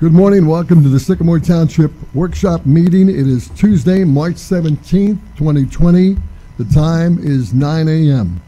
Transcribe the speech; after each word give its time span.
Good 0.00 0.14
morning. 0.14 0.46
Welcome 0.46 0.82
to 0.82 0.88
the 0.88 0.98
Sycamore 0.98 1.40
Township 1.40 1.92
Workshop 2.14 2.64
Meeting. 2.64 3.10
It 3.10 3.26
is 3.28 3.50
Tuesday, 3.50 4.02
March 4.02 4.36
17th, 4.36 5.18
2020. 5.36 6.16
The 6.56 6.64
time 6.72 7.18
is 7.18 7.52
9 7.52 7.86
a.m. 7.86 8.40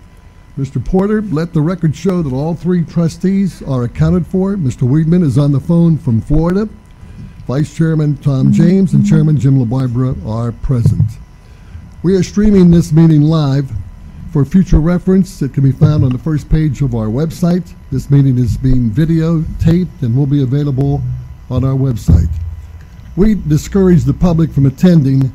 Mr. 0.56 0.82
Porter, 0.82 1.20
let 1.20 1.52
the 1.52 1.60
record 1.60 1.94
show 1.94 2.22
that 2.22 2.32
all 2.32 2.54
three 2.54 2.82
trustees 2.82 3.62
are 3.64 3.84
accounted 3.84 4.26
for. 4.26 4.56
Mr. 4.56 4.88
Weidman 4.88 5.22
is 5.22 5.36
on 5.36 5.52
the 5.52 5.60
phone 5.60 5.98
from 5.98 6.23
Florida. 6.23 6.70
Vice 7.46 7.77
Chairman 7.77 8.16
Tom 8.16 8.50
James 8.50 8.95
and 8.95 9.07
Chairman 9.07 9.39
Jim 9.39 9.59
LaBarbara 9.59 10.27
are 10.27 10.53
present. 10.53 11.05
We 12.03 12.14
are 12.14 12.23
streaming 12.23 12.71
this 12.71 12.93
meeting 12.93 13.21
live. 13.21 13.71
For 14.32 14.46
future 14.46 14.80
reference, 14.80 15.43
it 15.43 15.53
can 15.53 15.64
be 15.64 15.73
found 15.73 16.03
on 16.03 16.12
the 16.12 16.19
first 16.19 16.48
page 16.48 16.80
of 16.80 16.95
our 16.95 17.09
website. 17.09 17.75
This 17.91 18.11
meeting 18.11 18.39
is 18.39 18.57
being 18.57 18.91
videotaped 18.91 20.00
and 20.00 20.16
will 20.16 20.25
be 20.25 20.43
available 20.43 21.03
on 21.53 21.64
our 21.64 21.77
website. 21.77 22.29
We 23.15 23.34
discourage 23.34 24.05
the 24.05 24.15
public 24.15 24.51
from 24.51 24.66
attending. 24.66 25.30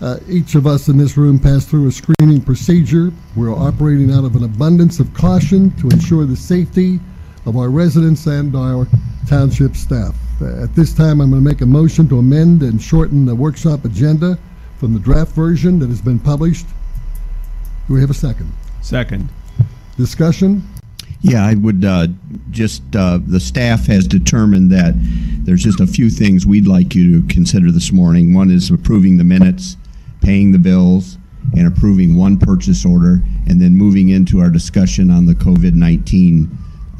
Uh, 0.00 0.18
each 0.28 0.54
of 0.56 0.66
us 0.66 0.88
in 0.88 0.96
this 0.96 1.16
room 1.16 1.38
passed 1.38 1.68
through 1.68 1.86
a 1.86 1.92
screening 1.92 2.40
procedure. 2.40 3.12
We're 3.36 3.54
operating 3.54 4.10
out 4.10 4.24
of 4.24 4.34
an 4.34 4.42
abundance 4.44 4.98
of 4.98 5.12
caution 5.14 5.70
to 5.76 5.88
ensure 5.88 6.24
the 6.26 6.36
safety 6.36 6.98
of 7.46 7.56
our 7.56 7.68
residents 7.70 8.26
and 8.26 8.54
our 8.56 8.86
township 9.28 9.76
staff. 9.76 10.14
Uh, 10.42 10.64
At 10.64 10.74
this 10.74 10.92
time, 10.92 11.20
I'm 11.20 11.30
going 11.30 11.44
to 11.44 11.48
make 11.48 11.60
a 11.60 11.66
motion 11.66 12.08
to 12.08 12.18
amend 12.18 12.62
and 12.62 12.82
shorten 12.82 13.24
the 13.24 13.34
workshop 13.34 13.84
agenda 13.84 14.38
from 14.78 14.92
the 14.94 15.00
draft 15.00 15.32
version 15.32 15.78
that 15.78 15.88
has 15.88 16.00
been 16.00 16.18
published. 16.18 16.66
Do 17.86 17.94
we 17.94 18.00
have 18.00 18.10
a 18.10 18.14
second? 18.14 18.52
Second. 18.80 19.28
Discussion? 19.96 20.62
Yeah, 21.22 21.44
I 21.44 21.54
would 21.54 21.84
uh, 21.84 22.08
just, 22.50 22.82
uh, 22.96 23.18
the 23.26 23.40
staff 23.40 23.86
has 23.86 24.06
determined 24.06 24.70
that 24.72 24.94
there's 25.44 25.62
just 25.62 25.80
a 25.80 25.86
few 25.86 26.08
things 26.08 26.46
we'd 26.46 26.66
like 26.66 26.94
you 26.94 27.20
to 27.20 27.26
consider 27.28 27.70
this 27.70 27.92
morning. 27.92 28.32
One 28.32 28.50
is 28.50 28.70
approving 28.70 29.18
the 29.18 29.24
minutes, 29.24 29.76
paying 30.22 30.52
the 30.52 30.58
bills, 30.58 31.18
and 31.56 31.66
approving 31.66 32.16
one 32.16 32.38
purchase 32.38 32.86
order, 32.86 33.20
and 33.46 33.60
then 33.60 33.74
moving 33.74 34.08
into 34.08 34.40
our 34.40 34.50
discussion 34.50 35.10
on 35.10 35.26
the 35.26 35.34
COVID-19 35.34 36.50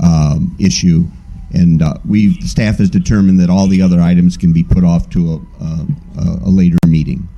um, 0.03 0.57
issue. 0.59 1.05
And 1.53 1.83
uh, 1.83 1.95
we, 2.07 2.39
the 2.41 2.47
staff 2.47 2.77
has 2.77 2.91
determined 2.91 3.41
that 3.41 3.51
all 3.51 3.67
the 3.67 3.81
other 3.83 4.01
items 4.01 4.37
can 4.37 4.53
be 4.53 4.63
put 4.63 4.85
off 4.85 5.09
to 5.11 5.35
a, 5.61 5.65
a, 5.65 6.39
a 6.45 6.51
later 6.51 6.79
meeting. 6.87 7.29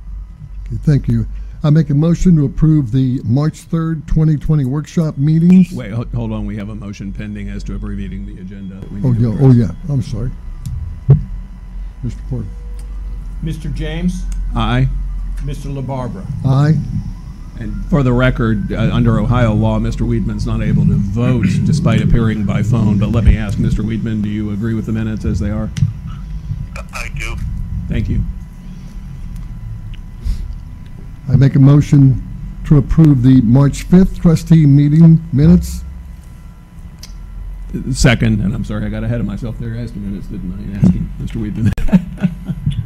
Okay, 0.67 0.77
thank 0.83 1.07
you. 1.07 1.27
I 1.65 1.69
make 1.69 1.89
a 1.89 1.93
motion 1.93 2.35
to 2.35 2.45
approve 2.45 2.91
the 2.91 3.21
March 3.23 3.67
3rd, 3.69 4.05
2020 4.07 4.65
workshop 4.65 5.17
meetings. 5.17 5.71
Wait, 5.71 5.91
ho- 5.91 6.05
hold 6.13 6.33
on. 6.33 6.45
We 6.45 6.57
have 6.57 6.67
a 6.69 6.75
motion 6.75 7.13
pending 7.13 7.47
as 7.49 7.63
to 7.65 7.75
abbreviating 7.75 8.25
the 8.25 8.41
agenda. 8.41 8.75
that 8.75 8.91
we 8.91 8.99
Oh, 9.01 9.11
need 9.11 9.19
to 9.19 9.27
yeah, 9.29 9.33
address. 9.35 9.45
oh, 9.47 9.51
yeah, 9.87 9.93
I'm 9.93 10.01
sorry. 10.01 10.31
Mr. 12.03 12.17
Porter? 12.29 12.47
Mr. 13.43 13.73
James, 13.73 14.23
Aye. 14.55 14.89
Mr. 15.43 15.73
LaBarbara. 15.73 16.25
Aye. 16.45 16.77
And 17.59 17.85
for 17.85 18.03
the 18.03 18.11
record, 18.11 18.73
uh, 18.73 18.89
under 18.93 19.19
Ohio 19.19 19.53
law, 19.53 19.79
Mr. 19.79 20.01
Weidman's 20.07 20.45
not 20.45 20.61
able 20.61 20.85
to 20.85 20.95
vote 20.95 21.45
despite 21.65 22.01
appearing 22.01 22.43
by 22.45 22.61
phone. 22.63 22.97
But 22.97 23.09
let 23.11 23.23
me 23.23 23.37
ask, 23.37 23.57
Mr. 23.57 23.85
Weidman, 23.85 24.21
do 24.21 24.27
you 24.29 24.51
agree 24.51 24.73
with 24.73 24.85
the 24.85 24.91
minutes 24.91 25.23
as 25.23 25.39
they 25.39 25.49
are? 25.51 25.69
I 26.93 27.09
do. 27.17 27.35
Thank 27.87 28.09
you. 28.09 28.21
I 31.33 31.35
make 31.35 31.55
a 31.55 31.59
motion 31.59 32.21
to 32.65 32.77
approve 32.77 33.23
the 33.23 33.41
March 33.41 33.87
5th 33.89 34.21
trustee 34.21 34.65
meeting 34.67 35.19
minutes. 35.33 35.83
Second, 37.91 38.39
and 38.41 38.53
I'm 38.53 38.63
sorry, 38.63 38.85
I 38.85 38.89
got 38.89 39.03
ahead 39.03 39.19
of 39.19 39.25
myself 39.25 39.57
there. 39.57 39.75
Asking 39.75 40.07
minutes, 40.11 40.27
didn't 40.27 40.53
I? 40.53 40.77
Asking 40.77 41.09
Mr. 41.19 41.41
Weidman. 41.41 41.71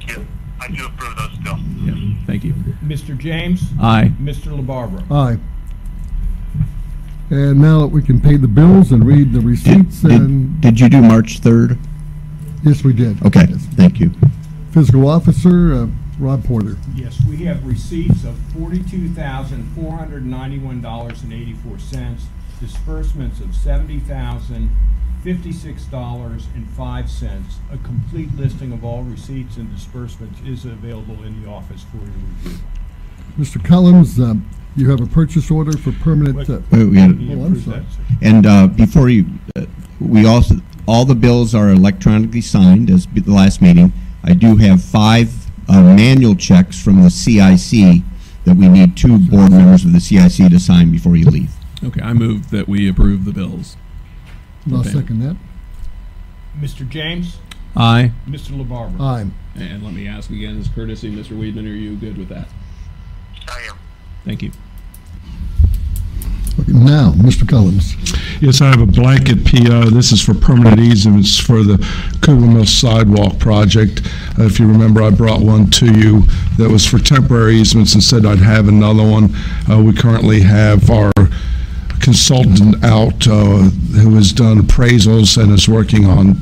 Yeah, 0.08 0.24
I 0.62 0.68
do 0.72 0.86
approve 0.86 1.16
those 1.18 1.32
still. 1.42 1.58
yeah, 1.84 2.14
thank 2.26 2.44
you. 2.46 2.54
Mr. 2.84 3.18
James, 3.18 3.62
Aye. 3.80 4.14
Mr. 4.22 4.58
LaBarbara. 4.58 5.04
Aye. 5.12 5.38
And 7.30 7.60
now 7.62 7.82
that 7.82 7.88
we 7.88 8.02
can 8.02 8.22
pay 8.22 8.38
the 8.38 8.48
bills 8.48 8.94
and 8.94 9.06
read 9.06 9.34
the 9.34 9.40
Did, 9.40 9.46
receipts 9.48 10.04
and, 10.04 10.62
did, 10.62 10.76
did 10.76 10.80
you 10.80 10.90
do 10.90 11.02
March 11.02 11.42
3rd? 11.42 11.78
yes, 12.64 12.84
we 12.86 12.94
did. 12.94 13.22
Okay, 13.26 13.46
Yes. 13.50 13.66
thank 13.76 14.00
you. 14.00 14.12
Fiscal 14.72 15.08
Officer, 15.10 15.74
uh, 15.74 15.88
Rob 16.20 16.44
Porter. 16.46 16.78
Yes, 16.96 17.20
we 17.30 17.38
have 17.46 17.66
receipts 17.66 18.24
of 18.24 18.36
forty-two 18.58 19.10
thousand, 19.10 19.64
four 19.76 19.98
hundred 19.98 20.26
ninety-one 20.26 20.82
dollars 20.82 21.22
and 21.24 21.32
eighty-four 21.32 21.78
cents, 21.80 22.26
disbursements 22.60 23.40
of 23.40 23.56
seventy 23.56 24.00
thousand, 24.00 24.72
fifty-six 25.24 25.84
dollars 25.86 26.48
and 26.56 26.68
five 26.72 27.10
cents. 27.10 27.58
A 27.72 27.78
complete 27.78 28.30
listing 28.36 28.72
of 28.72 28.84
all 28.84 29.04
receipts 29.04 29.58
and 29.58 29.74
disbursements 29.76 30.40
is 30.42 30.66
available 30.66 31.24
in 31.24 31.44
the 31.44 31.50
office 31.50 31.84
for 31.92 31.98
your 31.98 32.06
review. 32.08 32.58
Mr. 33.38 33.64
Collins, 33.64 34.20
um, 34.20 34.50
you 34.76 34.90
have 34.90 35.00
a 35.02 35.06
purchase 35.06 35.52
order 35.52 35.78
for 35.78 35.92
permanent, 35.92 36.50
uh, 36.50 36.60
Wait, 36.72 36.86
we 36.86 36.98
had- 36.98 37.12
Oh, 37.12 37.46
I'm 37.46 37.62
sorry. 37.62 37.80
that. 37.82 37.84
And 38.24 38.46
uh, 38.48 38.66
before 38.68 39.10
you, 39.10 39.26
uh, 39.56 39.66
we 40.00 40.26
also, 40.26 40.56
all 40.88 41.06
the 41.06 41.14
bills 41.14 41.54
are 41.54 41.70
electronically 41.70 42.42
signed 42.42 42.90
as 42.90 43.06
be- 43.06 43.22
the 43.22 43.32
last 43.34 43.62
meeting. 43.62 43.94
I 44.24 44.34
do 44.34 44.56
have 44.58 44.84
five 44.84 45.32
uh, 45.70 45.82
manual 45.82 46.36
checks 46.36 46.82
from 46.82 47.02
the 47.04 47.10
CIC 47.10 48.04
that 48.46 48.56
we 48.56 48.68
need 48.70 48.96
two 48.96 49.18
board 49.18 49.52
members 49.52 49.84
of 49.86 49.92
the 49.94 50.00
CIC 50.00 50.50
to 50.50 50.60
sign 50.60 50.92
before 50.92 51.16
you 51.16 51.26
leave. 51.30 51.52
Okay, 51.84 52.02
I 52.02 52.14
move 52.14 52.50
that 52.52 52.68
we 52.68 52.88
approve 52.90 53.26
the 53.26 53.34
bills. 53.34 53.76
I'll 54.72 54.80
Okay. 54.80 54.90
second 54.90 55.20
that. 55.20 55.36
Mr. 56.60 56.88
James, 56.88 57.38
Aye. 57.76 58.12
Mr. 58.28 58.52
LaBarbara. 58.60 59.00
Aye. 59.00 59.28
And 59.56 59.84
let 59.84 59.94
me 59.94 60.08
ask 60.08 60.30
again, 60.30 60.58
as 60.60 60.68
courtesy, 60.70 61.12
Mr. 61.12 61.38
Weidman, 61.38 61.66
are 61.66 61.76
you 61.76 61.96
good 61.96 62.18
with 62.18 62.30
that? 62.30 62.48
I 63.48 63.60
am. 63.70 63.78
Thank 64.26 64.42
you. 64.44 64.52
Now, 66.66 67.12
Mr. 67.12 67.48
Collins. 67.48 67.96
Yes, 68.42 68.62
I 68.62 68.68
have 68.68 68.82
a 68.82 68.86
blanket 68.88 69.46
PO. 69.46 69.90
This 69.92 70.12
is 70.12 70.22
for 70.24 70.34
permanent 70.34 70.80
easements 70.80 71.38
for 71.40 71.62
the 71.62 71.78
Kugler 72.22 72.48
Mill 72.48 72.66
Sidewalk 72.66 73.38
project. 73.38 74.02
Uh, 74.40 74.44
If 74.46 74.60
you 74.60 74.68
remember, 74.68 75.04
I 75.04 75.12
brought 75.12 75.42
one 75.42 75.70
to 75.72 75.86
you 75.86 76.24
that 76.58 76.70
was 76.70 76.86
for 76.86 76.98
temporary 76.98 77.58
easements 77.58 77.94
and 77.94 78.04
said 78.04 78.26
I'd 78.26 78.40
have 78.40 78.68
another 78.68 79.04
one. 79.08 79.36
Uh, 79.70 79.82
We 79.84 79.94
currently 79.94 80.42
have 80.42 80.90
our 80.90 81.12
consultant 82.00 82.84
out 82.84 83.28
uh, 83.28 83.70
who 84.00 84.16
has 84.16 84.32
done 84.32 84.58
appraisals 84.60 85.42
and 85.42 85.52
is 85.54 85.68
working 85.68 86.06
on 86.06 86.38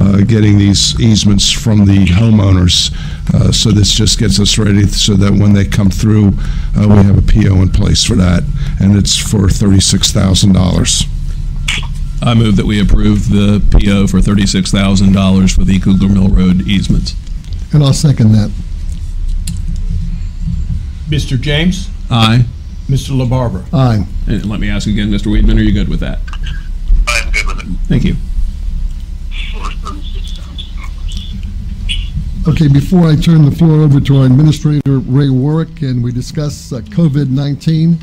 uh, 0.00 0.18
getting 0.26 0.58
these 0.58 0.98
easements 1.00 1.50
from 1.50 1.84
the 1.86 2.06
homeowners. 2.06 2.90
Uh, 3.34 3.52
So 3.52 3.70
this 3.70 3.92
just 3.92 4.18
gets 4.18 4.38
us 4.40 4.58
ready 4.58 4.86
so 4.88 5.14
that 5.14 5.32
when 5.32 5.52
they 5.52 5.64
come 5.64 5.90
through, 5.90 6.28
uh, 6.76 6.86
we 6.88 6.96
have 6.96 7.16
a 7.18 7.22
PO 7.22 7.62
in 7.62 7.70
place 7.70 8.02
for 8.04 8.14
that, 8.16 8.42
and 8.80 8.96
it's 8.96 9.16
for 9.16 9.48
$36,000. 9.48 11.06
I 12.24 12.34
move 12.34 12.56
that 12.56 12.66
we 12.66 12.80
approve 12.80 13.30
the 13.30 13.60
PO 13.70 14.06
for 14.06 14.20
thirty-six 14.20 14.70
thousand 14.70 15.12
dollars 15.12 15.52
for 15.52 15.64
the 15.64 15.80
Kugler 15.80 16.08
Mill 16.08 16.28
Road 16.28 16.68
easements. 16.68 17.14
And 17.72 17.82
I'll 17.82 17.92
second 17.92 18.30
that. 18.32 18.50
Mr. 21.08 21.36
James, 21.40 21.88
Aye. 22.10 22.44
Mr. 22.88 23.10
LaBarbara. 23.10 23.64
Aye. 23.74 24.06
And 24.28 24.46
let 24.46 24.60
me 24.60 24.68
ask 24.70 24.86
again, 24.86 25.10
Mr. 25.10 25.26
Weidman, 25.32 25.58
are 25.58 25.62
you 25.62 25.72
good 25.72 25.88
with 25.88 25.98
that? 25.98 26.20
I 27.08 27.22
am 27.26 27.32
good 27.32 27.46
with 27.46 27.58
it. 27.58 27.66
Thank 27.88 28.04
you. 28.04 28.14
Okay, 32.48 32.66
before 32.66 33.06
I 33.06 33.14
turn 33.14 33.44
the 33.44 33.52
floor 33.52 33.82
over 33.82 34.00
to 34.00 34.18
our 34.18 34.26
Administrator, 34.26 34.98
Ray 34.98 35.30
Warrick, 35.30 35.82
and 35.82 36.02
we 36.02 36.10
discuss 36.10 36.72
uh, 36.72 36.80
COVID-19, 36.80 38.02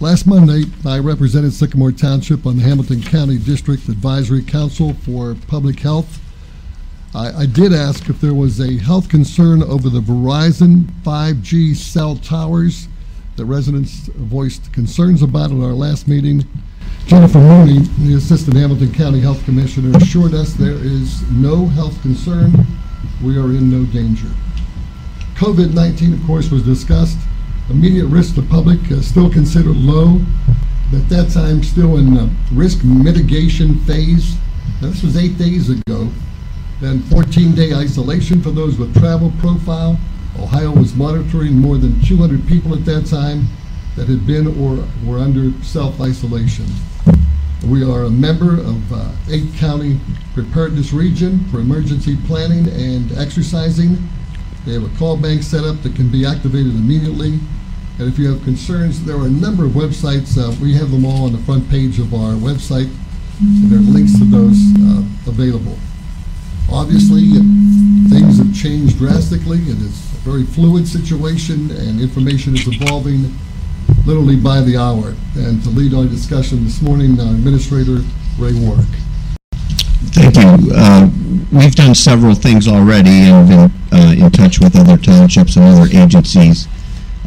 last 0.00 0.26
Monday, 0.26 0.62
I 0.86 0.98
represented 0.98 1.52
Sycamore 1.52 1.92
Township 1.92 2.46
on 2.46 2.56
the 2.56 2.62
Hamilton 2.62 3.02
County 3.02 3.36
District 3.36 3.86
Advisory 3.86 4.42
Council 4.42 4.94
for 4.94 5.36
Public 5.46 5.78
Health. 5.78 6.20
I, 7.14 7.42
I 7.42 7.46
did 7.46 7.74
ask 7.74 8.08
if 8.08 8.18
there 8.18 8.32
was 8.32 8.60
a 8.60 8.78
health 8.78 9.10
concern 9.10 9.62
over 9.62 9.90
the 9.90 10.00
Verizon 10.00 10.84
5G 11.02 11.76
cell 11.76 12.16
towers 12.16 12.88
that 13.36 13.44
residents 13.44 14.06
voiced 14.14 14.72
concerns 14.72 15.20
about 15.20 15.50
at 15.50 15.58
our 15.58 15.74
last 15.74 16.08
meeting. 16.08 16.46
Jennifer 17.04 17.40
Mooney, 17.40 17.80
the 17.98 18.14
Assistant 18.14 18.56
Hamilton 18.56 18.94
County 18.94 19.20
Health 19.20 19.44
Commissioner, 19.44 19.98
assured 19.98 20.32
us 20.32 20.54
there 20.54 20.70
is 20.72 21.30
no 21.30 21.66
health 21.66 22.00
concern. 22.00 22.54
We 23.22 23.38
are 23.38 23.46
in 23.46 23.70
no 23.70 23.84
danger. 23.84 24.28
COVID-19, 25.36 26.20
of 26.20 26.26
course, 26.26 26.50
was 26.50 26.62
discussed. 26.62 27.18
Immediate 27.70 28.06
risk 28.06 28.34
to 28.36 28.42
public 28.42 28.80
uh, 28.90 29.00
still 29.00 29.30
considered 29.30 29.76
low. 29.76 30.20
At 30.92 31.08
that 31.08 31.30
time, 31.30 31.62
still 31.62 31.96
in 31.96 32.14
the 32.14 32.30
risk 32.52 32.84
mitigation 32.84 33.78
phase. 33.80 34.36
Now, 34.80 34.88
this 34.88 35.02
was 35.02 35.16
eight 35.16 35.36
days 35.38 35.70
ago. 35.70 36.10
Then 36.80 37.00
14-day 37.00 37.74
isolation 37.74 38.42
for 38.42 38.50
those 38.50 38.78
with 38.78 38.96
travel 38.98 39.32
profile. 39.38 39.98
Ohio 40.38 40.70
was 40.70 40.94
monitoring 40.94 41.54
more 41.54 41.78
than 41.78 42.00
200 42.02 42.46
people 42.46 42.74
at 42.74 42.84
that 42.84 43.06
time 43.06 43.46
that 43.96 44.08
had 44.08 44.26
been 44.26 44.46
or 44.46 44.86
were 45.04 45.18
under 45.18 45.50
self-isolation. 45.62 46.66
We 47.68 47.82
are 47.82 48.04
a 48.04 48.10
member 48.10 48.60
of 48.60 48.92
uh, 48.92 49.10
eight 49.28 49.52
county 49.56 49.98
preparedness 50.34 50.92
region 50.92 51.44
for 51.50 51.58
emergency 51.58 52.16
planning 52.26 52.68
and 52.68 53.10
exercising. 53.18 53.98
They 54.64 54.74
have 54.74 54.84
a 54.84 54.98
call 54.98 55.16
bank 55.16 55.42
set 55.42 55.64
up 55.64 55.82
that 55.82 55.96
can 55.96 56.08
be 56.08 56.24
activated 56.24 56.76
immediately. 56.76 57.40
And 57.98 58.08
if 58.08 58.20
you 58.20 58.32
have 58.32 58.44
concerns, 58.44 59.04
there 59.04 59.16
are 59.16 59.26
a 59.26 59.30
number 59.30 59.64
of 59.64 59.72
websites. 59.72 60.38
Uh, 60.38 60.54
we 60.62 60.74
have 60.74 60.92
them 60.92 61.04
all 61.04 61.24
on 61.24 61.32
the 61.32 61.38
front 61.38 61.68
page 61.68 61.98
of 61.98 62.14
our 62.14 62.34
website. 62.34 62.92
And 63.40 63.70
there 63.70 63.80
are 63.80 63.82
links 63.82 64.16
to 64.18 64.24
those 64.24 64.58
uh, 64.78 65.02
available. 65.28 65.76
Obviously, 66.70 67.32
things 68.10 68.38
have 68.38 68.54
changed 68.54 68.98
drastically. 68.98 69.58
It 69.58 69.78
is 69.82 70.14
a 70.14 70.18
very 70.22 70.44
fluid 70.44 70.86
situation, 70.86 71.72
and 71.72 72.00
information 72.00 72.54
is 72.54 72.68
evolving 72.68 73.34
literally 74.06 74.36
by 74.36 74.60
the 74.60 74.76
hour. 74.76 75.14
And 75.34 75.62
to 75.64 75.70
lead 75.70 75.92
our 75.92 76.06
discussion 76.06 76.64
this 76.64 76.80
morning, 76.80 77.18
uh, 77.20 77.24
Administrator 77.24 78.02
Ray 78.38 78.54
Warrick. 78.54 78.86
Thank 80.14 80.36
you. 80.36 80.72
Uh, 80.74 81.10
We've 81.52 81.74
done 81.74 81.94
several 81.94 82.34
things 82.34 82.66
already 82.66 83.10
and 83.10 83.48
been 83.48 83.70
uh, 83.92 84.14
in 84.18 84.30
touch 84.30 84.58
with 84.58 84.76
other 84.76 84.96
townships 84.96 85.56
and 85.56 85.64
other 85.64 85.88
agencies. 85.96 86.66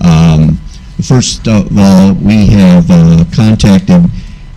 Um, 0.03 0.59
First 1.01 1.47
of 1.47 1.77
all, 1.77 2.13
we 2.13 2.47
have 2.47 2.91
uh, 2.91 3.23
contacted 3.33 4.03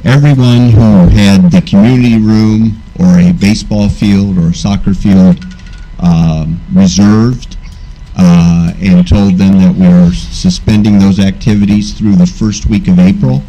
everyone 0.04 0.70
who 0.70 1.06
had 1.06 1.52
the 1.52 1.62
community 1.62 2.18
room 2.18 2.82
or 2.98 3.20
a 3.20 3.32
baseball 3.32 3.88
field 3.88 4.36
or 4.38 4.48
a 4.48 4.54
soccer 4.54 4.92
field 4.92 5.44
um, 6.00 6.60
reserved 6.72 7.56
uh, 8.16 8.72
and 8.80 9.06
told 9.06 9.38
them 9.38 9.58
that 9.58 9.74
we 9.74 9.86
are 9.86 10.12
suspending 10.12 10.98
those 10.98 11.18
activities 11.18 11.92
through 11.92 12.16
the 12.16 12.26
first 12.26 12.66
week 12.66 12.88
of 12.88 12.98
April. 12.98 13.42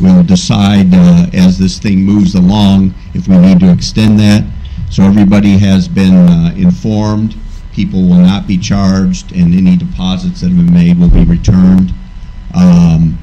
We'll 0.00 0.24
decide 0.24 0.92
uh, 0.92 1.26
as 1.32 1.58
this 1.58 1.78
thing 1.78 2.00
moves 2.00 2.34
along 2.34 2.94
if 3.14 3.28
we 3.28 3.38
need 3.38 3.60
to 3.60 3.72
extend 3.72 4.18
that. 4.20 4.44
So 4.90 5.02
everybody 5.02 5.56
has 5.58 5.88
been 5.88 6.14
uh, 6.14 6.54
informed. 6.56 7.36
People 7.72 8.02
will 8.02 8.20
not 8.20 8.46
be 8.46 8.58
charged, 8.58 9.32
and 9.32 9.54
any 9.54 9.76
deposits 9.76 10.40
that 10.40 10.48
have 10.48 10.56
been 10.56 10.72
made 10.72 10.98
will 10.98 11.10
be 11.10 11.24
returned. 11.24 11.92
Um, 12.54 13.18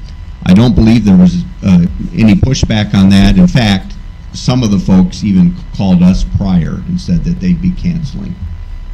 I 0.46 0.54
don't 0.54 0.74
believe 0.74 1.04
there 1.04 1.16
was 1.16 1.42
uh, 1.64 1.86
any 2.12 2.34
pushback 2.34 2.94
on 2.94 3.08
that. 3.10 3.36
In 3.36 3.46
fact, 3.46 3.94
some 4.32 4.62
of 4.62 4.70
the 4.70 4.78
folks 4.78 5.24
even 5.24 5.54
called 5.76 6.02
us 6.02 6.24
prior 6.36 6.82
and 6.88 7.00
said 7.00 7.24
that 7.24 7.40
they'd 7.40 7.62
be 7.62 7.70
canceling 7.70 8.34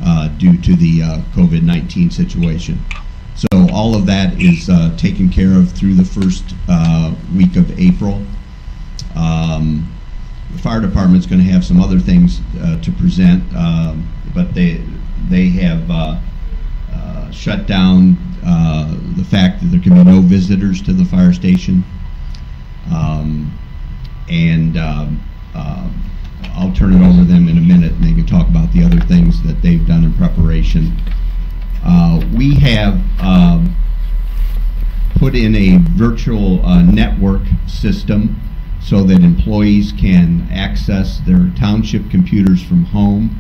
uh, 0.02 0.28
due 0.38 0.56
to 0.60 0.76
the 0.76 1.02
uh, 1.02 1.18
COVID-19 1.34 2.12
situation. 2.12 2.78
So 3.34 3.48
all 3.72 3.94
of 3.94 4.06
that 4.06 4.40
is 4.40 4.68
uh, 4.68 4.94
taken 4.96 5.28
care 5.30 5.56
of 5.56 5.72
through 5.72 5.94
the 5.94 6.04
first 6.04 6.44
uh, 6.68 7.14
week 7.34 7.56
of 7.56 7.78
April. 7.78 8.24
Um, 9.14 9.92
The 10.52 10.58
fire 10.58 10.80
department's 10.80 11.26
going 11.26 11.42
to 11.44 11.50
have 11.52 11.64
some 11.64 11.80
other 11.80 12.00
things 12.00 12.40
uh, 12.60 12.80
to 12.82 12.90
present, 12.92 13.42
um, 13.54 14.08
but 14.34 14.52
they, 14.52 14.82
they 15.28 15.48
have 15.50 15.88
uh, 15.90 16.18
shut 17.30 17.66
down 17.66 18.16
the 19.16 19.24
fact 19.24 19.60
that 19.60 19.66
there 19.66 19.80
can 19.80 19.94
be 19.94 20.04
no 20.04 20.20
visitors 20.20 20.82
to 20.82 20.92
the 20.92 21.04
fire 21.04 21.32
station. 21.32 21.84
Um, 22.92 23.52
And 24.28 24.76
um, 24.76 25.20
uh, 25.54 25.88
I'll 26.54 26.72
turn 26.72 26.92
it 26.92 27.04
over 27.06 27.18
to 27.18 27.24
them 27.24 27.48
in 27.48 27.58
a 27.58 27.60
minute, 27.60 27.92
and 27.92 28.04
they 28.04 28.12
can 28.12 28.26
talk 28.26 28.48
about 28.48 28.72
the 28.72 28.84
other 28.84 29.00
things 29.00 29.42
that 29.42 29.62
they've 29.62 29.86
done 29.86 30.04
in 30.04 30.12
preparation. 30.14 30.96
Uh, 31.84 32.22
We 32.34 32.54
have 32.56 33.00
um, 33.20 33.74
put 35.16 35.34
in 35.34 35.54
a 35.54 35.78
virtual 35.96 36.64
uh, 36.64 36.82
network 36.82 37.42
system 37.66 38.40
so 38.82 39.02
that 39.04 39.22
employees 39.22 39.92
can 39.92 40.48
access 40.50 41.20
their 41.20 41.50
township 41.58 42.10
computers 42.10 42.62
from 42.62 42.84
home. 42.86 43.38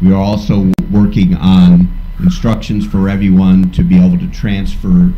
We 0.00 0.12
are 0.12 0.22
also 0.22 0.72
working 0.90 1.34
on 1.34 1.88
instructions 2.20 2.86
for 2.86 3.08
everyone 3.08 3.70
to 3.72 3.82
be 3.82 3.96
able 3.98 4.18
to 4.18 4.30
transfer 4.30 5.12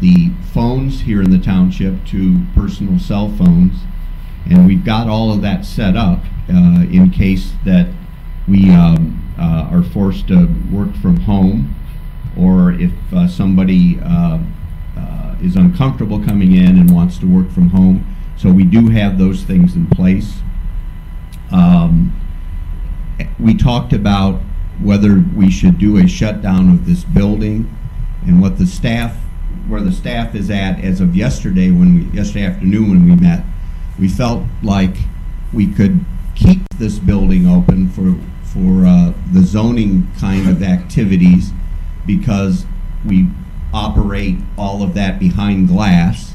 the 0.00 0.30
phones 0.52 1.02
here 1.02 1.20
in 1.20 1.30
the 1.30 1.38
township 1.38 2.04
to 2.06 2.40
personal 2.54 2.98
cell 2.98 3.28
phones. 3.30 3.80
And 4.50 4.66
we've 4.66 4.84
got 4.84 5.08
all 5.08 5.32
of 5.32 5.42
that 5.42 5.64
set 5.64 5.96
up 5.96 6.20
uh, 6.48 6.86
in 6.90 7.10
case 7.10 7.52
that 7.64 7.88
we 8.46 8.70
um, 8.70 9.34
uh, 9.38 9.68
are 9.70 9.82
forced 9.82 10.28
to 10.28 10.46
work 10.72 10.94
from 10.96 11.20
home 11.20 11.74
or 12.36 12.72
if 12.72 12.92
uh, 13.12 13.28
somebody 13.28 13.98
uh, 14.02 14.38
uh, 14.96 15.36
is 15.42 15.56
uncomfortable 15.56 16.24
coming 16.24 16.54
in 16.54 16.78
and 16.78 16.94
wants 16.94 17.18
to 17.18 17.26
work 17.26 17.50
from 17.50 17.70
home. 17.70 18.16
So 18.36 18.50
we 18.50 18.64
do 18.64 18.88
have 18.88 19.18
those 19.18 19.42
things 19.42 19.74
in 19.74 19.86
place. 19.88 20.38
Um, 21.50 22.18
we 23.38 23.54
talked 23.54 23.92
about 23.92 24.40
whether 24.80 25.24
we 25.34 25.50
should 25.50 25.78
do 25.78 25.96
a 25.96 26.06
shutdown 26.06 26.70
of 26.70 26.86
this 26.86 27.02
building 27.04 27.74
and 28.26 28.40
what 28.40 28.58
the 28.58 28.66
staff, 28.66 29.16
where 29.66 29.80
the 29.80 29.92
staff 29.92 30.34
is 30.34 30.50
at 30.50 30.80
as 30.80 31.00
of 31.00 31.16
yesterday, 31.16 31.70
when 31.70 31.94
we, 31.94 32.16
yesterday 32.16 32.44
afternoon 32.44 32.90
when 32.90 33.08
we 33.08 33.16
met, 33.16 33.44
we 33.98 34.08
felt 34.08 34.44
like 34.62 34.96
we 35.52 35.66
could 35.66 36.04
keep 36.34 36.68
this 36.76 36.98
building 36.98 37.46
open 37.46 37.88
for, 37.88 38.14
for 38.44 38.86
uh, 38.86 39.12
the 39.32 39.42
zoning 39.42 40.08
kind 40.18 40.48
of 40.48 40.62
activities 40.62 41.50
because 42.06 42.64
we 43.04 43.28
operate 43.72 44.36
all 44.56 44.82
of 44.82 44.94
that 44.94 45.18
behind 45.18 45.68
glass. 45.68 46.34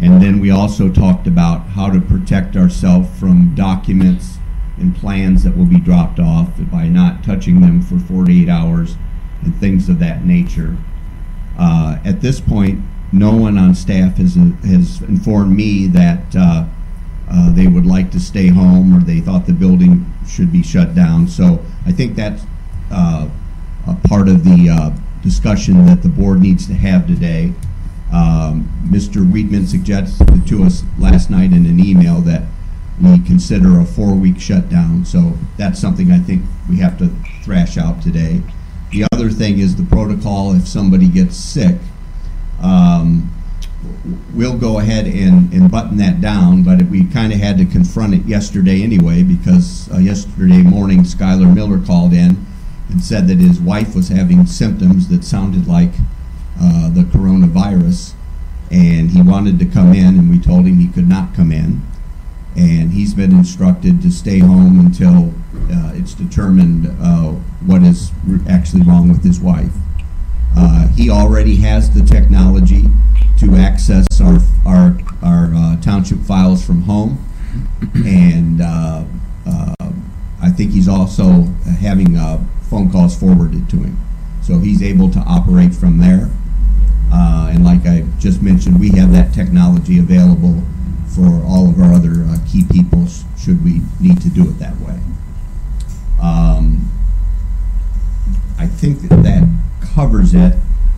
And 0.00 0.20
then 0.20 0.40
we 0.40 0.50
also 0.50 0.90
talked 0.90 1.26
about 1.26 1.68
how 1.68 1.90
to 1.90 2.00
protect 2.00 2.56
ourselves 2.56 3.08
from 3.18 3.54
documents 3.54 4.38
and 4.76 4.96
plans 4.96 5.44
that 5.44 5.56
will 5.56 5.66
be 5.66 5.78
dropped 5.78 6.18
off 6.18 6.50
by 6.70 6.88
not 6.88 7.22
touching 7.22 7.60
them 7.60 7.80
for 7.80 7.98
48 7.98 8.48
hours 8.48 8.96
and 9.42 9.54
things 9.56 9.88
of 9.88 9.98
that 10.00 10.24
nature. 10.24 10.76
Uh, 11.56 11.98
at 12.04 12.20
this 12.20 12.40
point, 12.40 12.82
no 13.12 13.34
one 13.34 13.56
on 13.56 13.74
staff 13.74 14.16
has, 14.16 14.34
has 14.34 15.00
informed 15.02 15.56
me 15.56 15.86
that 15.86 16.34
uh, 16.36 16.66
uh, 17.30 17.52
they 17.52 17.66
would 17.66 17.86
like 17.86 18.10
to 18.12 18.20
stay 18.20 18.48
home 18.48 18.96
or 18.96 19.00
they 19.00 19.20
thought 19.20 19.46
the 19.46 19.52
building 19.52 20.12
should 20.26 20.52
be 20.52 20.62
shut 20.62 20.94
down. 20.94 21.26
So 21.28 21.64
I 21.86 21.92
think 21.92 22.16
that's 22.16 22.42
uh, 22.90 23.28
a 23.86 24.08
part 24.08 24.28
of 24.28 24.44
the 24.44 24.68
uh, 24.70 24.90
discussion 25.22 25.86
that 25.86 26.02
the 26.02 26.08
board 26.08 26.40
needs 26.40 26.66
to 26.66 26.74
have 26.74 27.06
today. 27.06 27.52
Um, 28.12 28.70
Mr. 28.84 29.28
Weidman 29.28 29.66
suggested 29.66 30.46
to 30.46 30.62
us 30.62 30.84
last 30.98 31.30
night 31.30 31.52
in 31.52 31.66
an 31.66 31.80
email 31.80 32.20
that 32.20 32.42
we 33.02 33.18
consider 33.20 33.80
a 33.80 33.84
four-week 33.84 34.38
shutdown. 34.38 35.04
So 35.04 35.32
that's 35.56 35.80
something 35.80 36.12
I 36.12 36.18
think 36.18 36.44
we 36.68 36.76
have 36.78 36.98
to 36.98 37.08
thrash 37.42 37.76
out 37.76 38.02
today. 38.02 38.40
The 38.92 39.06
other 39.12 39.30
thing 39.30 39.58
is 39.58 39.74
the 39.74 39.82
protocol, 39.82 40.54
if 40.54 40.68
somebody 40.68 41.08
gets 41.08 41.36
sick, 41.36 41.76
um, 42.62 43.32
we'll 44.34 44.58
go 44.58 44.78
ahead 44.78 45.06
and, 45.06 45.52
and 45.52 45.70
button 45.70 45.96
that 45.98 46.20
down, 46.20 46.62
but 46.62 46.82
we 46.82 47.04
kind 47.06 47.32
of 47.32 47.38
had 47.38 47.58
to 47.58 47.64
confront 47.64 48.14
it 48.14 48.24
yesterday 48.26 48.82
anyway, 48.82 49.22
because 49.22 49.90
uh, 49.92 49.98
yesterday 49.98 50.62
morning 50.62 51.00
Skylar 51.00 51.52
Miller 51.54 51.78
called 51.78 52.12
in 52.12 52.46
and 52.88 53.02
said 53.02 53.28
that 53.28 53.38
his 53.38 53.60
wife 53.60 53.94
was 53.94 54.08
having 54.08 54.46
symptoms 54.46 55.08
that 55.08 55.24
sounded 55.24 55.66
like 55.66 55.92
uh, 56.60 56.90
the 56.90 57.02
coronavirus, 57.02 58.14
and 58.70 59.10
he 59.10 59.22
wanted 59.22 59.58
to 59.58 59.66
come 59.66 59.92
in, 59.92 60.18
and 60.18 60.30
we 60.30 60.38
told 60.38 60.66
him 60.66 60.78
he 60.78 60.88
could 60.88 61.08
not 61.08 61.34
come 61.34 61.52
in. 61.52 61.82
And 62.56 62.92
he's 62.92 63.14
been 63.14 63.32
instructed 63.32 64.00
to 64.02 64.12
stay 64.12 64.38
home 64.38 64.78
until 64.78 65.34
uh, 65.74 65.92
it's 65.94 66.14
determined 66.14 66.86
uh, 67.00 67.32
what 67.66 67.82
is 67.82 68.12
actually 68.48 68.82
wrong 68.82 69.08
with 69.08 69.24
his 69.24 69.40
wife. 69.40 69.72
Uh, 70.56 70.86
he 70.88 71.10
already 71.10 71.56
has 71.56 71.90
the 71.90 72.04
technology 72.04 72.84
access 73.90 74.20
our, 74.20 74.38
our, 74.64 74.98
our 75.22 75.54
uh, 75.54 75.80
township 75.80 76.18
files 76.20 76.64
from 76.64 76.82
home. 76.82 77.18
And 77.94 78.60
uh, 78.62 79.04
uh, 79.46 79.74
I 80.42 80.50
think 80.50 80.72
he's 80.72 80.88
also 80.88 81.42
having 81.80 82.16
uh, 82.16 82.42
phone 82.70 82.90
calls 82.90 83.18
forwarded 83.18 83.68
to 83.70 83.76
him. 83.76 83.98
So 84.42 84.58
he's 84.58 84.82
able 84.82 85.10
to 85.10 85.18
operate 85.20 85.74
from 85.74 85.98
there. 85.98 86.30
Uh, 87.12 87.50
and 87.52 87.64
like 87.64 87.86
I 87.86 88.04
just 88.18 88.42
mentioned, 88.42 88.80
we 88.80 88.90
have 88.92 89.12
that 89.12 89.34
technology 89.34 89.98
available 89.98 90.62
for 91.14 91.44
all 91.44 91.68
of 91.68 91.78
our 91.80 91.92
other 91.92 92.24
key 92.50 92.64
people 92.70 93.06
should 93.38 93.62
we 93.62 93.82
need 94.00 94.20
to 94.22 94.28
do 94.30 94.48
it 94.48 94.58
that 94.58 94.76
way. 94.80 94.98
Um, 96.22 96.90
I 98.58 98.66
think 98.66 99.02
that 99.02 99.22
that 99.22 99.48
covers 99.94 100.34
it. 100.34 100.54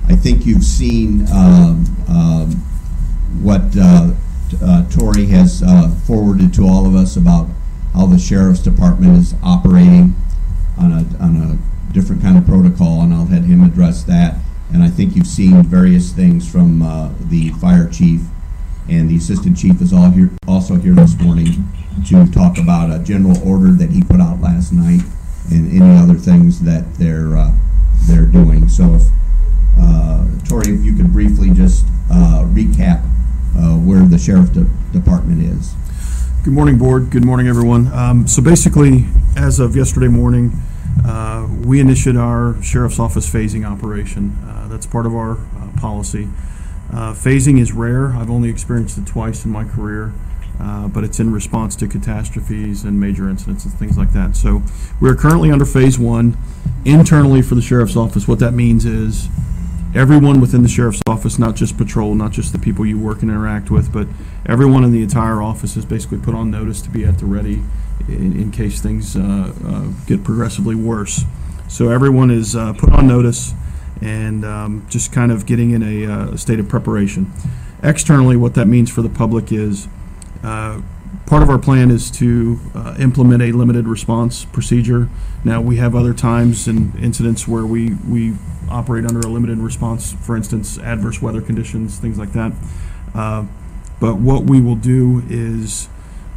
I 0.09 0.15
think 0.15 0.47
you've 0.47 0.65
seen 0.65 1.27
um, 1.33 1.85
um, 2.09 2.63
what 3.43 3.63
uh, 3.79 4.13
uh, 4.63 4.89
Tori 4.91 5.27
has 5.27 5.63
uh, 5.63 5.91
forwarded 6.07 6.55
to 6.55 6.67
all 6.67 6.87
of 6.87 6.95
us 6.95 7.17
about 7.17 7.49
how 7.93 8.07
the 8.07 8.19
sheriff's 8.19 8.61
department 8.61 9.17
is 9.19 9.35
operating 9.43 10.15
on 10.79 10.93
a, 10.93 11.23
on 11.23 11.37
a 11.37 11.93
different 11.93 12.23
kind 12.23 12.37
of 12.37 12.45
protocol, 12.47 13.01
and 13.03 13.13
I'll 13.15 13.25
let 13.27 13.43
him 13.45 13.63
address 13.65 14.05
that. 14.05 14.37
And 14.73 14.83
I 14.83 14.89
think 14.89 15.17
you've 15.17 15.27
seen 15.27 15.63
various 15.63 16.13
things 16.13 16.51
from 16.51 16.83
uh, 16.83 17.11
the 17.21 17.51
fire 17.51 17.89
chief 17.89 18.21
And 18.89 19.11
the 19.11 19.17
assistant 19.17 19.57
chief 19.59 19.83
is 19.83 19.93
all 19.93 20.11
here, 20.11 20.31
also 20.47 20.77
here 20.77 20.95
this 20.95 21.19
morning 21.19 21.67
to 22.07 22.27
talk 22.31 22.57
about 22.59 22.95
a 22.95 23.03
general 23.03 23.37
order 23.47 23.73
that 23.73 23.91
he 23.91 24.03
put 24.03 24.21
out 24.21 24.41
last 24.41 24.73
night 24.73 25.01
and 25.51 25.71
any 25.73 25.97
other 25.97 26.15
things 26.15 26.61
that 26.61 26.95
they're, 26.95 27.37
uh, 27.37 27.53
they're 28.07 28.27
doing. 28.27 28.69
So 28.69 28.95
if, 28.95 29.03
Tori, 30.49 30.73
if 30.73 30.85
you 30.85 30.95
could 30.95 31.13
briefly 31.13 31.51
just, 31.51 31.85
uh, 32.11 32.45
recap, 32.53 33.01
uh, 33.59 33.77
where 33.77 34.05
the 34.07 34.19
sheriff 34.19 34.53
de- 34.53 34.67
department 34.93 35.43
is. 35.43 35.75
Good 36.45 36.53
morning, 36.55 36.79
Board. 36.79 37.11
Good 37.11 37.25
morning, 37.25 37.49
everyone. 37.49 37.93
Um, 37.93 38.27
So 38.29 38.41
basically, 38.43 39.07
as 39.37 39.59
of 39.59 39.75
yesterday 39.75 40.07
morning, 40.09 40.53
uh, 41.05 41.47
we 41.65 41.81
initiated 41.81 42.21
our 42.21 42.55
sheriff's 42.63 43.01
office 43.01 43.29
phasing 43.29 43.67
operation. 43.69 44.37
Uh, 44.49 44.69
That's 44.69 44.87
part 44.87 45.05
of 45.07 45.15
our 45.15 45.33
uh, 45.33 45.37
policy. 45.81 46.29
Uh, 46.93 47.13
Phasing 47.13 47.59
is 47.61 47.73
rare. 47.73 48.13
I've 48.15 48.31
only 48.31 48.49
experienced 48.49 48.97
it 48.99 49.07
twice 49.07 49.45
in 49.45 49.51
my 49.51 49.65
career, 49.65 50.13
uh, 50.61 50.87
but 50.87 51.03
it's 51.03 51.19
in 51.19 51.33
response 51.33 51.75
to 51.77 51.89
catastrophes 51.89 52.85
and 52.85 53.01
major 53.01 53.29
incidents 53.29 53.65
and 53.65 53.75
things 53.75 53.99
like 53.99 54.13
that. 54.13 54.37
So 54.37 54.63
we 55.01 55.09
are 55.11 55.17
currently 55.17 55.51
under 55.51 55.65
Phase 55.65 55.99
One. 55.99 56.37
Internally 56.85 57.43
for 57.43 57.57
the 57.57 57.63
sheriff's 57.63 57.97
office, 57.97 58.29
what 58.29 58.39
that 58.39 58.55
means 58.55 58.85
is 58.85 59.29
everyone 59.97 60.41
within 60.41 60.63
the 60.63 60.69
sheriff's 60.69 61.01
office, 61.09 61.39
not 61.39 61.57
just 61.57 61.79
patrol, 61.79 62.15
not 62.15 62.31
just 62.31 62.53
the 62.53 62.59
people 62.59 62.85
you 62.85 62.99
work 62.99 63.23
and 63.23 63.31
interact 63.31 63.71
with, 63.71 63.91
but 63.93 64.07
everyone 64.45 64.85
in 64.85 64.93
the 64.93 65.03
entire 65.03 65.41
office 65.41 65.77
is 65.77 65.87
basically 65.87 66.19
put 66.19 66.35
on 66.35 66.51
notice 66.51 66.83
to 66.83 66.91
be 66.91 67.05
at 67.05 67.19
the 67.19 67.25
ready 67.25 67.63
in, 68.07 68.39
in 68.39 68.51
case 68.51 68.81
things 68.81 69.17
uh, 69.17 69.53
uh, 69.65 69.89
get 70.07 70.23
progressively 70.23 70.75
worse. 70.75 71.25
So 71.69 71.89
everyone 71.89 72.31
is 72.31 72.55
uh, 72.55 72.75
put 72.75 72.93
on 72.93 73.09
notice 73.09 73.55
and 74.03 74.45
um, 74.45 74.87
just 74.91 75.13
kind 75.13 75.33
of 75.33 75.47
getting 75.47 75.71
in 75.71 75.83
a, 75.83 76.07
uh, 76.07 76.37
state 76.37 76.61
of 76.61 76.69
preparation. 76.69 77.33
Externally, 77.83 78.37
what 78.37 78.55
that 78.55 78.67
means 78.67 78.91
for 78.91 79.01
the 79.01 79.09
public 79.09 79.51
is 79.51 79.89
uh, 80.43 80.83
part 81.25 81.43
of 81.43 81.49
our 81.49 81.59
plan 81.59 81.91
is 81.91 82.11
to 82.11 82.61
uh, 82.75 82.95
implement 82.99 83.43
a 83.43 83.53
limited 83.53 83.89
response 83.89 84.45
procedure. 84.45 85.09
Now, 85.43 85.63
we 85.63 85.77
have 85.77 85.95
other 85.95 86.13
times 86.13 86.69
and 86.69 86.95
incidents 86.97 87.49
where 87.49 87.65
we, 87.65 87.95
we 88.07 88.35
operate 88.71 89.05
under 89.07 89.21
a 89.21 89.31
limited 89.31 89.59
response, 89.59 90.13
for 90.13 90.37
instance, 90.37 90.79
adverse 90.79 91.21
weather 91.23 91.41
conditions, 91.41 91.99
things 91.99 92.19
like 92.19 92.33
that. 92.33 92.53
Uh, 93.15 93.45
But 93.99 94.17
what 94.17 94.45
we 94.45 94.61
will 94.61 94.77
do 94.77 95.23
is 95.31 95.89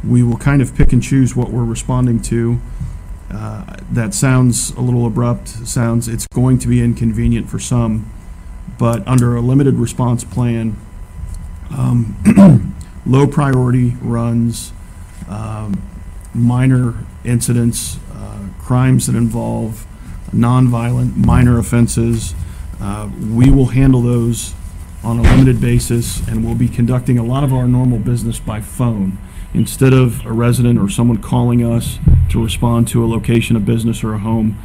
we 0.02 0.22
will 0.22 0.38
kind 0.38 0.62
of 0.62 0.74
pick 0.74 0.92
and 0.94 1.02
choose 1.02 1.36
what 1.36 1.50
we're 1.50 1.64
responding 1.64 2.20
to. 2.22 2.58
Uh, 3.30 3.76
That 3.92 4.14
sounds 4.14 4.70
a 4.76 4.80
little 4.80 5.06
abrupt, 5.06 5.48
sounds, 5.48 6.08
it's 6.08 6.26
going 6.32 6.58
to 6.60 6.68
be 6.68 6.82
inconvenient 6.82 7.50
for 7.50 7.58
some, 7.58 8.06
but 8.78 9.06
under 9.06 9.36
a 9.36 9.40
limited 9.40 9.74
response 9.74 10.24
plan, 10.24 10.76
um, 11.70 12.74
low 13.06 13.26
priority 13.26 13.96
runs, 14.00 14.72
um, 15.28 15.82
minor 16.34 16.94
incidents, 17.24 17.98
uh, 18.14 18.38
crimes 18.58 19.06
that 19.06 19.16
involve 19.16 19.86
nonviolent, 20.34 21.16
minor 21.16 21.58
offenses. 21.58 22.34
Uh, 22.80 23.08
We 23.32 23.50
will 23.50 23.66
handle 23.66 24.02
those 24.02 24.54
on 25.02 25.18
a 25.18 25.22
limited 25.22 25.60
basis, 25.60 26.26
and 26.28 26.44
we'll 26.44 26.54
be 26.54 26.68
conducting 26.68 27.18
a 27.18 27.22
lot 27.24 27.42
of 27.44 27.52
our 27.52 27.66
normal 27.66 27.98
business 27.98 28.38
by 28.38 28.60
phone. 28.60 29.18
Instead 29.52 29.92
of 29.92 30.24
a 30.26 30.32
resident 30.32 30.78
or 30.78 30.88
someone 30.88 31.18
calling 31.18 31.64
us 31.64 31.98
to 32.28 32.42
respond 32.42 32.86
to 32.88 33.04
a 33.04 33.06
location, 33.06 33.56
a 33.56 33.60
business, 33.60 34.04
or 34.04 34.14
a 34.14 34.18
home, 34.18 34.56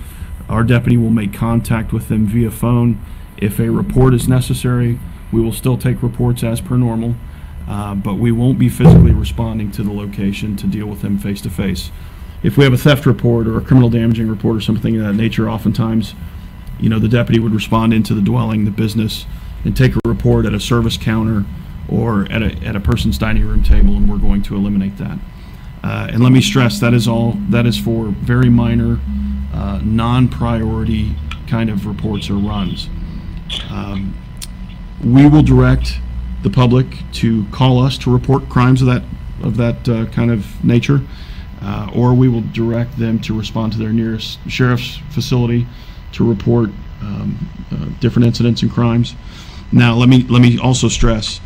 our 0.48 0.64
deputy 0.64 0.98
will 0.98 1.10
make 1.10 1.34
contact 1.34 1.92
with 1.92 2.08
them 2.08 2.28
via 2.28 2.52
phone. 2.52 3.00
If 3.38 3.60
a 3.60 3.70
report 3.72 4.14
is 4.14 4.28
necessary, 4.28 5.00
we 5.32 5.42
will 5.42 5.54
still 5.54 5.78
take 5.78 6.04
reports 6.04 6.44
as 6.44 6.62
per 6.62 6.78
normal, 6.78 7.16
uh, 7.68 7.96
but 7.96 8.16
we 8.16 8.32
won't 8.32 8.60
be 8.60 8.70
physically 8.70 9.12
responding 9.12 9.72
to 9.72 9.84
the 9.84 9.92
location 9.92 10.56
to 10.58 10.68
deal 10.68 10.86
with 10.86 11.02
them 11.02 11.18
face 11.18 11.42
to 11.42 11.50
face. 11.50 11.92
If 12.46 12.58
we 12.58 12.64
have 12.64 12.74
a 12.74 12.78
theft 12.78 13.08
report 13.08 13.48
or 13.48 13.58
a 13.58 13.62
criminal 13.62 13.90
damaging 13.90 14.28
report 14.28 14.56
or 14.56 14.62
something 14.62 14.96
of 14.98 15.04
that 15.04 15.14
nature, 15.14 15.50
oftentimes, 15.50 16.14
you 16.80 16.90
know, 16.90 17.00
the 17.00 17.08
deputy 17.08 17.40
would 17.40 17.54
respond 17.54 17.92
into 17.92 18.14
the 18.14 18.22
dwelling, 18.22 18.66
the 18.66 18.72
business, 18.72 19.26
and 19.64 19.76
take 19.76 19.96
a 19.96 20.00
report 20.06 20.46
at 20.46 20.54
a 20.54 20.60
service 20.60 20.96
counter 20.96 21.44
or 21.90 22.32
at 22.32 22.44
a, 22.44 22.56
at 22.64 22.76
a 22.76 22.80
person's 22.80 23.18
dining 23.18 23.48
room 23.48 23.64
table, 23.64 23.96
and 23.96 24.08
we're 24.08 24.20
going 24.20 24.44
to 24.44 24.56
eliminate 24.56 24.96
that. 24.98 25.18
Uh, 25.84 26.08
and 26.12 26.22
let 26.22 26.32
me 26.32 26.40
stress, 26.40 26.80
that 26.80 26.94
is 26.94 27.08
all, 27.08 27.32
that 27.50 27.66
is 27.66 27.80
for 27.80 28.10
very 28.10 28.50
minor, 28.50 29.00
uh, 29.52 29.82
non-priority 29.84 31.16
kind 31.48 31.72
of 31.72 31.88
reports 31.88 32.30
or 32.30 32.36
runs. 32.36 32.90
Um, 33.72 34.16
we 35.04 35.28
will 35.28 35.42
direct 35.42 36.00
the 36.44 36.52
public 36.52 36.86
to 37.14 37.46
call 37.46 37.80
us 37.80 37.98
to 37.98 38.14
report 38.14 38.50
crimes 38.50 38.84
of 38.84 38.88
that, 38.88 39.02
of 39.42 39.58
that 39.58 39.90
uh, 39.90 40.06
kind 40.12 40.30
of 40.30 40.64
nature, 40.64 41.02
uh, 41.66 41.90
or 41.96 42.14
we 42.14 42.30
will 42.30 42.44
direct 42.54 42.98
them 42.98 43.20
to 43.20 43.38
respond 43.38 43.74
to 43.74 43.80
their 43.80 43.92
nearest 43.92 44.38
sheriff's 44.48 44.98
facility 45.10 45.66
to 46.12 46.28
report 46.28 46.70
um, 47.02 47.50
uh, 47.72 47.86
different 48.00 48.28
incidents 48.28 48.62
and 48.62 48.72
crimes. 48.72 49.16
Now, 49.72 49.96
let 49.96 50.08
me, 50.08 50.24
let 50.30 50.42
me 50.42 50.60
also 50.60 50.88
stress, 50.88 51.42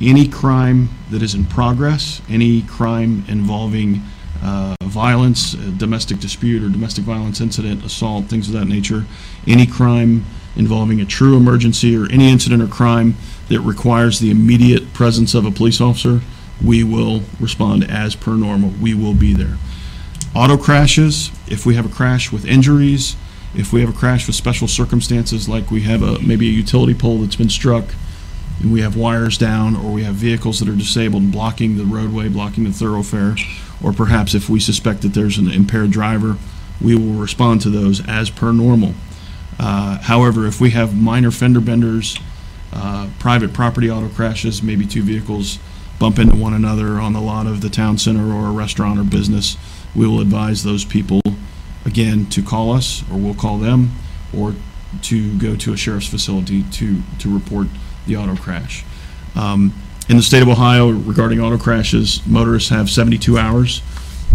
any 0.00 0.28
crime 0.28 0.90
that 1.10 1.22
is 1.22 1.34
in 1.34 1.44
progress, 1.44 2.20
any 2.28 2.62
crime 2.62 3.24
involving 3.26 4.02
uh, 4.42 4.76
violence, 4.82 5.52
domestic 5.52 6.20
dispute 6.20 6.62
or 6.62 6.68
domestic 6.68 7.04
violence 7.04 7.40
incident, 7.40 7.84
assault, 7.84 8.26
things 8.26 8.48
of 8.48 8.54
that 8.54 8.66
nature, 8.66 9.06
any 9.46 9.66
crime 9.66 10.24
involving 10.56 11.00
a 11.00 11.04
true 11.06 11.36
emergency 11.36 11.96
or 11.96 12.04
any 12.12 12.30
incident 12.30 12.62
or 12.62 12.66
crime 12.66 13.16
that 13.48 13.60
requires 13.60 14.20
the 14.20 14.30
immediate 14.30 14.92
presence 14.92 15.34
of 15.34 15.46
a 15.46 15.50
police 15.50 15.80
officer, 15.80 16.20
we 16.62 16.84
will 16.84 17.22
respond 17.40 17.88
as 17.90 18.14
per 18.14 18.34
normal. 18.34 18.70
We 18.80 18.94
will 18.94 19.14
be 19.14 19.32
there. 19.32 19.58
Auto 20.34 20.56
crashes, 20.56 21.30
if 21.46 21.64
we 21.64 21.76
have 21.76 21.86
a 21.86 21.94
crash 21.94 22.32
with 22.32 22.44
injuries, 22.44 23.16
if 23.54 23.72
we 23.72 23.80
have 23.80 23.90
a 23.90 23.98
crash 23.98 24.26
with 24.26 24.34
special 24.34 24.66
circumstances, 24.66 25.48
like 25.48 25.70
we 25.70 25.82
have 25.82 26.02
a, 26.02 26.18
maybe 26.20 26.48
a 26.48 26.52
utility 26.52 26.94
pole 26.94 27.18
that's 27.18 27.36
been 27.36 27.48
struck, 27.48 27.84
and 28.60 28.72
we 28.72 28.80
have 28.80 28.96
wires 28.96 29.38
down, 29.38 29.76
or 29.76 29.92
we 29.92 30.02
have 30.02 30.14
vehicles 30.14 30.58
that 30.58 30.68
are 30.68 30.74
disabled 30.74 31.22
and 31.22 31.32
blocking 31.32 31.76
the 31.76 31.84
roadway, 31.84 32.28
blocking 32.28 32.64
the 32.64 32.72
thoroughfare, 32.72 33.36
or 33.82 33.92
perhaps 33.92 34.34
if 34.34 34.48
we 34.48 34.58
suspect 34.58 35.02
that 35.02 35.14
there's 35.14 35.38
an 35.38 35.48
impaired 35.50 35.90
driver, 35.90 36.36
we 36.80 36.96
will 36.96 37.14
respond 37.14 37.60
to 37.60 37.70
those 37.70 38.04
as 38.08 38.30
per 38.30 38.52
normal. 38.52 38.94
Uh, 39.58 39.98
However, 39.98 40.46
if 40.46 40.60
we 40.60 40.70
have 40.70 41.00
minor 41.00 41.30
fender 41.30 41.60
benders, 41.60 42.18
uh, 42.72 43.08
private 43.20 43.52
property 43.52 43.88
auto 43.88 44.08
crashes, 44.08 44.62
maybe 44.62 44.84
two 44.84 45.02
vehicles 45.02 45.58
bump 45.98 46.18
into 46.18 46.36
one 46.36 46.52
another 46.54 46.98
on 47.00 47.12
the 47.12 47.20
lot 47.20 47.46
of 47.46 47.60
the 47.60 47.70
town 47.70 47.98
center 47.98 48.32
or 48.32 48.46
a 48.46 48.52
restaurant 48.52 48.98
or 48.98 49.04
business, 49.04 49.56
we 49.94 50.06
will 50.06 50.20
advise 50.20 50.62
those 50.64 50.84
people, 50.84 51.20
again, 51.84 52.26
to 52.26 52.42
call 52.42 52.72
us, 52.72 53.02
or 53.10 53.18
we'll 53.18 53.34
call 53.34 53.58
them, 53.58 53.92
or 54.36 54.54
to 55.02 55.38
go 55.38 55.56
to 55.56 55.72
a 55.72 55.76
sheriff's 55.76 56.08
facility 56.08 56.62
to, 56.72 57.02
to 57.18 57.32
report 57.32 57.68
the 58.06 58.16
auto 58.16 58.36
crash. 58.36 58.84
Um, 59.34 59.72
In 60.08 60.16
the 60.16 60.22
state 60.22 60.42
of 60.42 60.48
Ohio, 60.48 60.90
regarding 60.90 61.40
auto 61.40 61.56
crashes, 61.58 62.20
motorists 62.26 62.68
have 62.70 62.90
72 62.90 63.38
hours. 63.38 63.80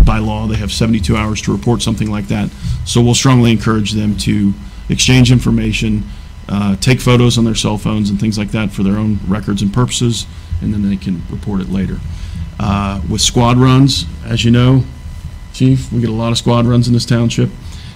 By 0.03 0.19
law, 0.19 0.47
they 0.47 0.55
have 0.55 0.71
72 0.71 1.15
hours 1.15 1.41
to 1.43 1.51
report 1.51 1.81
something 1.81 2.09
like 2.09 2.27
that. 2.29 2.49
So 2.85 3.01
we'll 3.01 3.15
strongly 3.15 3.51
encourage 3.51 3.91
them 3.91 4.17
to 4.17 4.53
exchange 4.89 5.31
information, 5.31 6.05
uh, 6.47 6.75
take 6.77 6.99
photos 6.99 7.37
on 7.37 7.45
their 7.45 7.55
cell 7.55 7.77
phones 7.77 8.09
and 8.09 8.19
things 8.19 8.37
like 8.37 8.51
that 8.51 8.71
for 8.71 8.81
their 8.81 8.97
own 8.97 9.19
records 9.27 9.61
and 9.61 9.71
purposes, 9.71 10.25
and 10.61 10.73
then 10.73 10.87
they 10.89 10.97
can 10.97 11.21
report 11.29 11.61
it 11.61 11.69
later. 11.69 11.99
Uh, 12.59 13.01
With 13.09 13.21
squad 13.21 13.57
runs, 13.57 14.05
as 14.25 14.43
you 14.43 14.51
know, 14.51 14.83
Chief, 15.53 15.91
we 15.91 15.99
get 15.99 16.09
a 16.09 16.13
lot 16.13 16.31
of 16.31 16.37
squad 16.37 16.65
runs 16.65 16.87
in 16.87 16.93
this 16.93 17.05
township. 17.05 17.49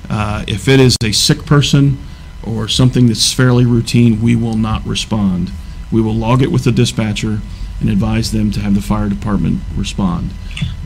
Uh, 0.10 0.44
If 0.48 0.68
it 0.68 0.80
is 0.80 0.98
a 1.04 1.12
sick 1.12 1.46
person 1.46 1.98
or 2.44 2.68
something 2.68 3.08
that's 3.08 3.32
fairly 3.34 3.66
routine, 3.66 4.22
we 4.22 4.36
will 4.36 4.58
not 4.58 4.86
respond. 4.86 5.52
We 5.92 6.02
will 6.02 6.16
log 6.16 6.42
it 6.42 6.52
with 6.52 6.64
the 6.64 6.72
dispatcher 6.72 7.40
and 7.80 7.90
advise 7.90 8.32
them 8.32 8.52
to 8.52 8.60
have 8.62 8.76
the 8.76 8.82
fire 8.82 9.10
department 9.10 9.62
respond. 9.76 10.32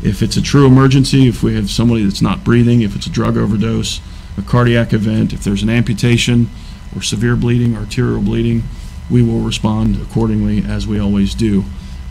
If 0.03 0.22
it's 0.22 0.38
a 0.38 0.41
true 0.41 0.65
emergency, 0.65 1.27
if 1.27 1.43
we 1.43 1.55
have 1.55 1.69
somebody 1.69 2.03
that's 2.03 2.22
not 2.22 2.43
breathing, 2.43 2.81
if 2.81 2.96
it's 2.96 3.07
a 3.07 3.12
drug 3.12 3.38
overdose, 3.38 4.00
a 4.38 4.41
cardiac 4.41 4.93
event, 4.93 5.34
if 5.34 5.43
there's 5.43 5.63
an 5.63 5.69
amputation 5.69 6.50
or 6.96 7.01
severe 7.01 7.36
bleeding, 7.36 7.75
arterial 7.75 8.22
bleeding, 8.22 8.63
we 9.10 9.22
will 9.22 9.40
respond 9.40 10.02
accordingly 10.02 10.64
as 10.66 10.88
we 10.88 11.00
always 11.00 11.34
do. 11.34 11.64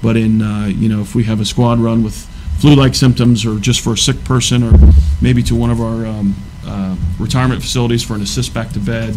But 0.02 0.16
in, 0.16 0.42
uh, 0.42 0.66
you 0.66 0.88
know, 0.88 1.00
if 1.00 1.14
we 1.14 1.24
have 1.24 1.40
a 1.40 1.44
squad 1.44 1.78
run 1.78 2.02
with 2.02 2.14
flu-like 2.60 2.94
symptoms 2.94 3.44
or 3.44 3.58
just 3.58 3.80
for 3.80 3.92
a 3.92 3.98
sick 3.98 4.24
person 4.24 4.62
or 4.62 4.72
maybe 5.20 5.42
to 5.42 5.54
one 5.54 5.70
of 5.70 5.80
our 5.80 6.06
um, 6.06 6.34
uh, 6.64 6.96
retirement 7.18 7.60
facilities 7.60 8.02
for 8.02 8.14
an 8.14 8.22
assist 8.22 8.54
back 8.54 8.70
to 8.70 8.78
bed, 8.78 9.16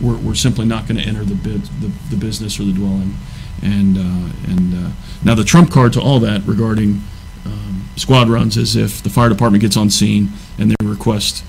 we're, 0.00 0.16
we're 0.16 0.34
simply 0.34 0.66
not 0.66 0.86
going 0.86 1.00
to 1.00 1.06
enter 1.06 1.24
the, 1.24 1.34
bid, 1.34 1.62
the, 1.80 1.92
the 2.10 2.16
business 2.16 2.58
or 2.58 2.64
the 2.64 2.72
dwelling. 2.72 3.14
And, 3.62 3.98
uh, 3.98 4.32
and 4.46 4.86
uh, 4.86 4.90
now 5.24 5.34
the 5.34 5.44
trump 5.44 5.70
card 5.70 5.92
to 5.94 6.00
all 6.00 6.20
that 6.20 6.42
regarding 6.46 7.02
um, 7.44 7.88
squad 7.96 8.28
runs 8.28 8.56
is 8.56 8.76
if 8.76 9.02
the 9.02 9.10
fire 9.10 9.28
department 9.28 9.62
gets 9.62 9.76
on 9.76 9.90
scene 9.90 10.30
and 10.58 10.70
they 10.70 10.86
request 10.86 11.44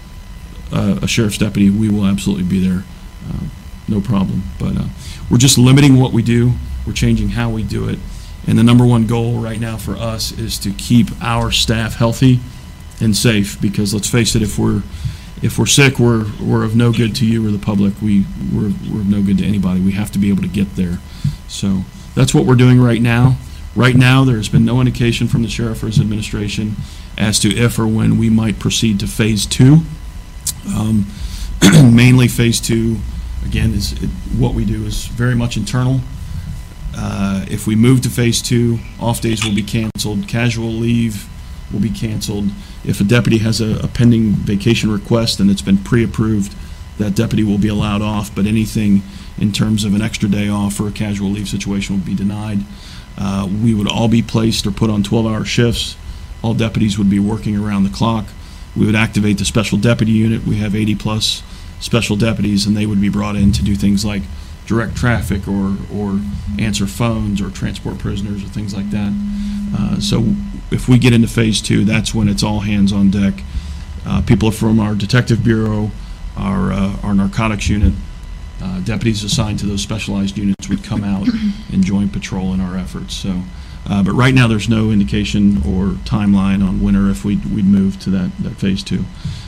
uh, 0.72 1.00
a 1.02 1.08
sheriff's 1.08 1.38
deputy, 1.38 1.70
we 1.70 1.90
will 1.90 2.06
absolutely 2.06 2.46
be 2.46 2.66
there. 2.66 2.84
No 3.89 4.01
problem. 4.01 4.43
But 4.60 4.77
uh, 4.77 4.86
we're 5.29 5.38
just 5.38 5.58
limiting 5.58 6.00
what 6.00 6.13
we 6.13 6.22
do. 6.22 6.53
We're 6.86 6.93
changing 6.93 7.29
how 7.29 7.50
we 7.50 7.63
do 7.63 7.89
it. 7.89 8.00
And 8.48 8.58
the 8.58 8.63
number 8.63 8.86
one 8.86 9.08
goal 9.08 9.39
right 9.39 9.60
now 9.60 9.77
for 9.77 9.96
us 9.96 10.31
is 10.31 10.58
to 10.60 10.72
keep 10.72 11.08
our 11.22 11.51
staff 11.51 11.96
healthy 11.96 12.39
and 13.01 13.15
safe, 13.15 13.60
because 13.62 13.93
let's 13.93 14.10
face 14.10 14.36
it, 14.36 14.41
if 14.41 14.58
we're, 14.58 14.84
if 15.41 15.58
we're 15.58 15.65
sick, 15.65 16.00
we're, 16.00 16.25
we're 16.41 16.63
of 16.63 16.75
no 16.75 16.91
good 16.91 17.15
to 17.17 17.25
you 17.25 17.48
or 17.48 17.51
the 17.51 17.60
public. 17.60 17.93
We, 18.01 18.25
we're, 18.53 18.74
we're 18.91 19.01
of 19.01 19.10
no 19.10 19.22
good 19.22 19.38
to 19.39 19.46
anybody. 19.46 19.81
We 19.81 19.91
have 19.93 20.12
to 20.12 20.19
be 20.19 20.29
able 20.29 20.41
to 20.43 20.48
get 20.48 20.75
there. 20.75 21.00
So 21.48 21.81
that's 22.15 22.34
what 22.34 22.46
we're 22.46 22.55
doing 22.55 22.79
right 22.81 23.01
now. 23.01 23.38
Right 23.75 23.96
now, 23.96 24.24
there's 24.24 24.50
been 24.50 24.65
no 24.65 24.79
indication 24.79 25.27
from 25.27 25.43
the 25.43 25.48
sheriff 25.48 25.84
or 25.84 25.88
his 25.88 26.00
administration 26.00 26.75
as 27.17 27.39
to 27.39 27.50
if 27.55 27.77
or 27.77 27.88
when 27.88 28.17
we 28.17 28.29
might 28.29 28.60
proceed 28.60 29.00
to 29.01 29.08
phase 29.08 29.46
two. 29.46 29.79
Um, 30.75 31.05
Mainly, 31.93 32.27
phase 32.27 32.60
two, 32.60 32.98
again, 33.46 33.74
is, 33.74 33.93
it- 33.93 34.10
what 34.38 34.53
we 34.53 34.65
do 34.65 34.86
is 34.86 35.05
very 35.08 35.36
much 35.36 35.58
internal. 35.58 36.01
Uh, 36.96 37.46
If 37.50 37.65
we 37.67 37.75
move 37.75 38.01
to 38.01 38.10
phase 38.10 38.41
two, 38.41 38.79
off 39.00 39.22
days 39.22 39.43
will 39.43 39.53
be 39.55 39.63
canceled, 39.63 40.27
casual 40.27 40.72
leave 40.72 41.27
will 41.72 41.79
be 41.79 41.89
canceled. 41.89 42.50
If 42.84 43.00
a 43.00 43.03
deputy 43.03 43.38
has 43.39 43.62
a 43.62 43.79
a 43.84 43.88
pending 43.88 44.34
vacation 44.34 44.91
request 44.91 45.39
and 45.39 45.50
it's 45.51 45.62
been 45.62 45.77
pre-approved, 45.77 46.53
that 46.98 47.15
deputy 47.15 47.43
will 47.43 47.58
be 47.58 47.67
allowed 47.69 48.01
off, 48.01 48.34
but 48.36 48.46
anything 48.46 49.01
in 49.38 49.51
terms 49.51 49.84
of 49.86 49.93
an 49.93 50.01
extra 50.01 50.27
day 50.29 50.50
off 50.50 50.79
or 50.79 50.88
a 50.88 50.91
casual 50.91 51.29
leave 51.31 51.48
situation 51.48 51.96
will 51.98 52.05
be 52.05 52.15
denied. 52.15 52.60
Uh, 53.17 53.48
We 53.63 53.74
would 53.74 53.88
all 53.88 54.08
be 54.10 54.22
placed 54.22 54.65
or 54.67 54.72
put 54.72 54.89
on 54.89 55.03
12-hour 55.03 55.46
shifts. 55.46 55.96
All 56.41 56.53
deputies 56.53 56.98
would 56.98 57.10
be 57.10 57.19
working 57.19 57.55
around 57.58 57.84
the 57.84 57.89
clock. 57.89 58.25
We 58.75 58.86
would 58.86 58.96
activate 58.96 59.38
the 59.38 59.46
special 59.46 59.77
deputy 59.77 60.12
unit. 60.12 60.46
We 60.46 60.58
have 60.58 60.74
80-plus 60.74 61.43
special 61.80 62.16
deputies, 62.16 62.66
and 62.66 62.76
they 62.76 62.86
would 62.86 63.02
be 63.02 63.10
brought 63.10 63.36
in 63.36 63.52
to 63.54 63.64
do 63.64 63.76
things 63.76 64.04
like 64.06 64.22
direct 64.66 64.96
traffic 64.96 65.48
or, 65.48 65.78
or 65.94 66.20
answer 66.60 66.86
phones 66.86 67.42
or 67.42 67.50
transport 67.50 67.98
prisoners 67.98 68.44
or 68.44 68.48
things 68.48 68.74
like 68.76 68.90
that. 68.92 69.12
Uh, 69.78 70.00
So 70.00 70.36
if 70.72 70.88
we 70.88 71.00
get 71.00 71.14
into 71.14 71.28
phase 71.28 71.62
two, 71.62 71.84
that's 71.86 72.14
when 72.14 72.28
it's 72.28 72.44
all 72.44 72.60
hands 72.62 72.92
on 72.94 73.10
deck. 73.10 73.44
Uh, 74.06 74.22
People 74.22 74.52
from 74.52 74.80
our 74.80 74.94
detective 74.96 75.44
bureau, 75.44 75.92
our, 76.38 76.72
uh, 76.72 76.96
our 77.04 77.14
narcotics 77.16 77.68
unit, 77.70 77.94
uh, 78.62 78.80
deputies 78.82 79.24
assigned 79.24 79.58
to 79.60 79.66
those 79.66 79.82
specialized 79.82 80.38
units 80.38 80.68
would 80.70 80.84
come 80.84 81.04
out 81.04 81.28
and 81.74 81.84
join 81.84 82.10
patrol 82.10 82.54
in 82.54 82.60
our 82.60 82.78
efforts. 82.78 83.16
So, 83.16 83.42
uh, 83.90 84.04
but 84.04 84.12
right 84.12 84.34
now, 84.36 84.48
there's 84.48 84.70
no 84.70 84.92
indication 84.92 85.58
or 85.66 85.94
timeline 86.06 86.62
on 86.68 86.82
when 86.82 86.96
or 86.96 87.10
if 87.10 87.24
we'd, 87.26 87.44
we'd 87.46 87.66
move 87.66 88.00
to 88.02 88.10
that, 88.12 88.32
that 88.40 88.56
phase 88.58 88.84
two. 88.84 89.06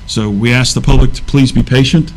So 0.08 0.30
we 0.30 0.52
ask 0.54 0.74
the 0.74 0.82
public 0.82 1.14
to 1.14 1.24
please 1.24 1.52
be 1.52 1.62
patient. 1.62 2.12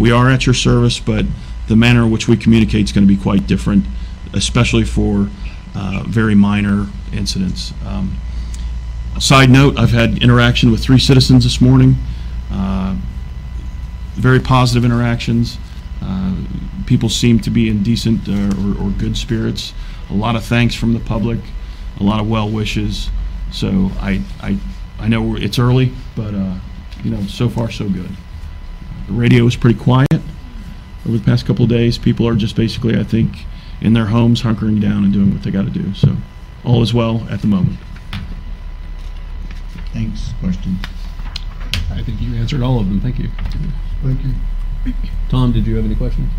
We 0.00 0.10
are 0.10 0.30
at 0.30 0.46
your 0.46 0.54
service, 0.54 0.98
but 0.98 1.26
the 1.68 1.76
manner 1.76 2.04
in 2.04 2.10
which 2.10 2.26
we 2.26 2.36
communicate 2.36 2.84
is 2.84 2.92
going 2.92 3.06
to 3.06 3.14
be 3.14 3.20
quite 3.20 3.46
different, 3.46 3.84
especially 4.32 4.84
for 4.84 5.28
uh, 5.74 6.04
very 6.06 6.34
minor 6.34 6.86
incidents. 7.12 7.74
Um, 7.86 8.16
Side 9.18 9.50
note, 9.50 9.78
I've 9.78 9.90
had 9.90 10.22
interaction 10.22 10.70
with 10.70 10.82
three 10.82 10.98
citizens 10.98 11.44
this 11.44 11.60
morning. 11.60 11.96
Uh, 12.50 12.96
very 14.14 14.40
positive 14.40 14.82
interactions. 14.84 15.58
Uh, 16.00 16.34
People 16.86 17.10
seem 17.10 17.38
to 17.40 17.50
be 17.50 17.68
in 17.68 17.82
decent 17.82 18.26
uh, 18.26 18.50
or 18.62 18.86
or 18.86 18.90
good 18.90 19.16
spirits. 19.16 19.74
A 20.08 20.14
lot 20.14 20.34
of 20.34 20.44
thanks 20.44 20.74
from 20.74 20.94
the 20.94 21.00
public, 21.00 21.38
a 21.98 22.02
lot 22.02 22.18
of 22.20 22.28
well 22.30 22.48
wishes. 22.48 23.10
So 23.52 23.90
I, 24.00 24.22
I, 24.40 24.56
I 24.98 25.08
know 25.08 25.36
it's 25.36 25.58
early, 25.58 25.92
but, 26.16 26.34
uh, 26.34 26.54
you 27.04 27.10
know, 27.10 27.22
so 27.26 27.48
far, 27.48 27.70
so 27.70 27.88
good. 27.88 28.10
The 29.10 29.16
radio 29.16 29.44
is 29.44 29.56
pretty 29.56 29.76
quiet 29.76 30.20
over 31.04 31.18
the 31.18 31.24
past 31.24 31.44
couple 31.44 31.64
of 31.64 31.68
days. 31.68 31.98
People 31.98 32.28
are 32.28 32.36
just 32.36 32.54
basically, 32.54 32.96
I 32.96 33.02
think, 33.02 33.44
in 33.80 33.92
their 33.92 34.06
homes 34.06 34.42
hunkering 34.42 34.80
down 34.80 35.02
and 35.02 35.12
doing 35.12 35.32
what 35.34 35.42
they 35.42 35.50
got 35.50 35.64
to 35.64 35.70
do. 35.70 35.92
So 35.94 36.16
all 36.64 36.80
is 36.80 36.94
well 36.94 37.26
at 37.28 37.40
the 37.40 37.48
moment. 37.48 37.76
Thanks. 39.92 40.32
Question? 40.38 40.76
I 41.90 42.04
think 42.04 42.20
you 42.20 42.36
answered 42.36 42.62
all 42.62 42.78
of 42.78 42.86
them. 42.86 43.00
Thank 43.00 43.18
you. 43.18 43.30
Thank 44.04 44.22
you. 44.24 44.94
Tom, 45.28 45.50
did 45.50 45.66
you 45.66 45.74
have 45.74 45.84
any 45.84 45.96
questions? 45.96 46.30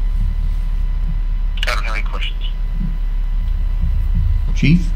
I 1.68 1.76
don't 1.76 1.84
have 1.84 1.96
any 1.96 2.08
questions. 2.08 2.42
Chief, 4.56 4.90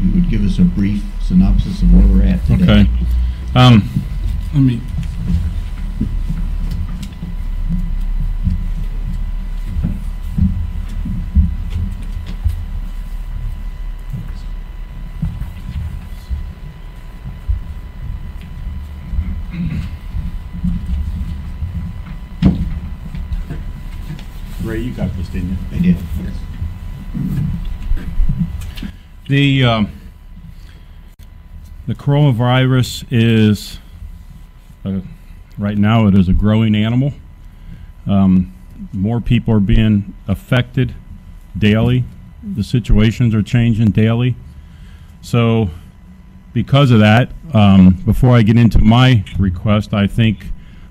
you 0.00 0.12
would 0.12 0.30
give 0.30 0.42
us 0.46 0.58
a 0.58 0.62
brief 0.62 1.02
synopsis 1.20 1.82
of 1.82 1.92
where 1.92 2.06
we're 2.06 2.24
at 2.24 2.46
today? 2.46 2.62
Okay. 2.64 2.90
Um, 3.54 3.86
let 4.54 4.60
me. 4.62 4.80
Ray, 24.66 24.80
you 24.80 24.92
got 24.92 25.16
this, 25.16 25.28
didn't 25.28 25.50
you? 25.50 25.56
I 25.70 25.78
did. 25.78 25.96
The 29.28 29.64
um, 29.64 29.92
the 31.86 31.94
coronavirus 31.94 33.06
is 33.10 33.78
uh, 34.84 35.02
right 35.56 35.78
now 35.78 36.08
it 36.08 36.16
is 36.16 36.28
a 36.28 36.32
growing 36.32 36.74
animal. 36.74 37.12
Um, 38.08 38.52
more 38.92 39.20
people 39.20 39.54
are 39.54 39.60
being 39.60 40.14
affected 40.26 40.96
daily. 41.56 42.02
The 42.42 42.64
situations 42.64 43.36
are 43.36 43.42
changing 43.42 43.92
daily. 43.92 44.34
So, 45.22 45.70
because 46.52 46.90
of 46.90 46.98
that, 46.98 47.30
um, 47.54 48.02
before 48.04 48.34
I 48.36 48.42
get 48.42 48.56
into 48.56 48.80
my 48.80 49.24
request, 49.38 49.94
I 49.94 50.08
think 50.08 50.46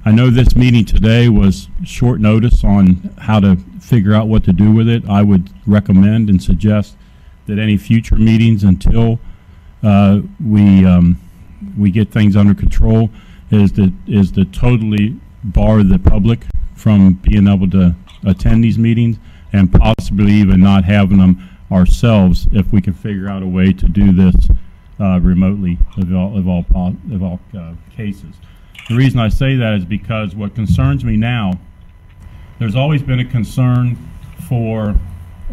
I 0.08 0.12
know 0.12 0.30
this 0.30 0.56
meeting 0.56 0.86
today 0.86 1.30
was 1.30 1.68
short 1.84 2.20
notice 2.20 2.64
on 2.64 3.16
how 3.18 3.40
to 3.40 3.56
figure 3.82 4.14
out 4.14 4.28
what 4.28 4.44
to 4.44 4.54
do 4.54 4.72
with 4.72 4.88
it. 4.88 5.04
I 5.10 5.24
would 5.24 5.50
recommend 5.66 6.30
and 6.30 6.42
suggest 6.42 6.96
that 7.48 7.58
any 7.58 7.76
future 7.76 8.16
meetings 8.16 8.64
until 8.64 9.20
uh, 9.82 10.22
we 10.46 10.86
um, 10.86 11.20
we 11.76 11.90
get 11.90 12.12
things 12.12 12.36
under 12.36 12.54
control 12.54 13.10
is 13.50 13.72
to 13.72 13.92
is 14.06 14.32
to 14.34 14.46
totally 14.46 15.20
bar 15.44 15.82
the 15.82 15.98
public 15.98 16.46
from 16.76 17.14
being 17.14 17.48
able 17.48 17.70
to 17.72 17.96
attend 18.24 18.64
these 18.64 18.78
meetings 18.78 19.18
and 19.54 19.74
possibly 19.74 20.34
even 20.34 20.60
not 20.60 20.84
having 20.84 21.18
them 21.18 21.50
ourselves 21.72 22.48
if 22.52 22.72
we 22.72 22.80
can 22.80 22.94
figure 22.94 23.28
out 23.28 23.42
a 23.42 23.48
way 23.48 23.74
to 23.74 23.88
do 23.88 24.12
this 24.12 24.36
uh, 25.00 25.20
remotely 25.20 25.80
of 25.98 26.14
all 26.14 26.38
of 26.38 26.48
all 26.48 26.64
of 27.12 27.24
all 27.24 27.40
uh, 27.58 27.74
cases. 27.96 28.36
The 28.90 28.96
reason 28.96 29.20
I 29.20 29.30
say 29.30 29.56
that 29.56 29.74
is 29.74 29.86
because 29.86 30.36
what 30.36 30.54
concerns 30.54 31.04
me 31.04 31.18
now 31.18 31.60
there's 32.60 32.76
always 32.76 33.02
been 33.02 33.20
a 33.20 33.26
concern 33.26 33.98
for 34.48 34.96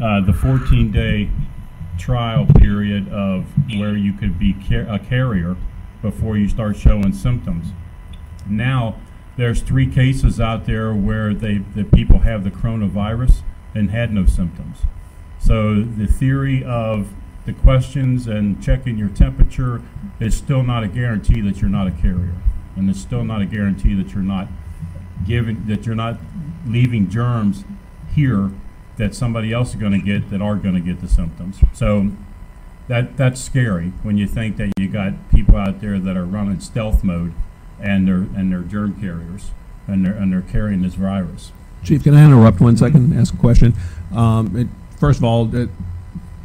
uh, 0.00 0.20
the 0.20 0.32
14-day 0.32 1.30
trial 1.98 2.46
period 2.56 3.08
of 3.08 3.44
where 3.76 3.96
you 3.96 4.12
could 4.12 4.38
be 4.38 4.52
car- 4.52 4.86
a 4.88 4.98
carrier 4.98 5.56
before 6.00 6.36
you 6.36 6.48
start 6.48 6.76
showing 6.76 7.12
symptoms. 7.12 7.68
Now, 8.46 8.96
there's 9.36 9.62
three 9.62 9.86
cases 9.86 10.40
out 10.40 10.66
there 10.66 10.94
where 10.94 11.34
they, 11.34 11.58
the 11.58 11.84
people 11.84 12.20
have 12.20 12.44
the 12.44 12.50
coronavirus 12.50 13.42
and 13.74 13.90
had 13.90 14.12
no 14.12 14.26
symptoms. 14.26 14.78
So 15.40 15.82
the 15.82 16.06
theory 16.06 16.62
of 16.62 17.12
the 17.46 17.52
questions 17.52 18.26
and 18.26 18.62
checking 18.62 18.96
your 18.96 19.08
temperature 19.08 19.82
is 20.20 20.36
still 20.36 20.62
not 20.62 20.84
a 20.84 20.88
guarantee 20.88 21.40
that 21.40 21.60
you're 21.60 21.70
not 21.70 21.88
a 21.88 21.90
carrier. 21.90 22.34
And 22.76 22.88
it's 22.88 23.00
still 23.00 23.24
not 23.24 23.42
a 23.42 23.46
guarantee 23.46 23.94
that 23.94 24.12
you're 24.12 24.22
not 24.22 24.48
giving, 25.26 25.66
that 25.66 25.86
you're 25.86 25.94
not 25.94 26.18
leaving 26.66 27.08
germs 27.08 27.64
here 28.14 28.50
that 28.96 29.14
somebody 29.14 29.52
else 29.52 29.70
is 29.70 29.76
going 29.76 29.92
to 29.92 29.98
get 29.98 30.30
that 30.30 30.42
are 30.42 30.56
going 30.56 30.74
to 30.74 30.80
get 30.80 31.00
the 31.00 31.08
symptoms. 31.08 31.58
So 31.72 32.12
that 32.88 33.16
that's 33.16 33.40
scary 33.40 33.92
when 34.02 34.18
you 34.18 34.26
think 34.26 34.56
that 34.56 34.72
you 34.78 34.88
got 34.88 35.30
people 35.30 35.56
out 35.56 35.80
there 35.80 35.98
that 35.98 36.16
are 36.16 36.24
running 36.24 36.60
stealth 36.60 37.02
mode 37.02 37.32
and 37.80 38.06
they're 38.06 38.26
and 38.38 38.52
they're 38.52 38.60
germ 38.60 39.00
carriers 39.00 39.50
and 39.86 40.04
they're 40.04 40.14
and 40.14 40.32
they're 40.32 40.42
carrying 40.42 40.82
this 40.82 40.94
virus. 40.94 41.52
Chief, 41.82 42.04
can 42.04 42.14
I 42.14 42.24
interrupt 42.24 42.60
one 42.60 42.76
second 42.76 43.10
and 43.10 43.18
ask 43.18 43.34
a 43.34 43.36
question? 43.36 43.74
Um, 44.14 44.56
it, 44.56 44.68
first 44.98 45.18
of 45.18 45.24
all, 45.24 45.52
it, 45.54 45.68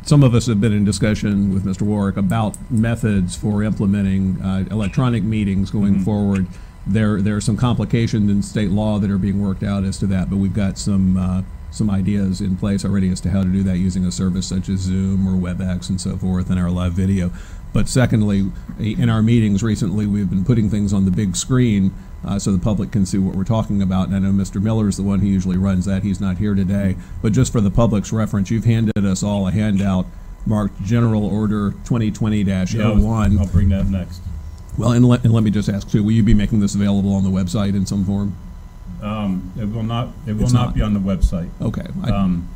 some 0.07 0.23
of 0.23 0.33
us 0.33 0.45
have 0.47 0.61
been 0.61 0.71
in 0.71 0.85
discussion 0.85 1.53
with 1.53 1.65
Mr. 1.65 1.81
Warrick 1.81 2.15
about 2.15 2.55
methods 2.71 3.35
for 3.35 3.61
implementing 3.61 4.41
uh, 4.41 4.63
electronic 4.71 5.21
meetings 5.21 5.69
going 5.69 5.99
forward. 5.99 6.47
There, 6.85 7.21
there 7.21 7.35
are 7.35 7.41
some 7.41 7.57
complications 7.57 8.31
in 8.31 8.41
state 8.41 8.71
law 8.71 8.99
that 8.99 9.11
are 9.11 9.17
being 9.17 9.41
worked 9.41 9.63
out 9.63 9.83
as 9.83 9.97
to 9.97 10.07
that, 10.07 10.29
but 10.29 10.37
we've 10.37 10.53
got 10.53 10.77
some 10.77 11.17
uh, 11.17 11.41
some 11.69 11.89
ideas 11.89 12.39
in 12.39 12.55
place 12.55 12.85
already 12.85 13.09
as 13.09 13.19
to 13.19 13.29
how 13.29 13.43
to 13.43 13.49
do 13.49 13.61
that 13.63 13.77
using 13.77 14.05
a 14.05 14.11
service 14.11 14.47
such 14.47 14.69
as 14.69 14.79
Zoom 14.79 15.27
or 15.27 15.33
WebEx 15.33 15.89
and 15.89 15.99
so 15.99 16.15
forth 16.15 16.49
in 16.49 16.57
our 16.57 16.71
live 16.71 16.93
video. 16.93 17.29
But 17.73 17.89
secondly, 17.89 18.49
in 18.79 19.09
our 19.09 19.21
meetings 19.21 19.61
recently, 19.61 20.07
we've 20.07 20.29
been 20.29 20.45
putting 20.45 20.69
things 20.69 20.93
on 20.93 21.03
the 21.03 21.11
big 21.11 21.35
screen 21.35 21.93
uh, 22.25 22.39
so 22.39 22.51
the 22.51 22.59
public 22.59 22.91
can 22.91 23.05
see 23.05 23.17
what 23.17 23.35
we're 23.35 23.43
talking 23.43 23.81
about. 23.81 24.07
And 24.07 24.15
I 24.15 24.19
know 24.19 24.31
Mr. 24.31 24.61
Miller 24.61 24.87
is 24.87 24.97
the 24.97 25.03
one 25.03 25.19
who 25.19 25.27
usually 25.27 25.57
runs 25.57 25.85
that. 25.85 26.03
He's 26.03 26.19
not 26.19 26.37
here 26.37 26.55
today. 26.55 26.95
But 27.21 27.31
just 27.33 27.51
for 27.51 27.61
the 27.61 27.71
public's 27.71 28.11
reference, 28.11 28.49
you've 28.51 28.65
handed 28.65 29.05
us 29.05 29.23
all 29.23 29.47
a 29.47 29.51
handout 29.51 30.05
marked 30.45 30.81
General 30.83 31.25
Order 31.25 31.71
2020-01. 31.85 33.39
I'll 33.39 33.47
bring 33.47 33.69
that 33.69 33.81
up 33.81 33.87
next. 33.87 34.21
Well, 34.77 34.91
and 34.91 35.05
let, 35.05 35.23
and 35.23 35.33
let 35.33 35.43
me 35.43 35.51
just 35.51 35.69
ask 35.69 35.89
too, 35.89 36.03
will 36.03 36.11
you 36.11 36.23
be 36.23 36.33
making 36.33 36.59
this 36.59 36.75
available 36.75 37.13
on 37.13 37.23
the 37.23 37.29
website 37.29 37.75
in 37.75 37.85
some 37.85 38.05
form? 38.05 38.35
Um, 39.01 39.51
it 39.59 39.65
will 39.65 39.83
not, 39.83 40.09
it 40.25 40.33
will 40.33 40.43
not 40.49 40.53
not. 40.67 40.75
be 40.75 40.81
on 40.81 40.93
the 40.93 40.99
website. 40.99 41.49
Okay. 41.61 41.85
I- 42.03 42.09
Um, 42.11 42.49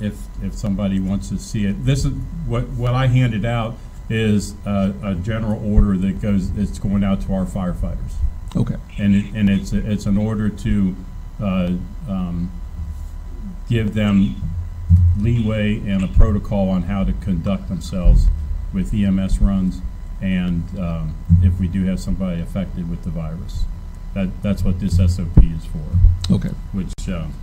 if, 0.00 0.16
if 0.42 0.54
somebody 0.54 1.00
wants 1.00 1.28
to 1.30 1.38
see 1.38 1.64
it, 1.64 1.84
this 1.84 2.04
is, 2.04 2.12
what, 2.46 2.68
what 2.68 2.94
I 2.94 3.08
handed 3.08 3.44
out 3.44 3.76
is 4.08 4.54
a, 4.64 4.94
a 5.02 5.14
general 5.16 5.60
order 5.74 5.96
that 5.98 6.20
goes, 6.22 6.50
it's 6.56 6.78
going 6.78 7.02
out 7.02 7.20
to 7.22 7.32
our 7.34 7.44
firefighters. 7.44 8.14
Okay. 8.56 8.76
And 8.98 9.14
it, 9.14 9.34
and 9.34 9.50
it's, 9.50 9.72
it's 9.72 10.06
an 10.06 10.16
order 10.16 10.48
to, 10.48 10.96
uh, 11.40 11.72
um, 12.08 12.50
give 13.68 13.94
them 13.94 14.36
leeway 15.20 15.76
and 15.86 16.02
a 16.02 16.08
protocol 16.08 16.70
on 16.70 16.82
how 16.84 17.04
to 17.04 17.12
conduct 17.14 17.68
themselves 17.68 18.28
with 18.72 18.94
EMS 18.94 19.40
runs 19.40 19.82
and, 20.22 20.64
um, 20.78 21.14
if 21.42 21.58
we 21.60 21.68
do 21.68 21.84
have 21.84 22.00
somebody 22.00 22.40
affected 22.40 22.88
with 22.90 23.02
the 23.04 23.10
virus. 23.10 23.64
That, 24.14 24.42
that's 24.42 24.62
what 24.64 24.80
this 24.80 24.96
SOP 24.96 25.36
is 25.44 25.64
for 25.66 26.34
Okay. 26.34 26.50
which 26.72 26.92
um, 27.08 27.34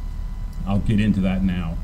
I'll 0.68 0.80
get 0.80 1.00
into 1.00 1.20
that 1.22 1.44
now, 1.44 1.78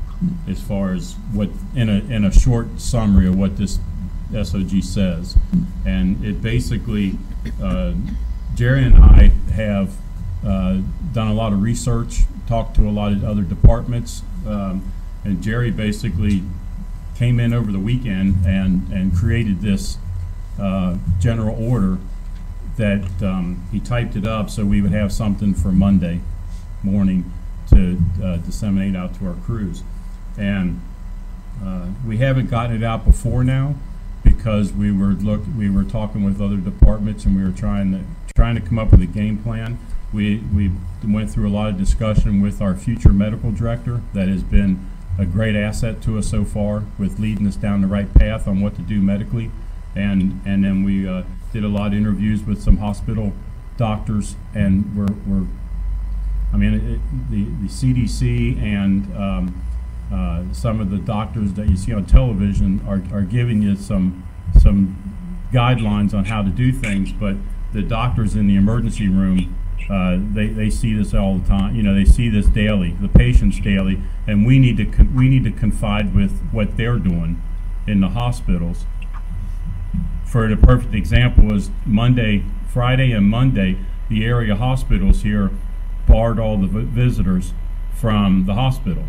as 0.48 0.60
far 0.60 0.92
as 0.92 1.14
what, 1.32 1.48
in 1.74 1.88
a, 1.88 1.98
in 2.14 2.24
a 2.24 2.32
short 2.32 2.80
summary 2.80 3.26
of 3.28 3.36
what 3.38 3.56
this 3.56 3.78
SOG 4.32 4.82
says. 4.84 5.36
And 5.86 6.24
it 6.24 6.42
basically, 6.42 7.18
uh, 7.62 7.92
Jerry 8.54 8.84
and 8.84 8.96
I 8.96 9.28
have 9.54 9.96
uh, 10.44 10.80
done 11.12 11.28
a 11.28 11.34
lot 11.34 11.52
of 11.52 11.62
research, 11.62 12.24
talked 12.46 12.76
to 12.76 12.88
a 12.88 12.90
lot 12.90 13.12
of 13.12 13.24
other 13.24 13.42
departments, 13.42 14.22
um, 14.46 14.92
and 15.24 15.42
Jerry 15.42 15.70
basically 15.70 16.42
came 17.16 17.40
in 17.40 17.52
over 17.52 17.72
the 17.72 17.78
weekend 17.78 18.44
and, 18.44 18.92
and 18.92 19.14
created 19.14 19.60
this 19.60 19.98
uh, 20.60 20.96
general 21.20 21.56
order 21.62 21.98
that 22.76 23.22
um, 23.22 23.66
he 23.70 23.80
typed 23.80 24.16
it 24.16 24.26
up 24.26 24.50
so 24.50 24.64
we 24.64 24.80
would 24.80 24.92
have 24.92 25.12
something 25.12 25.54
for 25.54 25.68
Monday 25.68 26.20
morning 26.82 27.32
to 27.68 28.02
uh, 28.22 28.36
disseminate 28.38 28.96
out 28.96 29.14
to 29.14 29.26
our 29.26 29.34
crews. 29.34 29.82
And 30.36 30.80
uh, 31.62 31.88
we 32.06 32.18
haven't 32.18 32.50
gotten 32.50 32.76
it 32.76 32.82
out 32.82 33.04
before 33.04 33.44
now 33.44 33.76
because 34.22 34.72
we 34.72 34.92
were 34.92 35.12
look 35.12 35.42
we 35.56 35.68
were 35.70 35.84
talking 35.84 36.24
with 36.24 36.40
other 36.40 36.56
departments 36.56 37.24
and 37.24 37.36
we 37.36 37.42
were 37.42 37.56
trying 37.56 37.92
to 37.92 38.04
trying 38.34 38.54
to 38.54 38.60
come 38.60 38.78
up 38.78 38.90
with 38.90 39.02
a 39.02 39.06
game 39.06 39.38
plan. 39.38 39.78
We 40.12 40.38
we 40.54 40.70
went 41.04 41.30
through 41.30 41.48
a 41.48 41.52
lot 41.52 41.68
of 41.68 41.78
discussion 41.78 42.40
with 42.40 42.60
our 42.60 42.74
future 42.74 43.12
medical 43.12 43.50
director 43.50 44.02
that 44.14 44.28
has 44.28 44.42
been 44.42 44.88
a 45.18 45.26
great 45.26 45.54
asset 45.54 46.00
to 46.02 46.18
us 46.18 46.28
so 46.28 46.44
far 46.44 46.84
with 46.98 47.18
leading 47.18 47.46
us 47.46 47.56
down 47.56 47.82
the 47.82 47.86
right 47.86 48.12
path 48.14 48.48
on 48.48 48.60
what 48.60 48.74
to 48.76 48.82
do 48.82 49.00
medically. 49.00 49.50
And 49.94 50.40
and 50.44 50.64
then 50.64 50.84
we 50.84 51.06
uh, 51.06 51.24
did 51.52 51.64
a 51.64 51.68
lot 51.68 51.88
of 51.88 51.94
interviews 51.94 52.42
with 52.44 52.62
some 52.62 52.78
hospital 52.78 53.32
doctors 53.76 54.36
and 54.54 54.96
we're, 54.96 55.12
we're 55.26 55.46
I 56.52 56.56
mean, 56.56 56.74
it, 56.74 57.30
the, 57.30 57.44
the 57.44 57.68
CDC 57.68 58.60
and 58.62 59.16
um, 59.16 59.62
uh, 60.12 60.44
some 60.52 60.80
of 60.80 60.90
the 60.90 60.98
doctors 60.98 61.54
that 61.54 61.68
you 61.68 61.76
see 61.76 61.92
on 61.92 62.04
television 62.04 62.84
are, 62.86 63.02
are 63.16 63.22
giving 63.22 63.62
you 63.62 63.76
some, 63.76 64.26
some 64.60 65.48
guidelines 65.52 66.12
on 66.12 66.26
how 66.26 66.42
to 66.42 66.50
do 66.50 66.72
things, 66.72 67.12
but 67.12 67.36
the 67.72 67.82
doctors 67.82 68.36
in 68.36 68.46
the 68.46 68.56
emergency 68.56 69.08
room, 69.08 69.56
uh, 69.90 70.18
they, 70.34 70.48
they 70.48 70.68
see 70.68 70.94
this 70.94 71.14
all 71.14 71.38
the 71.38 71.48
time. 71.48 71.74
You 71.74 71.82
know, 71.82 71.94
they 71.94 72.04
see 72.04 72.28
this 72.28 72.46
daily, 72.46 72.92
the 73.00 73.08
patients 73.08 73.58
daily, 73.60 74.02
and 74.26 74.46
we 74.46 74.58
need 74.58 74.76
to 74.76 75.04
we 75.14 75.28
need 75.28 75.44
to 75.44 75.50
confide 75.50 76.14
with 76.14 76.38
what 76.52 76.76
they're 76.76 76.98
doing 76.98 77.42
in 77.86 78.00
the 78.00 78.10
hospitals. 78.10 78.84
For 80.24 80.48
the 80.48 80.56
perfect 80.56 80.94
example 80.94 81.44
was 81.44 81.70
Monday, 81.84 82.44
Friday, 82.68 83.12
and 83.12 83.28
Monday, 83.28 83.78
the 84.08 84.24
area 84.24 84.56
hospitals 84.56 85.22
here 85.22 85.50
barred 86.06 86.38
all 86.38 86.58
the 86.58 86.66
visitors 86.66 87.52
from 87.94 88.46
the 88.46 88.54
hospital. 88.54 89.04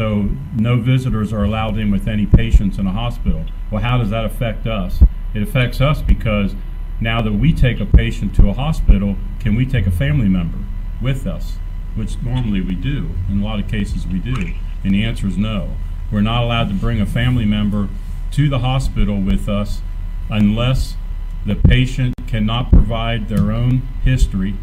So 0.00 0.30
no 0.56 0.78
visitors 0.78 1.30
are 1.30 1.44
allowed 1.44 1.76
in 1.76 1.90
with 1.90 2.08
any 2.08 2.24
patients 2.24 2.78
in 2.78 2.86
a 2.86 2.90
hospital. 2.90 3.44
Well, 3.70 3.82
how 3.82 3.98
does 3.98 4.08
that 4.08 4.24
affect 4.24 4.66
us? 4.66 5.02
It 5.34 5.42
affects 5.42 5.82
us 5.82 6.00
because 6.00 6.54
now 7.02 7.20
that 7.20 7.34
we 7.34 7.52
take 7.52 7.80
a 7.80 7.84
patient 7.84 8.34
to 8.36 8.48
a 8.48 8.54
hospital, 8.54 9.16
can 9.40 9.56
we 9.56 9.66
take 9.66 9.86
a 9.86 9.90
family 9.90 10.26
member 10.26 10.56
with 11.02 11.26
us? 11.26 11.58
Which 11.96 12.16
normally 12.22 12.62
we 12.62 12.76
do. 12.76 13.10
In 13.28 13.42
a 13.42 13.44
lot 13.44 13.60
of 13.60 13.68
cases, 13.68 14.06
we 14.06 14.20
do. 14.20 14.54
And 14.82 14.94
the 14.94 15.04
answer 15.04 15.26
is 15.26 15.36
no. 15.36 15.76
We're 16.10 16.22
not 16.22 16.44
allowed 16.44 16.68
to 16.68 16.74
bring 16.74 17.02
a 17.02 17.04
family 17.04 17.44
member 17.44 17.90
to 18.30 18.48
the 18.48 18.60
hospital 18.60 19.20
with 19.20 19.50
us 19.50 19.82
unless 20.30 20.96
the 21.44 21.56
patient 21.56 22.14
cannot 22.26 22.70
provide 22.70 23.28
their 23.28 23.52
own 23.52 23.82
history 24.02 24.54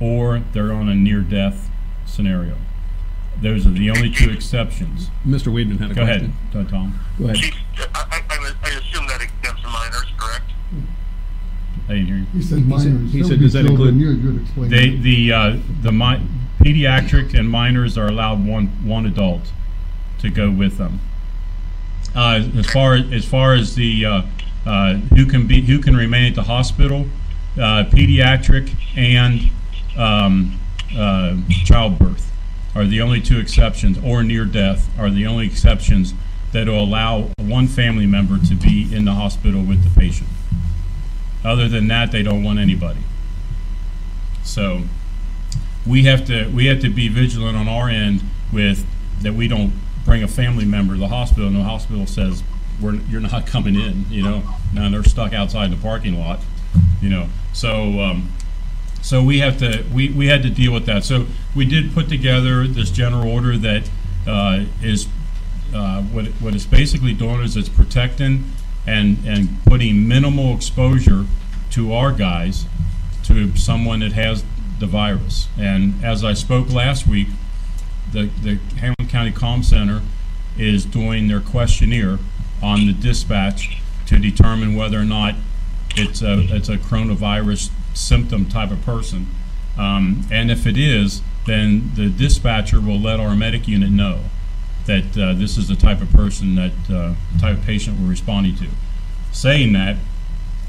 or 0.00 0.38
they're 0.54 0.72
on 0.72 0.88
a 0.88 0.94
near-death 0.94 1.68
scenario. 2.06 2.56
Those 3.42 3.66
are 3.66 3.70
the 3.70 3.90
only 3.90 4.10
two 4.10 4.30
exceptions. 4.30 5.10
Mr. 5.26 5.52
Weidman 5.52 5.78
had 5.78 5.90
a 5.90 5.94
Go 5.94 6.02
ahead, 6.02 6.32
question. 6.52 6.66
uh, 6.66 6.70
Tom. 6.70 6.98
Go 7.18 7.24
ahead. 7.26 7.36
Chief, 7.36 7.54
I, 7.78 7.84
I, 7.94 8.22
I 8.30 8.52
I 8.64 8.68
assume 8.70 9.06
that 9.08 9.20
exempts 9.22 9.62
minors, 9.64 10.06
correct? 10.16 10.50
I 11.88 11.92
didn't 11.94 12.06
hear 12.06 12.16
you. 12.16 12.26
He 12.32 12.42
said 12.42 12.58
He 12.58 12.64
said- 12.64 12.68
minors. 12.92 13.12
he 13.12 13.18
That 13.22 13.28
said, 13.28 13.40
does 13.40 13.52
that 13.52 13.66
include- 13.66 13.96
You 13.96 14.16
could 14.16 14.42
explain 14.42 14.70
They, 14.70 14.90
that. 14.90 15.02
the, 15.02 15.32
uh, 15.32 15.56
the 15.82 15.92
mi- 15.92 16.26
pediatric 16.60 17.34
and 17.34 17.50
minors 17.50 17.98
are 17.98 18.06
allowed 18.08 18.44
one, 18.44 18.68
one 18.84 19.04
adult 19.06 19.52
to 20.20 20.30
go 20.30 20.50
with 20.50 20.78
them. 20.78 21.00
Uh, 22.14 22.42
as 22.56 22.66
far, 22.70 22.94
as 22.94 23.26
far 23.26 23.52
as 23.52 23.74
the, 23.74 24.06
uh, 24.06 24.22
uh, 24.64 24.94
who 25.14 25.26
can 25.26 25.46
be, 25.46 25.60
who 25.60 25.78
can 25.78 25.94
remain 25.94 26.24
at 26.30 26.34
the 26.34 26.44
hospital, 26.44 27.06
uh, 27.56 27.84
pediatric 27.90 28.70
and, 28.96 29.50
um, 29.96 30.58
uh, 30.96 31.36
childbirth 31.64 32.32
are 32.76 32.84
the 32.84 33.00
only 33.00 33.20
two 33.20 33.38
exceptions, 33.38 33.98
or 34.04 34.22
near 34.22 34.44
death 34.44 34.88
are 34.98 35.10
the 35.10 35.26
only 35.26 35.46
exceptions 35.46 36.12
that 36.52 36.68
will 36.68 36.84
allow 36.84 37.30
one 37.38 37.66
family 37.66 38.06
member 38.06 38.38
to 38.38 38.54
be 38.54 38.94
in 38.94 39.04
the 39.04 39.14
hospital 39.14 39.62
with 39.62 39.82
the 39.82 40.00
patient. 40.00 40.28
Other 41.42 41.68
than 41.68 41.88
that, 41.88 42.12
they 42.12 42.22
don't 42.22 42.44
want 42.44 42.58
anybody. 42.58 43.00
So, 44.44 44.82
we 45.86 46.02
have 46.04 46.26
to 46.26 46.48
we 46.48 46.66
have 46.66 46.80
to 46.80 46.90
be 46.90 47.08
vigilant 47.08 47.56
on 47.56 47.68
our 47.68 47.88
end 47.88 48.22
with 48.52 48.86
that 49.22 49.34
we 49.34 49.48
don't 49.48 49.72
bring 50.04 50.22
a 50.22 50.28
family 50.28 50.64
member 50.64 50.94
to 50.94 51.00
the 51.00 51.08
hospital 51.08 51.46
and 51.46 51.56
the 51.56 51.62
hospital 51.62 52.06
says 52.06 52.42
you're 52.80 53.20
not 53.20 53.46
coming 53.46 53.74
in 53.74 54.04
you 54.10 54.22
know 54.22 54.42
now 54.74 54.90
they're 54.90 55.04
stuck 55.04 55.32
outside 55.32 55.70
the 55.70 55.76
parking 55.76 56.18
lot 56.18 56.40
you 57.00 57.08
know 57.08 57.28
so 57.52 58.00
um, 58.00 58.32
so 59.02 59.22
we 59.22 59.38
have 59.38 59.58
to 59.58 59.84
we, 59.92 60.08
we 60.10 60.26
had 60.26 60.42
to 60.42 60.50
deal 60.50 60.72
with 60.72 60.86
that 60.86 61.04
so 61.04 61.26
we 61.54 61.64
did 61.64 61.92
put 61.92 62.08
together 62.08 62.66
this 62.66 62.90
general 62.90 63.28
order 63.28 63.56
that 63.56 63.88
uh, 64.26 64.64
is 64.82 65.06
uh, 65.74 66.02
what 66.02 66.26
what 66.40 66.54
it's 66.54 66.66
basically 66.66 67.12
doing 67.12 67.40
is 67.40 67.56
it's 67.56 67.68
protecting 67.68 68.44
and 68.86 69.18
and 69.26 69.48
putting 69.64 70.06
minimal 70.06 70.54
exposure 70.54 71.26
to 71.70 71.92
our 71.92 72.12
guys 72.12 72.66
to 73.24 73.56
someone 73.56 74.00
that 74.00 74.12
has 74.12 74.44
the 74.78 74.86
virus. 74.86 75.48
And 75.58 76.02
as 76.04 76.24
I 76.24 76.32
spoke 76.34 76.70
last 76.70 77.06
week, 77.06 77.28
the, 78.12 78.30
the 78.42 78.56
Hamilton 78.78 79.08
County 79.08 79.32
Comm 79.32 79.64
Center 79.64 80.02
is 80.56 80.84
doing 80.84 81.28
their 81.28 81.40
questionnaire 81.40 82.18
on 82.62 82.86
the 82.86 82.92
dispatch 82.92 83.78
to 84.06 84.18
determine 84.18 84.74
whether 84.74 84.98
or 84.98 85.04
not 85.04 85.34
it's 85.96 86.22
a, 86.22 86.54
it's 86.54 86.68
a 86.68 86.76
coronavirus 86.76 87.70
symptom 87.96 88.46
type 88.46 88.70
of 88.70 88.82
person. 88.82 89.26
Um, 89.78 90.26
and 90.30 90.50
if 90.50 90.66
it 90.66 90.76
is, 90.76 91.22
then 91.46 91.92
the 91.94 92.08
dispatcher 92.08 92.80
will 92.80 92.98
let 92.98 93.20
our 93.20 93.34
medic 93.34 93.68
unit 93.68 93.90
know 93.90 94.20
that 94.86 95.16
uh, 95.18 95.34
this 95.34 95.56
is 95.56 95.68
the 95.68 95.76
type 95.76 96.00
of 96.00 96.10
person 96.12 96.54
that, 96.54 96.72
uh, 96.90 97.14
type 97.38 97.58
of 97.58 97.64
patient 97.64 97.98
we're 98.00 98.08
responding 98.08 98.56
to. 98.56 98.68
Saying 99.32 99.72
that, 99.74 99.96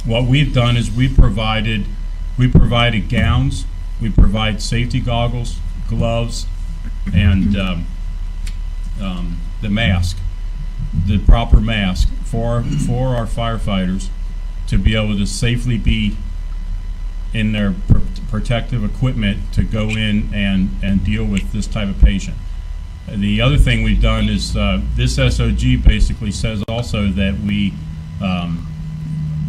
what 0.06 0.26
we've 0.26 0.54
done 0.54 0.78
is 0.78 0.92
we 0.92 1.14
provided 1.14 1.86
we 2.38 2.48
provided 2.48 3.10
gowns, 3.10 3.66
we 4.00 4.12
provide 4.12 4.62
safety 4.62 5.00
goggles, 5.00 5.58
gloves, 5.90 6.46
and 7.14 7.58
um, 7.58 7.88
um, 9.02 9.38
the 9.62 9.70
mask, 9.70 10.18
the 11.06 11.18
proper 11.20 11.60
mask 11.60 12.10
for 12.24 12.64
for 12.64 13.16
our 13.16 13.26
firefighters 13.26 14.10
to 14.68 14.78
be 14.78 14.96
able 14.96 15.18
to 15.18 15.26
safely 15.26 15.78
be 15.78 16.16
in 17.38 17.52
their 17.52 17.74
pr- 17.88 18.00
protective 18.30 18.84
equipment 18.84 19.38
to 19.54 19.64
go 19.64 19.90
in 19.90 20.34
and 20.34 20.70
and 20.82 21.04
deal 21.04 21.24
with 21.24 21.52
this 21.52 21.68
type 21.68 21.88
of 21.88 22.00
patient. 22.02 22.36
The 23.08 23.40
other 23.40 23.58
thing 23.58 23.84
we've 23.84 24.02
done 24.02 24.28
is 24.28 24.58
uh, 24.58 24.82
this 24.96 25.18
SOG 25.18 25.84
basically 25.84 26.32
says 26.32 26.64
also 26.68 27.08
that 27.08 27.40
we 27.40 27.74
um, 28.22 28.68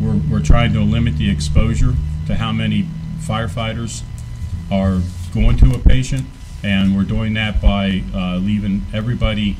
we're, 0.01 0.21
we're 0.31 0.45
trying 0.45 0.73
to 0.75 0.81
limit 0.81 1.17
the 1.17 1.29
exposure 1.31 1.95
to 2.27 2.37
how 2.37 2.53
many 2.53 2.87
firefighters 3.21 4.03
are 4.71 5.01
going 5.35 5.57
to 5.57 5.75
a 5.75 5.79
patient, 5.79 6.27
and 6.63 6.95
we're 6.95 7.03
doing 7.03 7.35
that 7.35 7.61
by 7.61 8.05
uh, 8.15 8.37
leaving 8.37 8.85
everybody 8.93 9.57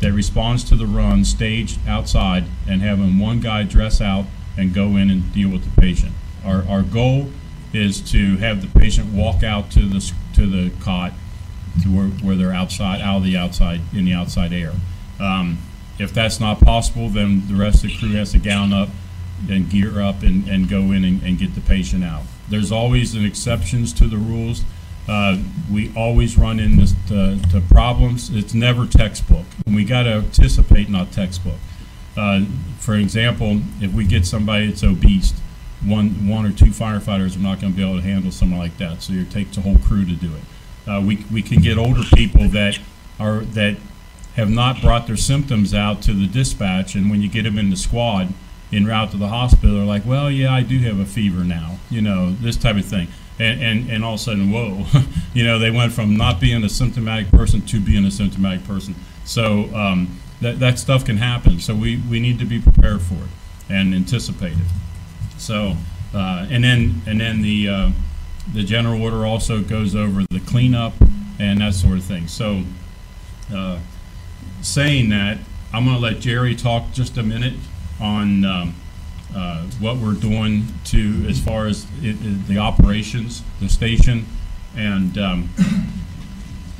that 0.00 0.12
responds 0.12 0.62
to 0.64 0.76
the 0.76 0.86
run 0.86 1.24
staged 1.24 1.78
outside 1.88 2.44
and 2.68 2.82
having 2.82 3.18
one 3.18 3.40
guy 3.40 3.62
dress 3.62 4.00
out 4.00 4.26
and 4.56 4.74
go 4.74 4.96
in 4.96 5.10
and 5.10 5.32
deal 5.32 5.48
with 5.48 5.64
the 5.64 5.80
patient. 5.80 6.12
Our, 6.44 6.64
our 6.68 6.82
goal 6.82 7.30
is 7.72 8.00
to 8.12 8.36
have 8.38 8.62
the 8.62 8.78
patient 8.78 9.12
walk 9.12 9.42
out 9.42 9.70
to 9.72 9.80
the, 9.80 10.12
to 10.34 10.46
the 10.46 10.70
cot 10.80 11.12
to 11.82 11.88
where, 11.88 12.06
where 12.06 12.36
they're 12.36 12.52
outside, 12.52 13.00
out 13.00 13.18
of 13.18 13.24
the 13.24 13.36
outside, 13.36 13.80
in 13.92 14.04
the 14.04 14.12
outside 14.12 14.52
air. 14.52 14.72
Um, 15.20 15.58
if 15.98 16.12
that's 16.14 16.40
not 16.40 16.60
possible, 16.60 17.08
then 17.08 17.46
the 17.48 17.54
rest 17.54 17.84
of 17.84 17.90
the 17.90 17.98
crew 17.98 18.12
has 18.12 18.32
to 18.32 18.38
gown 18.38 18.72
up 18.72 18.88
and 19.48 19.68
gear 19.68 20.00
up 20.00 20.22
and, 20.22 20.48
and 20.48 20.68
go 20.68 20.92
in 20.92 21.04
and, 21.04 21.22
and 21.22 21.38
get 21.38 21.54
the 21.54 21.60
patient 21.60 22.04
out. 22.04 22.22
There's 22.48 22.72
always 22.72 23.14
an 23.14 23.24
exceptions 23.24 23.92
to 23.94 24.06
the 24.06 24.16
rules. 24.16 24.62
Uh, 25.08 25.38
we 25.70 25.92
always 25.96 26.36
run 26.36 26.60
into 26.60 26.86
to, 27.08 27.40
to 27.50 27.60
problems. 27.68 28.30
It's 28.30 28.54
never 28.54 28.86
textbook. 28.86 29.46
We 29.66 29.84
got 29.84 30.04
to 30.04 30.14
anticipate, 30.14 30.88
not 30.88 31.12
textbook. 31.12 31.58
Uh, 32.16 32.44
for 32.78 32.94
example, 32.94 33.60
if 33.80 33.92
we 33.92 34.04
get 34.04 34.26
somebody 34.26 34.68
that's 34.68 34.84
obese, 34.84 35.32
one, 35.84 36.28
one 36.28 36.44
or 36.44 36.52
two 36.52 36.66
firefighters 36.66 37.36
are 37.36 37.40
not 37.40 37.60
going 37.60 37.72
to 37.72 37.76
be 37.76 37.82
able 37.82 37.96
to 37.96 38.02
handle 38.02 38.30
something 38.32 38.58
like 38.58 38.76
that. 38.78 39.02
So 39.02 39.12
it 39.12 39.30
takes 39.30 39.56
a 39.56 39.60
whole 39.60 39.78
crew 39.78 40.04
to 40.04 40.12
do 40.12 40.32
it. 40.34 40.90
Uh, 40.90 41.00
we, 41.00 41.24
we 41.30 41.42
can 41.42 41.60
get 41.60 41.78
older 41.78 42.02
people 42.14 42.48
that 42.48 42.78
are 43.20 43.40
that 43.40 43.76
have 44.36 44.48
not 44.48 44.80
brought 44.80 45.06
their 45.06 45.16
symptoms 45.16 45.74
out 45.74 46.00
to 46.02 46.12
the 46.12 46.26
dispatch, 46.26 46.94
and 46.94 47.10
when 47.10 47.20
you 47.20 47.28
get 47.28 47.42
them 47.42 47.58
in 47.58 47.70
the 47.70 47.76
squad 47.76 48.32
en 48.72 48.86
route 48.86 49.10
to 49.10 49.16
the 49.16 49.28
hospital, 49.28 49.76
they're 49.76 49.84
like, 49.84 50.06
"Well, 50.06 50.30
yeah, 50.30 50.54
I 50.54 50.62
do 50.62 50.78
have 50.80 50.98
a 50.98 51.04
fever 51.04 51.44
now," 51.44 51.78
you 51.90 52.00
know, 52.00 52.30
this 52.30 52.56
type 52.56 52.76
of 52.76 52.84
thing, 52.84 53.08
and 53.38 53.60
and, 53.60 53.90
and 53.90 54.04
all 54.04 54.14
of 54.14 54.20
a 54.20 54.22
sudden, 54.22 54.50
whoa, 54.50 54.86
you 55.34 55.44
know, 55.44 55.58
they 55.58 55.70
went 55.70 55.92
from 55.92 56.16
not 56.16 56.40
being 56.40 56.62
a 56.64 56.68
symptomatic 56.68 57.30
person 57.30 57.62
to 57.62 57.80
being 57.80 58.04
a 58.04 58.10
symptomatic 58.10 58.64
person. 58.64 58.94
So 59.24 59.74
um, 59.74 60.18
that 60.40 60.60
that 60.60 60.78
stuff 60.78 61.04
can 61.04 61.16
happen. 61.16 61.58
So 61.60 61.74
we 61.74 62.00
we 62.08 62.20
need 62.20 62.38
to 62.38 62.44
be 62.44 62.60
prepared 62.60 63.02
for 63.02 63.14
it 63.14 63.30
and 63.68 63.94
anticipate 63.94 64.52
it. 64.52 64.66
So, 65.38 65.76
uh, 66.14 66.46
and 66.50 66.62
then, 66.64 67.02
and 67.06 67.20
then 67.20 67.42
the, 67.42 67.68
uh, 67.68 67.90
the 68.52 68.62
general 68.62 69.02
order 69.02 69.24
also 69.26 69.62
goes 69.62 69.94
over 69.94 70.24
the 70.30 70.40
cleanup 70.40 70.94
and 71.38 71.60
that 71.60 71.74
sort 71.74 71.98
of 71.98 72.04
thing. 72.04 72.26
So, 72.28 72.62
uh, 73.54 73.78
saying 74.62 75.10
that, 75.10 75.38
I'm 75.72 75.84
gonna 75.84 75.98
let 75.98 76.20
Jerry 76.20 76.54
talk 76.54 76.92
just 76.92 77.16
a 77.18 77.22
minute 77.22 77.54
on, 78.00 78.44
um, 78.44 78.74
uh, 79.34 79.62
what 79.78 79.98
we're 79.98 80.14
doing 80.14 80.66
to, 80.86 81.26
as 81.28 81.38
far 81.38 81.66
as 81.66 81.86
it, 82.02 82.16
it- 82.24 82.48
the 82.48 82.58
operations, 82.58 83.42
the 83.60 83.68
station, 83.68 84.26
and, 84.76 85.16
um, 85.18 85.50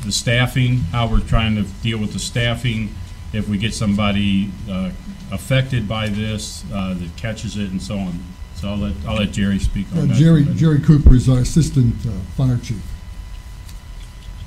the 0.04 0.12
staffing, 0.12 0.78
how 0.92 1.06
we're 1.06 1.20
trying 1.20 1.54
to 1.56 1.62
deal 1.82 1.98
with 1.98 2.12
the 2.12 2.18
staffing, 2.18 2.94
if 3.32 3.48
we 3.48 3.58
get 3.58 3.74
somebody, 3.74 4.50
uh, 4.70 4.90
affected 5.30 5.86
by 5.86 6.08
this, 6.08 6.64
uh, 6.72 6.94
that 6.94 7.14
catches 7.16 7.56
it 7.58 7.70
and 7.70 7.82
so 7.82 7.98
on. 7.98 8.18
So 8.60 8.68
I'll 8.70 8.76
let, 8.76 8.92
I'll 9.06 9.16
let 9.16 9.30
Jerry 9.32 9.58
speak 9.60 9.86
Uh, 9.94 10.00
that. 10.06 10.14
Jerry, 10.14 10.44
Jerry 10.56 10.80
Cooper 10.80 11.14
is 11.14 11.28
our 11.28 11.38
Assistant 11.38 11.94
uh, 12.06 12.10
Fire 12.36 12.58
Chief. 12.58 12.82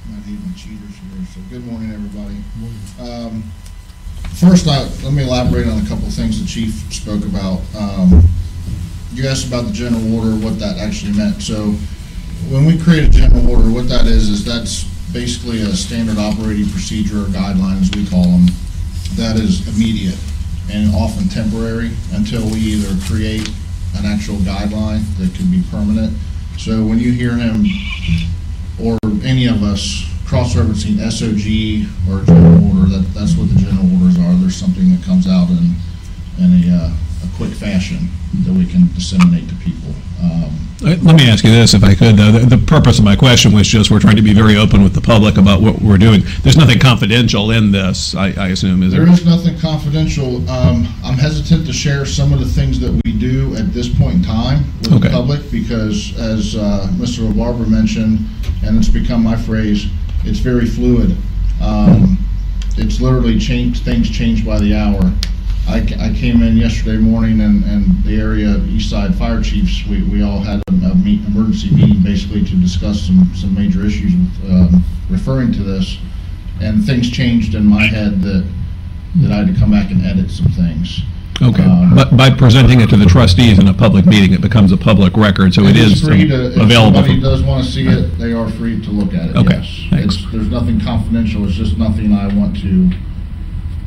Not 0.09 0.19
even 0.27 0.53
cheaters 0.55 0.95
here, 0.97 1.25
so 1.33 1.39
good 1.49 1.65
morning, 1.65 1.91
everybody. 1.93 2.35
Um, 2.99 3.43
First, 4.35 4.67
I, 4.67 4.83
let 5.03 5.13
me 5.13 5.23
elaborate 5.23 5.67
on 5.67 5.79
a 5.83 5.87
couple 5.87 6.07
of 6.07 6.13
things 6.13 6.39
the 6.41 6.47
chief 6.47 6.73
spoke 6.93 7.23
about. 7.23 7.61
Um, 7.77 8.23
You 9.13 9.27
asked 9.27 9.47
about 9.47 9.65
the 9.65 9.73
general 9.73 10.13
order, 10.15 10.31
what 10.35 10.57
that 10.59 10.77
actually 10.77 11.13
meant. 11.13 11.41
So 11.41 11.71
when 12.49 12.65
we 12.65 12.77
create 12.77 13.03
a 13.03 13.09
general 13.09 13.49
order, 13.49 13.69
what 13.69 13.87
that 13.89 14.07
is, 14.07 14.29
is 14.29 14.43
that's 14.45 14.83
basically 15.13 15.61
a 15.61 15.73
standard 15.75 16.17
operating 16.17 16.69
procedure 16.69 17.19
or 17.21 17.25
guideline, 17.25 17.81
as 17.81 17.91
we 17.91 18.05
call 18.07 18.23
them, 18.23 18.45
that 19.15 19.35
is 19.37 19.67
immediate 19.75 20.17
and 20.71 20.93
often 20.95 21.27
temporary 21.29 21.91
until 22.13 22.43
we 22.49 22.59
either 22.59 22.95
create 23.05 23.49
an 23.95 24.05
actual 24.05 24.37
guideline 24.37 25.03
that 25.17 25.33
can 25.35 25.49
be 25.51 25.63
permanent. 25.69 26.17
So 26.57 26.85
when 26.85 26.99
you 26.99 27.11
hear 27.11 27.35
him 27.35 27.65
or 28.79 28.97
any 29.23 29.47
of 29.47 29.63
us 29.63 30.05
cross-referencing 30.25 30.95
SOG 30.95 31.87
or 32.07 32.23
general 32.25 32.79
order, 32.79 32.89
that, 32.97 33.13
that's 33.13 33.35
what 33.35 33.49
the 33.49 33.59
general 33.59 33.91
orders 33.93 34.17
are. 34.17 34.33
There's 34.35 34.55
something 34.55 34.91
that 34.95 35.03
comes 35.03 35.27
out 35.27 35.49
in, 35.49 35.75
in 36.37 36.69
a, 36.69 36.75
uh, 36.75 36.93
quick 37.37 37.51
fashion 37.51 38.09
that 38.43 38.53
we 38.53 38.65
can 38.65 38.87
disseminate 38.93 39.47
to 39.49 39.55
people. 39.55 39.93
Um, 40.21 40.51
Let 40.81 41.15
me 41.15 41.29
ask 41.29 41.43
you 41.43 41.51
this, 41.51 41.73
if 41.73 41.83
I 41.83 41.95
could, 41.95 42.17
though. 42.17 42.31
The, 42.31 42.55
the 42.55 42.57
purpose 42.57 42.97
of 42.99 43.05
my 43.05 43.15
question 43.15 43.53
was 43.53 43.67
just 43.67 43.91
we're 43.91 43.99
trying 43.99 44.15
to 44.15 44.21
be 44.21 44.33
very 44.33 44.57
open 44.57 44.83
with 44.83 44.93
the 44.93 45.01
public 45.01 45.37
about 45.37 45.61
what 45.61 45.81
we're 45.81 45.97
doing. 45.97 46.23
There's 46.43 46.57
nothing 46.57 46.79
confidential 46.79 47.51
in 47.51 47.71
this, 47.71 48.15
I, 48.15 48.31
I 48.37 48.47
assume, 48.49 48.83
is 48.83 48.91
there? 48.91 49.05
There 49.05 49.13
is 49.13 49.25
nothing 49.25 49.57
confidential. 49.59 50.47
Um, 50.49 50.87
I'm 51.03 51.17
hesitant 51.17 51.65
to 51.67 51.73
share 51.73 52.05
some 52.05 52.33
of 52.33 52.39
the 52.39 52.45
things 52.45 52.79
that 52.79 52.99
we 53.05 53.11
do 53.11 53.55
at 53.55 53.73
this 53.73 53.87
point 53.87 54.15
in 54.15 54.23
time 54.23 54.63
with 54.81 55.01
the 55.03 55.09
public 55.09 55.51
because, 55.51 56.17
as 56.19 56.55
uh, 56.55 56.87
Mr. 56.93 57.31
LaBarber 57.31 57.67
mentioned, 57.67 58.19
and 58.63 58.77
it's 58.77 58.89
become 58.89 59.23
my 59.23 59.35
phrase, 59.35 59.87
it's 60.23 60.39
very 60.39 60.65
fluid. 60.65 61.17
Um, 61.61 62.17
it's 62.77 63.01
literally 63.01 63.37
changed, 63.39 63.83
things 63.83 64.09
change 64.09 64.45
by 64.45 64.59
the 64.59 64.75
hour. 64.75 65.11
I, 65.67 65.77
I 65.99 66.13
came 66.13 66.41
in 66.41 66.57
yesterday 66.57 66.97
morning 66.97 67.39
and, 67.41 67.63
and 67.63 68.03
the 68.03 68.19
area 68.19 68.57
East 68.65 68.89
Side 68.89 69.15
Fire 69.15 69.41
Chiefs, 69.41 69.87
we, 69.87 70.03
we 70.03 70.21
all 70.21 70.39
had 70.39 70.61
a, 70.67 70.71
a 70.91 70.95
meet, 70.95 71.23
emergency 71.25 71.73
meeting 71.73 72.01
basically 72.03 72.43
to 72.43 72.55
discuss 72.55 73.01
some, 73.01 73.31
some 73.35 73.53
major 73.55 73.85
issues 73.85 74.13
with, 74.13 74.51
um, 74.51 74.83
referring 75.09 75.53
to 75.53 75.63
this. 75.63 75.97
And 76.61 76.83
things 76.83 77.09
changed 77.09 77.55
in 77.55 77.65
my 77.65 77.83
head 77.83 78.21
that, 78.21 78.45
that 79.21 79.31
I 79.31 79.37
had 79.37 79.47
to 79.53 79.59
come 79.59 79.71
back 79.71 79.91
and 79.91 80.05
edit 80.05 80.29
some 80.29 80.47
things. 80.51 81.01
Okay, 81.41 81.63
Um, 81.63 81.95
but 81.95 82.15
by 82.15 82.29
presenting 82.29 82.81
it 82.81 82.89
to 82.89 82.97
the 82.97 83.05
trustees 83.07 83.57
in 83.57 83.67
a 83.67 83.73
public 83.73 84.05
meeting, 84.05 84.33
it 84.33 84.41
becomes 84.41 84.71
a 84.71 84.77
public 84.77 85.17
record, 85.17 85.53
so 85.55 85.63
It's 85.65 85.79
is 85.79 86.01
free 86.03 86.27
to, 86.27 86.51
if 86.51 86.57
available. 86.57 86.97
somebody 86.97 87.15
for- 87.15 87.21
does 87.21 87.41
want 87.41 87.65
to 87.65 87.71
see 87.71 87.87
it, 87.87 88.17
they 88.19 88.33
are 88.33 88.47
free 88.49 88.79
to 88.81 88.91
look 88.91 89.13
at 89.15 89.29
it, 89.31 89.35
Okay, 89.35 89.55
yes. 89.55 90.25
There's 90.31 90.49
nothing 90.49 90.79
confidential, 90.79 91.45
it's 91.45 91.55
just 91.55 91.77
nothing 91.79 92.13
I 92.13 92.27
want 92.27 92.59
to 92.61 92.91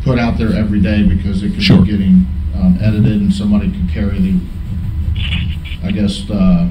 put 0.04 0.18
out 0.18 0.36
there 0.38 0.52
every 0.52 0.80
day 0.80 1.02
because 1.02 1.42
it 1.42 1.54
could 1.54 1.62
Sure. 1.62 1.80
be 1.82 1.90
getting 1.92 2.26
um, 2.54 2.78
edited 2.80 3.20
and 3.20 3.32
somebody 3.32 3.70
could 3.70 3.88
carry 3.88 4.18
the, 4.20 4.34
I 5.82 5.90
guess, 5.90 6.28
uh, 6.30 6.68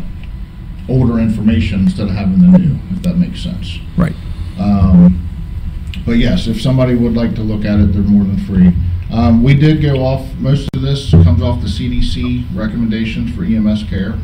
older 0.87 1.19
information 1.19 1.81
instead 1.81 2.07
of 2.09 2.15
having 2.15 2.39
the 2.39 2.57
new, 2.57 2.77
if 2.91 3.01
that 3.03 3.17
makes 3.17 3.41
sense. 3.41 3.79
Right. 3.97 4.15
Um, 4.59 5.19
But 6.05 6.17
yes, 6.17 6.47
if 6.47 6.61
somebody 6.61 6.95
would 6.95 7.13
like 7.15 7.33
to 7.35 7.41
look 7.41 7.63
at 7.63 7.79
it, 7.79 7.93
they're 7.93 8.01
more 8.03 8.25
than 8.25 8.37
free. 8.37 8.73
Um, 9.09 9.41
We 9.41 9.53
did 9.53 9.81
go 9.81 10.03
off, 10.05 10.25
most 10.37 10.67
of 10.75 10.81
this 10.81 11.11
comes 11.11 11.41
off 11.41 11.61
the 11.61 11.69
CDC 11.69 12.45
recommendations 12.53 13.31
for 13.33 13.43
EMS 13.43 13.83
care. 13.83 14.15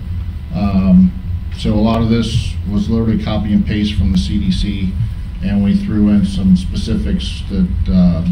Um, 0.54 1.12
So 1.58 1.74
a 1.74 1.80
lot 1.82 2.02
of 2.02 2.10
this 2.10 2.54
was 2.72 2.90
literally 2.90 3.22
copy 3.24 3.54
and 3.54 3.66
paste 3.66 3.94
from 3.96 4.12
the 4.12 4.18
CDC, 4.18 4.92
and 5.44 5.64
we 5.64 5.74
threw 5.76 6.10
in 6.10 6.26
some 6.26 6.56
specifics 6.58 7.44
that 7.50 7.68
uh, 7.92 8.24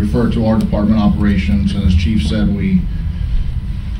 refer 0.00 0.30
to 0.32 0.46
our 0.46 0.58
department 0.58 1.00
operations. 1.00 1.74
And 1.74 1.84
as 1.84 1.94
Chief 1.94 2.26
said, 2.26 2.54
we, 2.54 2.80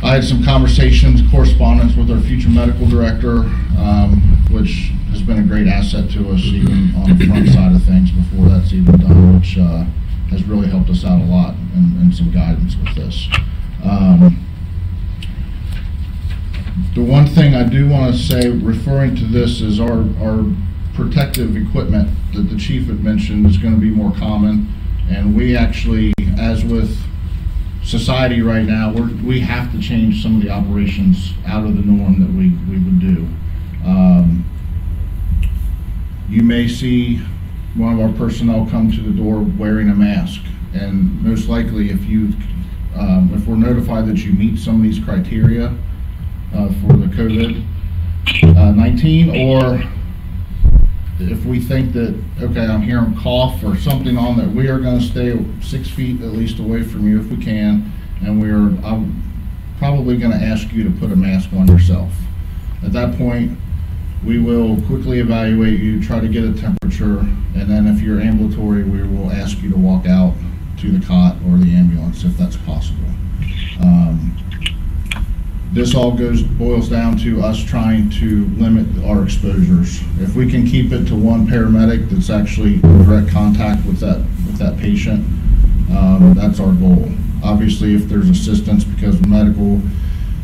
I 0.02 0.14
had 0.14 0.24
some 0.24 0.42
conversations, 0.42 1.20
correspondence 1.30 1.94
with 1.94 2.10
our 2.10 2.20
future 2.20 2.48
medical 2.48 2.88
director, 2.88 3.40
um, 3.78 4.46
which 4.50 4.92
has 5.10 5.22
been 5.22 5.38
a 5.38 5.42
great 5.42 5.66
asset 5.66 6.10
to 6.12 6.30
us 6.30 6.40
even 6.40 6.94
on 6.96 7.18
the 7.18 7.26
front 7.26 7.48
side 7.48 7.74
of 7.74 7.82
things 7.82 8.10
before 8.10 8.48
that's 8.48 8.72
even 8.72 8.96
done, 8.98 9.38
which 9.38 9.58
uh, 9.58 9.84
has 10.30 10.44
really 10.44 10.68
helped 10.68 10.88
us 10.88 11.04
out 11.04 11.20
a 11.20 11.24
lot 11.24 11.54
and, 11.74 12.00
and 12.00 12.14
some 12.14 12.30
guidance 12.30 12.76
with 12.76 12.94
this. 12.94 13.28
Um, 13.84 14.46
the 16.94 17.02
one 17.02 17.26
thing 17.26 17.54
I 17.54 17.64
do 17.64 17.88
want 17.88 18.14
to 18.14 18.18
say, 18.20 18.48
referring 18.48 19.16
to 19.16 19.24
this, 19.24 19.60
is 19.60 19.78
our, 19.78 20.04
our 20.20 20.44
protective 20.94 21.56
equipment 21.56 22.10
that 22.34 22.42
the 22.42 22.56
chief 22.56 22.86
had 22.86 23.02
mentioned 23.02 23.46
is 23.46 23.58
going 23.58 23.74
to 23.74 23.80
be 23.80 23.90
more 23.90 24.12
common. 24.12 24.72
And 25.10 25.36
we 25.36 25.56
actually, 25.56 26.12
as 26.38 26.64
with 26.64 26.96
society 27.82 28.42
right 28.42 28.64
now, 28.64 28.92
we're, 28.92 29.10
we 29.24 29.40
have 29.40 29.72
to 29.72 29.80
change 29.80 30.22
some 30.22 30.36
of 30.36 30.42
the 30.42 30.50
operations 30.50 31.32
out 31.46 31.66
of 31.66 31.76
the 31.76 31.82
norm 31.82 32.20
that 32.20 32.30
we, 32.30 32.50
we 32.70 32.78
would 32.82 33.00
do. 33.00 33.26
Um, 33.84 34.44
you 36.28 36.42
may 36.42 36.68
see 36.68 37.16
one 37.74 37.94
of 37.94 38.00
our 38.00 38.12
personnel 38.16 38.68
come 38.70 38.92
to 38.92 39.00
the 39.00 39.10
door 39.10 39.42
wearing 39.58 39.90
a 39.90 39.94
mask. 39.94 40.42
And 40.72 41.20
most 41.22 41.48
likely, 41.48 41.90
if 41.90 42.04
you, 42.04 42.32
um, 42.94 43.32
if 43.34 43.44
we're 43.46 43.56
notified 43.56 44.06
that 44.06 44.18
you 44.18 44.32
meet 44.32 44.58
some 44.58 44.76
of 44.76 44.82
these 44.82 45.00
criteria 45.00 45.74
uh, 46.54 46.68
for 46.80 46.96
the 46.96 47.06
COVID-19, 47.06 49.48
or 49.48 49.82
if 51.20 51.44
we 51.44 51.60
think 51.60 51.92
that, 51.92 52.18
okay, 52.40 52.66
I'm 52.66 52.82
hearing 52.82 53.16
cough 53.16 53.62
or 53.62 53.76
something 53.76 54.16
on 54.16 54.36
that, 54.38 54.48
we 54.48 54.68
are 54.68 54.78
gonna 54.78 55.00
stay 55.00 55.38
six 55.60 55.88
feet 55.88 56.20
at 56.20 56.28
least 56.28 56.58
away 56.58 56.82
from 56.82 57.06
you 57.06 57.20
if 57.20 57.26
we 57.26 57.36
can, 57.36 57.92
and 58.22 58.40
we're, 58.40 58.68
I'm 58.84 59.22
probably 59.78 60.16
gonna 60.16 60.36
ask 60.36 60.72
you 60.72 60.84
to 60.84 60.90
put 60.90 61.10
a 61.10 61.16
mask 61.16 61.52
on 61.52 61.68
yourself. 61.68 62.12
At 62.82 62.92
that 62.92 63.16
point, 63.16 63.58
we 64.24 64.38
will 64.38 64.80
quickly 64.82 65.20
evaluate 65.20 65.80
you, 65.80 66.02
try 66.02 66.20
to 66.20 66.28
get 66.28 66.44
a 66.44 66.52
temperature, 66.52 67.18
and 67.18 67.70
then 67.70 67.86
if 67.86 68.00
you're 68.00 68.20
ambulatory, 68.20 68.84
we 68.84 69.02
will 69.02 69.30
ask 69.30 69.62
you 69.62 69.70
to 69.70 69.78
walk 69.78 70.06
out 70.06 70.34
to 70.78 70.90
the 70.90 71.04
cot 71.04 71.36
or 71.46 71.56
the 71.58 71.74
ambulance 71.74 72.24
if 72.24 72.36
that's 72.36 72.56
possible. 72.56 73.04
Um, 73.82 74.36
this 75.72 75.94
all 75.94 76.12
goes, 76.12 76.42
boils 76.42 76.88
down 76.88 77.16
to 77.18 77.40
us 77.42 77.62
trying 77.62 78.10
to 78.10 78.46
limit 78.56 79.04
our 79.04 79.22
exposures. 79.22 80.00
If 80.18 80.34
we 80.34 80.50
can 80.50 80.66
keep 80.66 80.92
it 80.92 81.06
to 81.06 81.14
one 81.14 81.46
paramedic 81.46 82.10
that's 82.10 82.30
actually 82.30 82.74
in 82.74 83.04
direct 83.04 83.28
contact 83.28 83.86
with 83.86 84.00
that, 84.00 84.18
with 84.18 84.58
that 84.58 84.78
patient, 84.78 85.24
um, 85.96 86.34
that's 86.34 86.58
our 86.58 86.72
goal. 86.72 87.10
Obviously, 87.42 87.94
if 87.94 88.08
there's 88.08 88.28
assistance 88.28 88.84
because 88.84 89.14
of 89.14 89.28
medical, 89.28 89.80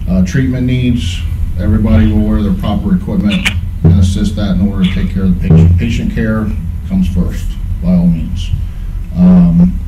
uh, 0.08 0.24
treatment 0.24 0.66
needs, 0.66 1.20
everybody 1.58 2.10
will 2.12 2.26
wear 2.26 2.42
their 2.42 2.54
proper 2.54 2.94
equipment 2.94 3.48
and 3.82 4.00
assist 4.00 4.36
that 4.36 4.56
in 4.56 4.68
order 4.68 4.84
to 4.84 4.94
take 4.94 5.12
care 5.12 5.24
of 5.24 5.40
the 5.40 5.48
patient. 5.48 5.78
Patient 5.78 6.14
care 6.14 6.46
comes 6.88 7.08
first, 7.12 7.46
by 7.82 7.88
all 7.94 8.06
means. 8.06 8.50
Um, 9.16 9.78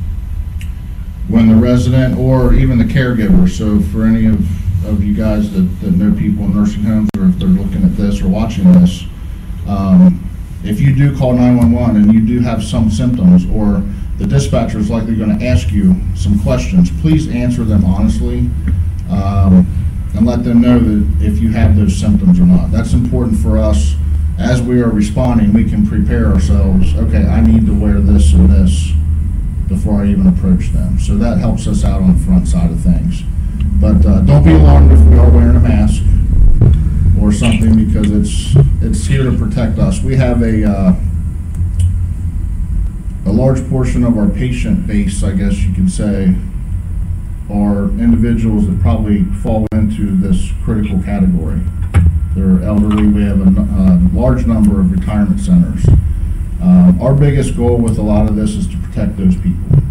when 1.29 1.48
the 1.48 1.55
resident 1.55 2.18
or 2.18 2.55
even 2.55 2.79
the 2.79 2.85
caregiver, 2.85 3.48
so 3.48 3.81
for 3.81 4.05
any 4.05 4.27
of, 4.27 4.40
of 4.87 5.03
you 5.03 5.14
guys 5.14 5.53
that, 5.53 5.62
that 5.81 5.93
know 5.93 6.17
people 6.17 6.45
in 6.45 6.55
nursing 6.55 6.83
homes, 6.83 7.09
or 7.19 7.27
if 7.27 7.38
they're 7.38 7.49
looking 7.49 7.85
at 7.85 7.97
this 7.97 8.21
or 8.21 8.29
watching 8.29 8.73
this, 8.73 9.05
um, 9.67 10.25
if 10.64 10.81
you 10.81 10.95
do 10.95 11.17
call 11.17 11.35
911 11.35 11.97
and 11.97 12.12
you 12.12 12.21
do 12.21 12.41
have 12.41 12.62
some 12.64 12.91
symptoms, 12.91 13.45
or 13.51 13.83
the 14.19 14.27
dispatcher 14.27 14.79
is 14.79 14.91
likely 14.91 15.14
going 15.14 15.38
to 15.38 15.47
ask 15.47 15.71
you 15.71 15.95
some 16.17 16.41
questions, 16.41 16.91
please 17.01 17.29
answer 17.29 17.64
them 17.64 17.85
honestly, 17.85 18.51
um, 19.11 19.67
and 20.14 20.27
let 20.27 20.43
them 20.43 20.61
know 20.61 20.79
that 20.79 21.25
if 21.25 21.38
you 21.38 21.51
have 21.51 21.77
those 21.77 21.97
symptoms 21.97 22.41
or 22.41 22.47
not. 22.47 22.73
That's 22.73 22.93
important 22.93 23.38
for 23.38 23.59
us. 23.59 23.95
As 24.38 24.62
we 24.62 24.81
are 24.81 24.91
responding, 24.91 25.53
we 25.53 25.69
can 25.69 25.87
prepare 25.87 26.27
ourselves, 26.27 26.95
okay, 26.95 27.27
I 27.27 27.41
need 27.41 27.67
to 27.67 27.79
wear 27.79 28.01
this 28.01 28.33
and 28.33 28.49
this 28.49 28.93
before 29.69 30.03
I 30.03 30.07
even 30.07 30.27
approach 30.27 30.71
them. 30.71 30.99
So 30.99 31.17
that 31.17 31.38
helps 31.38 31.67
us 31.67 31.85
out 31.85 32.01
on 32.01 32.17
the 32.17 32.25
front 32.25 32.49
side 32.49 32.71
of 32.71 32.81
things. 32.81 33.23
But 33.81 34.05
uh, 34.05 34.21
don't 34.23 34.45
be 34.45 34.53
alarmed 34.53 34.93
if 34.93 35.01
we 35.07 35.17
are 35.17 35.31
wearing 35.31 35.57
a 35.57 35.61
mask 35.61 36.03
or 37.21 37.33
something 37.33 37.87
because 37.87 38.11
it's 38.11 38.57
it's 38.83 39.07
here 39.07 39.23
to 39.25 39.37
protect 39.37 39.79
us. 39.79 40.03
We 40.03 40.17
have 40.17 40.43
a 40.43 40.64
uh, 40.64 40.95
a 43.27 43.33
large 43.33 43.69
portion 43.69 44.03
of 44.05 44.19
our 44.19 44.29
patient 44.29 44.87
base, 44.87 45.23
I 45.23 45.33
guess 45.33 45.59
you 45.59 45.73
could 45.75 45.91
say, 45.91 46.35
are 47.51 47.85
individuals 48.01 48.67
that 48.67 48.81
probably 48.81 49.25
fall 49.43 49.67
into 49.73 50.17
this 50.17 50.51
critical 50.64 51.03
category. 51.03 51.61
They're 52.35 52.62
elderly. 52.62 53.07
We 53.07 53.23
have 53.23 53.41
a 53.41 54.09
large 54.12 54.47
number 54.47 54.81
of 54.81 54.91
retirement 54.91 55.41
centers. 55.41 55.87
Um, 56.61 57.01
our 57.01 57.14
biggest 57.14 57.57
goal 57.57 57.77
with 57.77 57.99
a 57.99 58.03
lot 58.03 58.29
of 58.29 58.35
this 58.35 58.51
is 58.51 58.67
to 58.69 58.77
protect 58.79 59.17
those 59.17 59.37
people. 59.37 59.83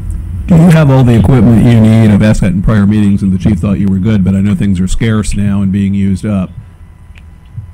Do 0.47 0.55
you 0.55 0.69
have 0.69 0.89
all 0.89 1.03
the 1.03 1.19
equipment 1.19 1.65
you 1.65 1.81
need? 1.81 2.09
I've 2.09 2.23
asked 2.23 2.39
that 2.39 2.53
in 2.53 2.61
prior 2.61 2.87
meetings, 2.87 3.21
and 3.21 3.33
the 3.33 3.37
chief 3.37 3.59
thought 3.59 3.79
you 3.79 3.87
were 3.87 3.99
good, 3.99 4.23
but 4.23 4.33
I 4.33 4.39
know 4.39 4.55
things 4.55 4.79
are 4.79 4.87
scarce 4.87 5.35
now 5.35 5.61
and 5.61 5.71
being 5.73 5.93
used 5.93 6.25
up. 6.25 6.49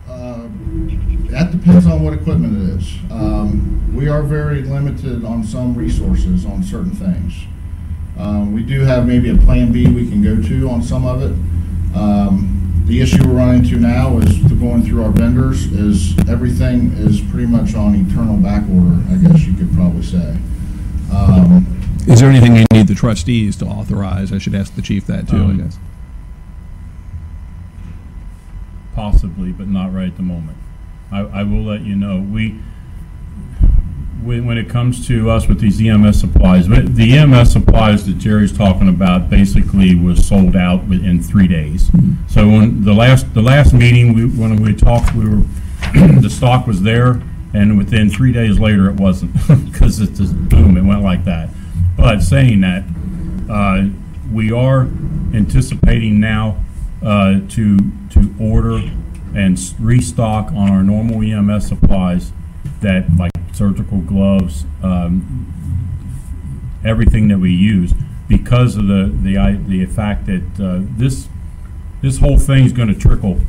Uh, 0.10 0.48
That 1.30 1.52
depends 1.52 1.86
on 1.86 2.02
what 2.02 2.14
equipment 2.14 2.58
it 2.58 2.80
is. 2.80 2.96
Um, 3.12 3.92
We 3.94 4.08
are 4.10 4.24
very 4.24 4.64
limited 4.64 5.24
on 5.24 5.44
some 5.44 5.76
resources 5.76 6.46
on 6.46 6.64
certain 6.64 6.92
things. 6.96 7.34
Um, 8.18 8.54
We 8.54 8.64
do 8.64 8.82
have 8.82 9.06
maybe 9.08 9.30
a 9.30 9.38
Plan 9.38 9.72
B 9.72 9.86
we 9.88 10.10
can 10.10 10.24
go 10.24 10.42
to 10.42 10.70
on 10.70 10.82
some 10.82 11.06
of 11.06 11.22
it. 11.22 11.36
Um, 11.96 12.84
The 12.88 13.02
issue 13.02 13.26
we're 13.28 13.36
running 13.36 13.64
into 13.64 13.78
now 13.78 14.18
is 14.18 14.36
going 14.60 14.82
through 14.84 15.04
our 15.04 15.12
vendors 15.12 15.72
is 15.72 16.18
everything 16.28 16.92
is 16.98 17.22
pretty 17.22 17.46
much 17.48 17.76
on 17.76 17.94
eternal 17.96 18.36
back 18.38 18.64
order, 18.68 18.98
I 19.12 19.16
guess 19.18 19.46
you 19.46 19.54
could 19.54 19.72
probably 19.74 20.02
say. 20.02 20.38
Um, 21.14 21.68
Is 22.08 22.20
there 22.20 22.30
anything 22.30 22.56
you 22.56 22.66
need 22.74 22.88
the 22.88 22.96
trustees 22.96 23.56
to 23.58 23.66
authorize? 23.66 24.32
I 24.34 24.38
should 24.38 24.56
ask 24.56 24.76
the 24.76 24.82
chief 24.82 25.06
that 25.08 25.28
too, 25.28 25.38
I 25.38 25.40
Um, 25.42 25.58
guess. 25.58 25.78
Possibly, 28.96 29.52
but 29.52 29.68
not 29.68 29.94
right 29.94 30.08
at 30.08 30.18
the 30.18 30.24
moment. 30.24 30.58
I, 31.12 31.20
I 31.22 31.44
will 31.44 31.64
let 31.64 31.82
you 31.82 31.96
know. 31.96 32.20
We, 32.20 32.60
when, 34.22 34.46
when 34.46 34.58
it 34.58 34.70
comes 34.70 35.06
to 35.08 35.30
us 35.30 35.48
with 35.48 35.60
these 35.60 35.82
EMS 35.82 36.20
supplies, 36.20 36.68
but 36.68 36.96
the 36.96 37.18
EMS 37.18 37.52
supplies 37.52 38.06
that 38.06 38.18
Jerry's 38.20 38.56
talking 38.56 38.88
about 38.88 39.30
basically 39.30 39.96
was 39.96 40.26
sold 40.28 40.56
out 40.56 40.86
within 40.88 41.22
three 41.22 41.48
days. 41.48 41.90
So 42.30 42.48
when 42.48 42.84
the 42.84 42.94
last, 42.94 43.34
the 43.34 43.42
last 43.42 43.74
meeting, 43.74 44.14
we, 44.14 44.26
when 44.28 44.62
we 44.62 44.74
talked, 44.76 45.14
we 45.16 45.28
were, 45.28 45.42
the 46.22 46.30
stock 46.30 46.68
was 46.68 46.84
there, 46.84 47.22
and 47.54 47.78
within 47.78 48.10
three 48.10 48.32
days 48.32 48.60
later, 48.60 48.90
it 48.90 48.96
wasn't, 48.96 49.34
because 49.72 50.00
it 50.00 50.14
just, 50.14 50.36
boom, 50.50 50.78
it 50.78 50.84
went 50.84 51.02
like 51.02 51.26
that. 51.26 51.50
But 51.98 52.22
saying 52.22 52.62
that, 52.62 52.84
uh, 53.50 53.90
we 54.32 54.52
are 54.52 54.88
anticipating 55.34 56.20
now 56.20 56.64
uh, 57.02 57.40
to, 57.50 57.78
to 58.12 58.34
order 58.40 58.80
and 59.36 59.60
restock 59.80 60.48
on 60.54 60.70
our 60.70 60.84
normal 60.84 61.22
EMS 61.22 61.68
supplies 61.68 62.32
that, 62.82 63.06
like 63.18 63.32
surgical 63.54 64.00
gloves, 64.00 64.66
um, 64.82 65.52
everything 66.84 67.28
that 67.28 67.40
we 67.40 67.52
use, 67.52 67.94
because 68.28 68.76
of 68.76 68.88
the, 68.88 69.12
the, 69.22 69.64
the 69.68 69.86
fact 69.86 70.26
that 70.26 70.44
uh, 70.60 70.80
this, 70.98 71.28
this 72.02 72.20
whole 72.20 72.38
thing 72.38 72.66
is 72.66 72.74
gonna 72.74 72.96
trickle 72.96 73.40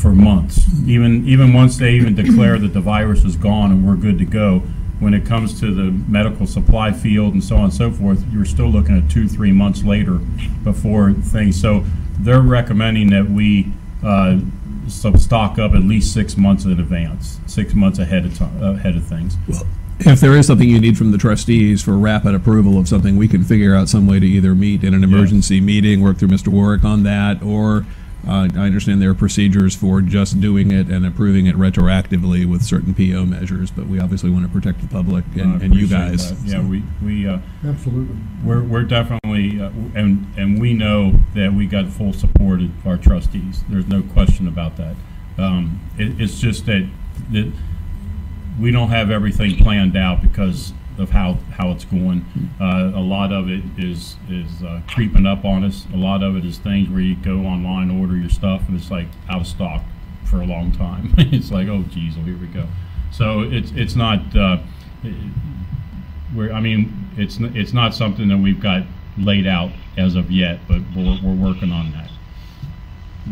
for 0.00 0.12
months. 0.12 0.66
Even, 0.86 1.26
even 1.28 1.52
once 1.52 1.76
they 1.76 1.94
even 1.94 2.14
declare 2.14 2.58
that 2.58 2.72
the 2.72 2.80
virus 2.80 3.24
is 3.24 3.36
gone 3.36 3.70
and 3.70 3.86
we're 3.86 3.96
good 3.96 4.18
to 4.18 4.24
go, 4.24 4.62
when 5.00 5.14
it 5.14 5.24
comes 5.26 5.58
to 5.60 5.74
the 5.74 5.90
medical 6.08 6.46
supply 6.46 6.92
field 6.92 7.32
and 7.32 7.42
so 7.42 7.56
on 7.56 7.64
and 7.64 7.74
so 7.74 7.90
forth, 7.90 8.24
you're 8.30 8.44
still 8.44 8.68
looking 8.68 8.96
at 8.96 9.10
two, 9.10 9.26
three 9.26 9.50
months 9.50 9.82
later 9.82 10.20
before 10.62 11.12
things. 11.12 11.60
So 11.60 11.84
they're 12.20 12.42
recommending 12.42 13.10
that 13.10 13.28
we 13.28 13.72
uh, 14.04 14.38
stock 14.88 15.58
up 15.58 15.72
at 15.72 15.82
least 15.82 16.12
six 16.12 16.36
months 16.36 16.64
in 16.64 16.72
advance, 16.72 17.40
six 17.46 17.74
months 17.74 17.98
ahead 17.98 18.26
of 18.26 18.36
time, 18.36 18.62
ahead 18.62 18.96
of 18.96 19.04
things. 19.04 19.36
Well, 19.48 19.66
if 20.00 20.20
there 20.20 20.36
is 20.36 20.46
something 20.46 20.68
you 20.68 20.80
need 20.80 20.96
from 20.96 21.12
the 21.12 21.18
trustees 21.18 21.82
for 21.82 21.96
rapid 21.96 22.34
approval 22.34 22.78
of 22.78 22.88
something, 22.88 23.16
we 23.16 23.28
can 23.28 23.44
figure 23.44 23.74
out 23.74 23.88
some 23.88 24.06
way 24.06 24.18
to 24.18 24.26
either 24.26 24.54
meet 24.54 24.82
in 24.82 24.94
an 24.94 25.04
emergency 25.04 25.60
meeting, 25.60 26.00
work 26.00 26.18
through 26.18 26.28
Mr. 26.28 26.48
Warrick 26.48 26.84
on 26.84 27.02
that, 27.02 27.42
or 27.42 27.84
uh, 28.26 28.48
I 28.54 28.66
understand 28.66 29.00
there 29.00 29.10
are 29.10 29.14
procedures 29.14 29.74
for 29.74 30.00
just 30.00 30.40
doing 30.40 30.70
it 30.70 30.88
and 30.88 31.06
approving 31.06 31.46
it 31.46 31.56
retroactively 31.56 32.48
with 32.48 32.62
certain 32.62 32.94
PO 32.94 33.24
measures, 33.26 33.70
but 33.70 33.86
we 33.86 33.98
obviously 33.98 34.30
want 34.30 34.44
to 34.44 34.52
protect 34.52 34.80
the 34.80 34.88
public 34.88 35.24
and, 35.34 35.60
I 35.60 35.64
and 35.64 35.74
you 35.74 35.86
guys. 35.86 36.30
that. 36.30 36.48
Yeah, 36.48 36.60
so. 36.60 36.66
we, 36.66 36.82
we, 37.02 37.26
uh, 37.26 37.38
Absolutely. 37.64 38.16
We're, 38.44 38.62
we're 38.62 38.84
definitely, 38.84 39.60
uh, 39.60 39.70
and, 39.94 40.26
and 40.36 40.60
we 40.60 40.74
know 40.74 41.14
that 41.34 41.52
we 41.52 41.66
got 41.66 41.88
full 41.88 42.12
support 42.12 42.60
of 42.60 42.86
our 42.86 42.98
trustees. 42.98 43.64
There's 43.68 43.88
no 43.88 44.02
question 44.02 44.46
about 44.46 44.76
that. 44.76 44.96
Um, 45.38 45.80
it, 45.96 46.20
it's 46.20 46.38
just 46.38 46.66
that, 46.66 46.88
that 47.30 47.52
we 48.60 48.70
don't 48.70 48.88
have 48.90 49.10
everything 49.10 49.56
planned 49.56 49.96
out 49.96 50.20
because 50.20 50.74
of 51.00 51.10
how, 51.10 51.34
how 51.52 51.70
it's 51.70 51.84
going. 51.84 52.24
Uh, 52.60 52.92
a 52.94 53.00
lot 53.00 53.32
of 53.32 53.48
it 53.48 53.62
is, 53.78 54.16
is 54.28 54.62
uh, 54.62 54.80
creeping 54.86 55.26
up 55.26 55.44
on 55.44 55.64
us. 55.64 55.86
A 55.94 55.96
lot 55.96 56.22
of 56.22 56.36
it 56.36 56.44
is 56.44 56.58
things 56.58 56.88
where 56.88 57.00
you 57.00 57.16
go 57.16 57.38
online, 57.46 57.90
order 57.90 58.16
your 58.16 58.30
stuff, 58.30 58.68
and 58.68 58.76
it's 58.78 58.90
like 58.90 59.06
out 59.28 59.40
of 59.40 59.46
stock 59.46 59.82
for 60.24 60.40
a 60.40 60.46
long 60.46 60.72
time. 60.72 61.14
It's 61.18 61.50
like, 61.50 61.68
oh 61.68 61.82
geez, 61.90 62.16
well, 62.16 62.24
here 62.26 62.36
we 62.38 62.46
go. 62.46 62.66
So 63.10 63.40
it's, 63.40 63.72
it's 63.72 63.96
not, 63.96 64.36
uh, 64.36 64.58
we're, 66.34 66.52
I 66.52 66.60
mean, 66.60 67.10
it's, 67.16 67.38
it's 67.40 67.72
not 67.72 67.94
something 67.94 68.28
that 68.28 68.38
we've 68.38 68.60
got 68.60 68.82
laid 69.18 69.46
out 69.46 69.70
as 69.96 70.14
of 70.14 70.30
yet, 70.30 70.60
but 70.68 70.80
we're, 70.94 71.18
we're 71.22 71.34
working 71.34 71.72
on 71.72 71.92
that. 71.92 72.10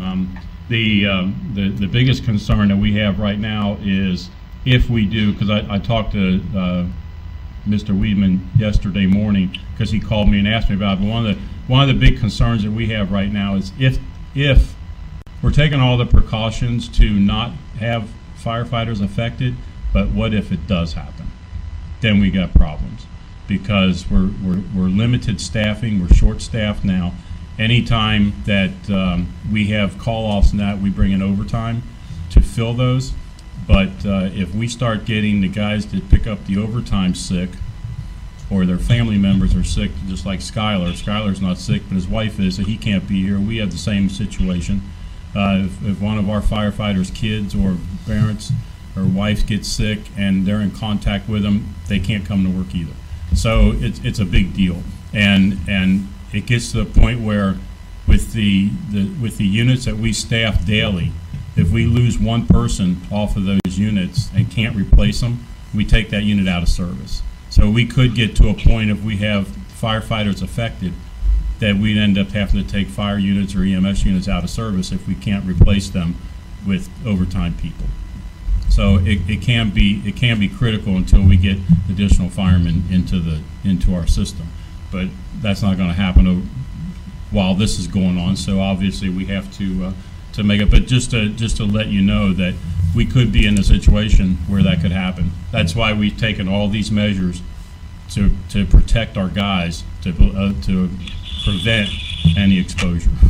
Um, 0.02 0.38
The, 0.68 1.06
um, 1.06 1.52
the, 1.54 1.70
the 1.70 1.86
biggest 1.86 2.24
concern 2.24 2.68
that 2.68 2.76
we 2.76 2.92
have 2.94 3.18
right 3.20 3.38
now 3.38 3.78
is 3.82 4.28
if 4.66 4.90
we 4.90 5.06
do, 5.06 5.32
because 5.32 5.48
I, 5.48 5.76
I 5.76 5.78
talked 5.78 6.12
to, 6.12 6.42
uh, 6.54 6.86
Mr. 7.66 7.98
Weidman 7.98 8.40
yesterday 8.58 9.06
morning, 9.06 9.56
because 9.72 9.90
he 9.90 10.00
called 10.00 10.28
me 10.28 10.38
and 10.38 10.48
asked 10.48 10.68
me 10.68 10.76
about 10.76 10.98
it, 10.98 11.00
but 11.02 11.08
one 11.08 11.26
of 11.26 11.34
the, 11.34 11.42
one 11.66 11.88
of 11.88 11.88
the 11.88 12.00
big 12.00 12.18
concerns 12.18 12.62
that 12.64 12.70
we 12.70 12.88
have 12.88 13.10
right 13.12 13.30
now 13.30 13.54
is 13.54 13.72
if, 13.78 13.98
if 14.34 14.74
we're 15.42 15.50
taking 15.50 15.80
all 15.80 15.96
the 15.96 16.06
precautions 16.06 16.88
to 16.88 17.10
not 17.10 17.52
have 17.78 18.08
firefighters 18.38 19.02
affected, 19.02 19.54
but 19.92 20.08
what 20.08 20.34
if 20.34 20.52
it 20.52 20.66
does 20.66 20.94
happen? 20.94 21.30
Then 22.00 22.20
we 22.20 22.30
got 22.30 22.54
problems 22.54 23.06
because 23.46 24.10
we're, 24.10 24.30
we're, 24.42 24.62
we're 24.74 24.88
limited 24.88 25.40
staffing, 25.40 26.00
we're 26.00 26.08
short-staffed 26.08 26.84
now. 26.84 27.14
Anytime 27.58 28.34
that 28.44 28.90
um, 28.90 29.32
we 29.50 29.68
have 29.68 29.98
call-offs 29.98 30.52
and 30.52 30.60
that, 30.60 30.78
we 30.78 30.90
bring 30.90 31.12
in 31.12 31.22
overtime 31.22 31.82
to 32.30 32.40
fill 32.40 32.74
those. 32.74 33.12
But 33.66 34.06
uh, 34.06 34.30
if 34.32 34.54
we 34.54 34.68
start 34.68 35.04
getting 35.04 35.40
the 35.40 35.48
guys 35.48 35.86
that 35.86 36.07
up 36.28 36.44
the 36.46 36.58
overtime 36.58 37.14
sick, 37.14 37.50
or 38.50 38.64
their 38.64 38.78
family 38.78 39.18
members 39.18 39.54
are 39.54 39.64
sick, 39.64 39.90
just 40.06 40.24
like 40.24 40.40
Skylar. 40.40 40.92
Skylar's 40.92 41.40
not 41.40 41.58
sick, 41.58 41.82
but 41.88 41.94
his 41.94 42.08
wife 42.08 42.38
is, 42.38 42.56
so 42.56 42.62
he 42.62 42.76
can't 42.76 43.06
be 43.08 43.22
here. 43.22 43.38
We 43.38 43.58
have 43.58 43.70
the 43.70 43.78
same 43.78 44.08
situation. 44.08 44.82
Uh, 45.34 45.66
if, 45.66 45.84
if 45.84 46.00
one 46.00 46.18
of 46.18 46.28
our 46.30 46.40
firefighters' 46.40 47.14
kids 47.14 47.54
or 47.54 47.76
parents 48.06 48.52
or 48.96 49.04
wife 49.04 49.46
gets 49.46 49.68
sick 49.68 50.00
and 50.16 50.46
they're 50.46 50.60
in 50.60 50.70
contact 50.70 51.28
with 51.28 51.42
them, 51.42 51.74
they 51.88 51.98
can't 51.98 52.24
come 52.24 52.44
to 52.44 52.50
work 52.50 52.74
either. 52.74 52.94
So 53.34 53.72
it's, 53.74 54.00
it's 54.00 54.18
a 54.18 54.24
big 54.24 54.54
deal. 54.54 54.82
And, 55.12 55.58
and 55.68 56.08
it 56.32 56.46
gets 56.46 56.72
to 56.72 56.84
the 56.84 57.00
point 57.00 57.20
where 57.20 57.56
with 58.06 58.32
the, 58.32 58.70
the, 58.90 59.10
with 59.20 59.36
the 59.36 59.46
units 59.46 59.84
that 59.84 59.96
we 59.96 60.12
staff 60.12 60.64
daily, 60.64 61.12
if 61.56 61.70
we 61.70 61.86
lose 61.86 62.18
one 62.18 62.46
person 62.46 63.02
off 63.10 63.36
of 63.36 63.44
those 63.44 63.78
units 63.78 64.30
and 64.34 64.50
can't 64.50 64.74
replace 64.74 65.20
them, 65.20 65.44
we 65.74 65.84
take 65.84 66.10
that 66.10 66.22
unit 66.22 66.48
out 66.48 66.62
of 66.62 66.68
service. 66.68 67.22
So 67.50 67.70
we 67.70 67.86
could 67.86 68.14
get 68.14 68.36
to 68.36 68.48
a 68.48 68.54
point 68.54 68.90
if 68.90 69.02
we 69.02 69.18
have 69.18 69.48
firefighters 69.48 70.42
affected, 70.42 70.92
that 71.60 71.76
we'd 71.76 71.98
end 71.98 72.18
up 72.18 72.28
having 72.28 72.64
to 72.64 72.68
take 72.68 72.88
fire 72.88 73.18
units 73.18 73.54
or 73.54 73.62
EMS 73.62 74.04
units 74.04 74.28
out 74.28 74.44
of 74.44 74.50
service 74.50 74.92
if 74.92 75.06
we 75.08 75.14
can't 75.14 75.44
replace 75.44 75.88
them 75.90 76.16
with 76.66 76.88
overtime 77.06 77.54
people. 77.56 77.86
So 78.68 78.96
it, 78.98 79.28
it 79.28 79.42
can 79.42 79.70
be, 79.70 80.02
it 80.04 80.14
can 80.14 80.38
be 80.38 80.48
critical 80.48 80.96
until 80.96 81.26
we 81.26 81.36
get 81.36 81.58
additional 81.88 82.30
firemen 82.30 82.84
into 82.90 83.18
the, 83.18 83.40
into 83.64 83.94
our 83.94 84.06
system. 84.06 84.46
But 84.92 85.08
that's 85.40 85.62
not 85.62 85.76
gonna 85.76 85.94
happen 85.94 86.48
while 87.30 87.54
this 87.54 87.78
is 87.78 87.86
going 87.86 88.18
on, 88.18 88.36
so 88.36 88.60
obviously 88.60 89.08
we 89.08 89.26
have 89.26 89.52
to, 89.58 89.86
uh, 89.86 89.92
to 90.34 90.44
make 90.44 90.60
it, 90.60 90.70
but 90.70 90.86
just 90.86 91.10
to, 91.10 91.28
just 91.30 91.56
to 91.56 91.64
let 91.64 91.88
you 91.88 92.02
know 92.02 92.32
that 92.34 92.54
we 92.94 93.04
could 93.06 93.32
be 93.32 93.46
in 93.46 93.58
a 93.58 93.62
situation 93.64 94.38
where 94.48 94.62
that 94.62 94.80
could 94.80 94.92
happen. 94.92 95.30
That's 95.52 95.74
why 95.74 95.92
we've 95.92 96.16
taken 96.16 96.48
all 96.48 96.68
these 96.68 96.90
measures 96.90 97.42
to, 98.10 98.30
to 98.50 98.64
protect 98.66 99.16
our 99.16 99.28
guys, 99.28 99.84
to, 100.02 100.10
uh, 100.10 100.52
to 100.62 100.90
prevent 101.44 101.90
any 102.36 102.58
exposure. 102.58 103.10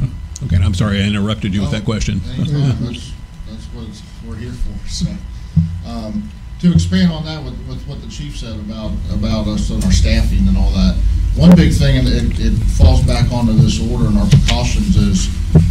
Okay, 0.45 0.55
and 0.55 0.65
I'm 0.65 0.73
sorry 0.75 1.03
I 1.03 1.05
interrupted 1.05 1.53
you 1.53 1.63
with 1.63 1.73
that 1.73 1.85
question. 1.85 2.21
That's, 2.25 2.53
that's 3.51 3.65
what 3.75 3.89
we're 4.25 4.37
here 4.37 4.53
for, 4.53 4.89
so. 4.89 5.11
Um, 5.85 6.31
To 6.61 6.73
expand 6.73 7.11
on 7.11 7.25
that 7.25 7.43
with, 7.43 7.59
with 7.67 7.83
what 7.89 8.01
the 8.03 8.09
chief 8.09 8.37
said 8.37 8.55
about, 8.55 8.93
about 9.13 9.49
us 9.49 9.71
and 9.71 9.83
our 9.85 9.91
staffing 9.91 10.47
and 10.47 10.57
all 10.57 10.71
that, 10.71 10.95
one 11.35 11.57
big 11.57 11.73
thing, 11.73 11.99
and 11.99 12.07
it, 12.07 12.39
it 12.39 12.53
falls 12.79 13.03
back 13.03 13.33
onto 13.33 13.53
this 13.53 13.81
order 13.91 14.07
and 14.07 14.17
our 14.17 14.29
precautions 14.29 14.97
is, 14.97 15.27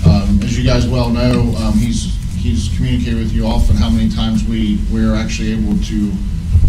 um, 0.06 0.40
as 0.44 0.58
you 0.58 0.66
guys 0.66 0.86
well 0.86 1.10
know, 1.10 1.56
um, 1.64 1.74
he's, 1.74 2.14
he's 2.38 2.76
communicated 2.76 3.18
with 3.20 3.34
you 3.34 3.46
often 3.46 3.76
how 3.76 3.90
many 3.90 4.10
times 4.10 4.44
we, 4.46 4.80
we're 4.92 5.16
actually 5.16 5.52
able 5.54 5.78
to 5.86 6.12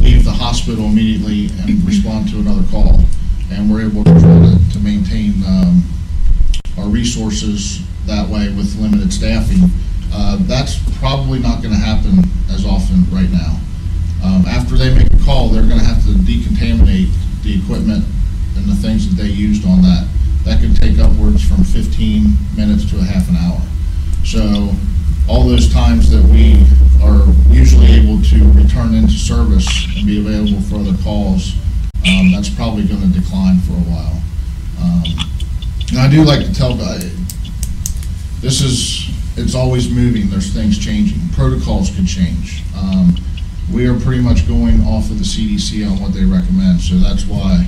leave 0.00 0.24
the 0.24 0.32
hospital 0.32 0.86
immediately 0.86 1.48
and 1.62 1.84
respond 1.84 2.28
to 2.30 2.38
another 2.38 2.64
call. 2.70 3.00
And 3.50 3.70
we're 3.70 3.86
able 3.86 4.04
to 4.04 4.12
to, 4.14 4.72
to 4.72 4.78
maintain, 4.80 5.42
um, 5.46 5.82
our 6.78 6.86
resources 6.86 7.82
that 8.06 8.28
way 8.28 8.48
with 8.48 8.76
limited 8.76 9.12
staffing. 9.12 9.70
Uh, 10.12 10.38
That's 10.42 10.78
probably 10.98 11.38
not 11.38 11.62
going 11.62 11.74
to 11.74 11.80
happen 11.80 12.24
as 12.50 12.64
often 12.64 13.04
right 13.10 13.30
now. 13.30 13.58
Um, 14.24 14.46
After 14.46 14.76
they 14.76 14.94
make 14.94 15.12
a 15.12 15.24
call, 15.24 15.48
they're 15.48 15.66
going 15.66 15.78
to 15.78 15.84
have 15.84 16.02
to 16.04 16.12
decontaminate 16.24 17.12
the 17.42 17.60
equipment 17.60 18.04
and 18.56 18.66
the 18.66 18.74
things 18.74 19.08
that 19.08 19.20
they 19.20 19.28
used 19.28 19.66
on 19.66 19.82
that. 19.82 20.08
That 20.44 20.60
could 20.60 20.76
take 20.76 20.98
upwards 20.98 21.46
from 21.46 21.64
15 21.64 22.56
minutes 22.56 22.88
to 22.90 22.98
a 22.98 23.02
half 23.02 23.28
an 23.28 23.36
hour. 23.36 23.60
So 24.24 24.74
all 25.28 25.44
those 25.46 25.72
times 25.72 26.10
that 26.10 26.22
we 26.24 26.64
are 27.04 27.26
usually 27.52 27.92
able 27.92 28.20
to 28.22 28.50
return 28.52 28.94
into 28.94 29.12
service 29.12 29.68
and 29.96 30.06
be 30.06 30.18
available 30.18 30.60
for 30.62 30.76
other 30.76 30.96
calls, 31.02 31.54
um, 32.08 32.32
that's 32.32 32.48
probably 32.48 32.84
going 32.86 33.00
to 33.00 33.20
decline 33.20 33.58
for 33.60 33.72
a 33.72 33.86
while. 33.86 34.22
Um, 34.80 35.04
and 35.90 35.98
I 35.98 36.10
do 36.10 36.24
like 36.24 36.44
to 36.46 36.54
tell, 36.54 36.80
uh, 36.80 36.98
this 38.40 38.62
is, 38.62 39.10
it's 39.36 39.54
always 39.54 39.90
moving, 39.90 40.30
there's 40.30 40.52
things 40.52 40.78
changing, 40.78 41.18
protocols 41.30 41.90
could 41.94 42.06
change. 42.06 42.62
Um, 42.76 43.16
We 43.70 43.86
are 43.86 44.00
pretty 44.00 44.22
much 44.22 44.48
going 44.48 44.80
off 44.86 45.10
of 45.10 45.18
the 45.18 45.24
CDC 45.24 45.84
on 45.84 46.00
what 46.00 46.14
they 46.14 46.24
recommend, 46.24 46.80
so 46.80 46.94
that's 46.96 47.26
why, 47.26 47.66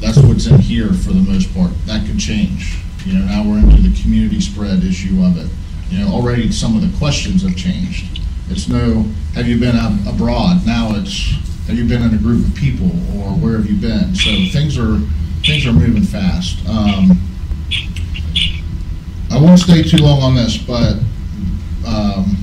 that's 0.00 0.18
what's 0.18 0.46
in 0.46 0.58
here 0.58 0.88
for 0.88 1.12
the 1.12 1.22
most 1.22 1.54
part. 1.54 1.70
That 1.86 2.04
could 2.04 2.18
change. 2.18 2.82
You 3.06 3.18
know, 3.18 3.24
now 3.26 3.44
we're 3.48 3.58
into 3.58 3.80
the 3.80 3.94
community 4.02 4.40
spread 4.40 4.82
issue 4.82 5.22
of 5.22 5.38
it. 5.38 5.48
You 5.90 5.98
know, 5.98 6.08
already 6.12 6.52
some 6.52 6.76
of 6.76 6.82
the 6.82 6.98
questions 6.98 7.42
have 7.42 7.56
changed. 7.56 8.20
It's 8.50 8.68
no, 8.68 9.04
have 9.34 9.46
you 9.46 9.58
been 9.58 9.76
abroad? 10.06 10.66
Now 10.66 10.94
it's, 10.94 11.30
have 11.66 11.76
you 11.76 11.86
been 11.86 12.02
in 12.02 12.14
a 12.14 12.18
group 12.18 12.46
of 12.46 12.54
people, 12.54 12.90
or 13.16 13.32
where 13.32 13.56
have 13.56 13.66
you 13.66 13.76
been? 13.76 14.14
So 14.14 14.30
things 14.52 14.78
are, 14.78 14.98
things 15.44 15.66
are 15.66 15.72
moving 15.72 16.02
fast. 16.02 16.66
Um, 16.68 17.18
I 19.30 19.38
won't 19.40 19.60
stay 19.60 19.82
too 19.82 19.98
long 19.98 20.22
on 20.22 20.34
this, 20.34 20.56
but, 20.56 20.98
um, 21.86 22.36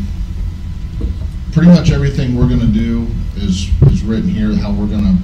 pretty 1.51 1.69
much 1.69 1.91
everything 1.91 2.35
we're 2.35 2.49
gonna 2.49 2.65
do 2.65 3.07
is, 3.37 3.69
is 3.91 4.03
written 4.03 4.29
here, 4.29 4.55
how 4.55 4.71
we're 4.71 4.87
gonna, 4.87 5.17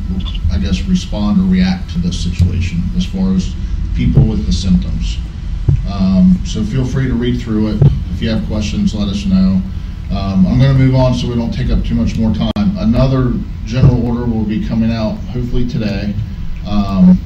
I 0.52 0.58
guess, 0.58 0.82
respond 0.84 1.40
or 1.40 1.44
react 1.44 1.92
to 1.94 2.00
this 2.00 2.20
situation 2.20 2.82
as 2.96 3.06
far 3.06 3.34
as 3.34 3.54
people 3.96 4.24
with 4.24 4.46
the 4.46 4.54
symptoms. 4.54 5.18
Um, 5.92 6.40
so 6.46 6.64
feel 6.64 6.86
free 6.86 7.08
to 7.08 7.14
read 7.14 7.42
through 7.42 7.76
it. 7.76 7.84
If 8.14 8.22
you 8.22 8.30
have 8.30 8.46
questions, 8.48 8.94
let 8.94 9.08
us 9.08 9.26
know. 9.26 9.62
Um, 10.12 10.46
I'm 10.46 10.60
gonna 10.60 10.74
move 10.74 10.96
on 10.96 11.14
so 11.14 11.28
we 11.28 11.36
don't 11.36 11.54
take 11.54 11.70
up 11.70 11.84
too 11.84 11.96
much 11.96 12.18
more 12.18 12.34
time. 12.34 12.52
Another 12.78 13.34
general 13.66 14.06
order 14.06 14.26
will 14.26 14.44
be 14.44 14.66
coming 14.68 14.92
out 14.92 15.16
hopefully 15.32 15.68
today, 15.68 16.14
um, 16.68 17.20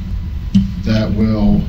that 0.83 1.11
will 1.11 1.61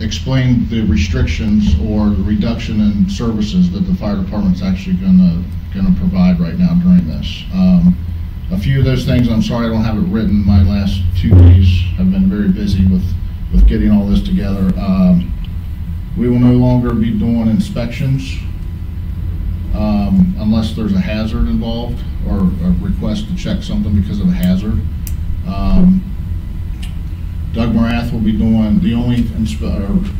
explain 0.00 0.68
the 0.68 0.82
restrictions 0.86 1.74
or 1.80 2.10
the 2.10 2.22
reduction 2.22 2.80
in 2.80 3.08
services 3.08 3.70
that 3.70 3.80
the 3.80 3.94
fire 3.94 4.16
department's 4.16 4.62
actually 4.62 4.96
gonna, 4.96 5.42
gonna 5.74 5.94
provide 5.98 6.40
right 6.40 6.58
now 6.58 6.74
during 6.74 7.06
this. 7.06 7.44
Um, 7.54 7.96
a 8.50 8.58
few 8.58 8.80
of 8.80 8.84
those 8.84 9.04
things, 9.04 9.28
I'm 9.28 9.42
sorry 9.42 9.66
I 9.66 9.70
don't 9.70 9.84
have 9.84 9.96
it 9.96 10.08
written, 10.08 10.44
my 10.44 10.62
last 10.62 11.00
two 11.16 11.30
days 11.30 11.68
have 11.96 12.10
been 12.10 12.28
very 12.28 12.48
busy 12.48 12.84
with, 12.86 13.04
with 13.52 13.66
getting 13.68 13.90
all 13.90 14.06
this 14.06 14.22
together. 14.22 14.72
Um, 14.78 15.32
we 16.16 16.28
will 16.28 16.38
no 16.38 16.52
longer 16.52 16.92
be 16.92 17.10
doing 17.10 17.48
inspections, 17.48 18.38
um, 19.74 20.34
unless 20.38 20.74
there's 20.74 20.92
a 20.92 21.00
hazard 21.00 21.48
involved 21.48 22.02
or 22.28 22.38
a 22.38 22.74
request 22.80 23.28
to 23.28 23.36
check 23.36 23.62
something 23.62 24.00
because 24.00 24.20
of 24.20 24.28
a 24.28 24.32
hazard. 24.32 24.80
Um, 25.46 26.04
Doug 27.52 27.72
Morath 27.72 28.12
will 28.12 28.20
be 28.20 28.32
doing 28.32 28.80
the 28.80 28.94
only 28.94 29.22
inspe- 29.22 30.14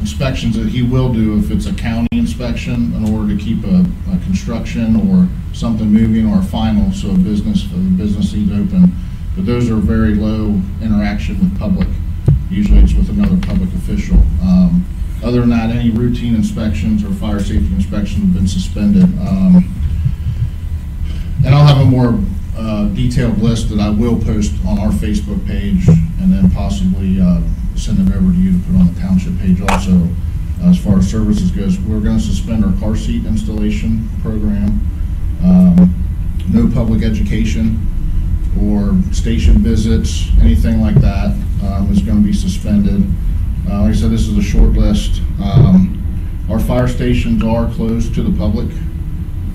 inspections 0.00 0.56
that 0.56 0.68
he 0.68 0.82
will 0.82 1.12
do 1.12 1.38
if 1.38 1.50
it's 1.50 1.66
a 1.66 1.74
county 1.74 2.08
inspection 2.12 2.92
in 2.94 3.14
order 3.14 3.36
to 3.36 3.42
keep 3.42 3.64
a, 3.64 3.84
a 4.12 4.18
construction 4.24 4.96
or 5.10 5.28
something 5.54 5.86
moving 5.86 6.28
or 6.28 6.40
a 6.40 6.44
final, 6.44 6.92
so 6.92 7.10
a 7.10 7.18
business, 7.18 7.64
a 7.72 7.76
business 7.76 8.32
is 8.34 8.50
open. 8.50 8.92
But 9.34 9.46
those 9.46 9.70
are 9.70 9.76
very 9.76 10.14
low 10.14 10.60
interaction 10.82 11.38
with 11.38 11.58
public. 11.58 11.88
Usually 12.50 12.80
it's 12.80 12.94
with 12.94 13.10
another 13.10 13.36
public 13.46 13.72
official. 13.74 14.18
Um, 14.42 14.84
other 15.24 15.40
than 15.40 15.50
that, 15.50 15.70
any 15.70 15.90
routine 15.90 16.34
inspections 16.34 17.02
or 17.04 17.10
fire 17.12 17.40
safety 17.40 17.72
inspections 17.74 18.22
have 18.24 18.34
been 18.34 18.48
suspended. 18.48 19.04
Um, 19.20 19.72
and 21.44 21.54
I'll 21.54 21.66
have 21.66 21.86
a 21.86 21.90
more 21.90 22.18
uh, 22.56 22.88
detailed 22.88 23.38
list 23.38 23.68
that 23.70 23.80
I 23.80 23.90
will 23.90 24.18
post 24.18 24.52
on 24.66 24.78
our 24.78 24.90
Facebook 24.90 25.46
page 25.46 25.86
and 25.88 26.32
then 26.32 26.50
possibly 26.50 27.20
uh, 27.20 27.40
send 27.76 28.06
it 28.06 28.14
over 28.14 28.32
to 28.32 28.38
you 28.38 28.52
to 28.52 28.58
put 28.66 28.76
on 28.76 28.94
the 28.94 29.00
township 29.00 29.38
page 29.38 29.60
also. 29.60 30.08
As 30.62 30.78
far 30.78 30.98
as 30.98 31.10
services 31.10 31.50
goes, 31.50 31.78
we're 31.80 32.00
going 32.00 32.16
to 32.18 32.22
suspend 32.22 32.64
our 32.64 32.72
car 32.80 32.96
seat 32.96 33.26
installation 33.26 34.08
program. 34.22 34.80
Um, 35.44 35.92
No 36.48 36.68
public 36.68 37.02
education 37.02 37.78
or 38.62 38.96
station 39.12 39.58
visits, 39.58 40.28
anything 40.40 40.80
like 40.80 40.94
that 40.96 41.36
um, 41.64 41.90
is 41.90 42.00
going 42.00 42.22
to 42.22 42.26
be 42.26 42.32
suspended. 42.32 43.04
Uh, 43.68 43.82
Like 43.82 43.90
I 43.90 43.94
said, 43.94 44.10
this 44.10 44.28
is 44.28 44.36
a 44.36 44.42
short 44.42 44.72
list. 44.72 45.20
Um, 45.42 45.92
Our 46.48 46.60
fire 46.60 46.86
stations 46.88 47.42
are 47.42 47.68
closed 47.70 48.14
to 48.14 48.22
the 48.22 48.36
public. 48.36 48.68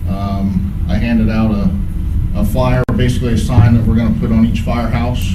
Um, 0.10 0.86
I 0.90 0.96
handed 0.96 1.30
out 1.30 1.52
a, 1.52 1.72
a 2.36 2.46
flyer, 2.46 2.84
basically 2.98 3.34
a 3.34 3.38
sign 3.38 3.76
that 3.76 3.86
we're 3.86 3.96
gonna 3.96 4.20
put 4.20 4.32
on 4.32 4.46
each 4.46 4.60
firehouse 4.62 5.34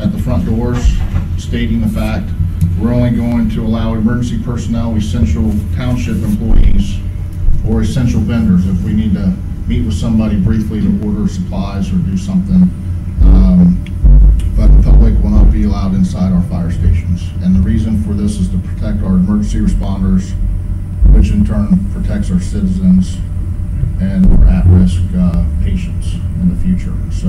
at 0.00 0.12
the 0.12 0.18
front 0.18 0.46
doors 0.46 0.96
stating 1.38 1.80
the 1.80 1.88
fact, 1.88 2.28
we're 2.80 2.92
only 2.92 3.10
going 3.10 3.50
to 3.50 3.64
allow 3.64 3.94
emergency 3.94 4.42
personnel, 4.42 4.96
essential 4.96 5.52
township 5.74 6.16
employees, 6.16 6.98
or 7.68 7.80
essential 7.80 8.20
vendors 8.20 8.66
if 8.66 8.80
we 8.82 8.92
need 8.92 9.14
to 9.14 9.34
meet 9.66 9.84
with 9.84 9.94
somebody 9.94 10.36
briefly 10.36 10.80
to 10.80 11.06
order 11.06 11.28
supplies 11.28 11.90
or 11.90 11.96
do 11.96 12.16
something. 12.16 12.62
Um, 13.22 13.84
be 15.58 15.64
allowed 15.64 15.94
inside 15.94 16.32
our 16.32 16.42
fire 16.42 16.70
stations. 16.70 17.22
And 17.42 17.54
the 17.54 17.60
reason 17.60 18.02
for 18.04 18.14
this 18.14 18.38
is 18.38 18.48
to 18.50 18.58
protect 18.58 19.02
our 19.02 19.14
emergency 19.14 19.58
responders, 19.58 20.30
which 21.12 21.30
in 21.30 21.44
turn 21.44 21.90
protects 21.92 22.30
our 22.30 22.38
citizens 22.38 23.16
and 24.00 24.26
our 24.26 24.46
at-risk 24.46 25.02
uh, 25.16 25.44
patients 25.64 26.14
in 26.14 26.54
the 26.54 26.62
future. 26.62 26.94
So 27.10 27.28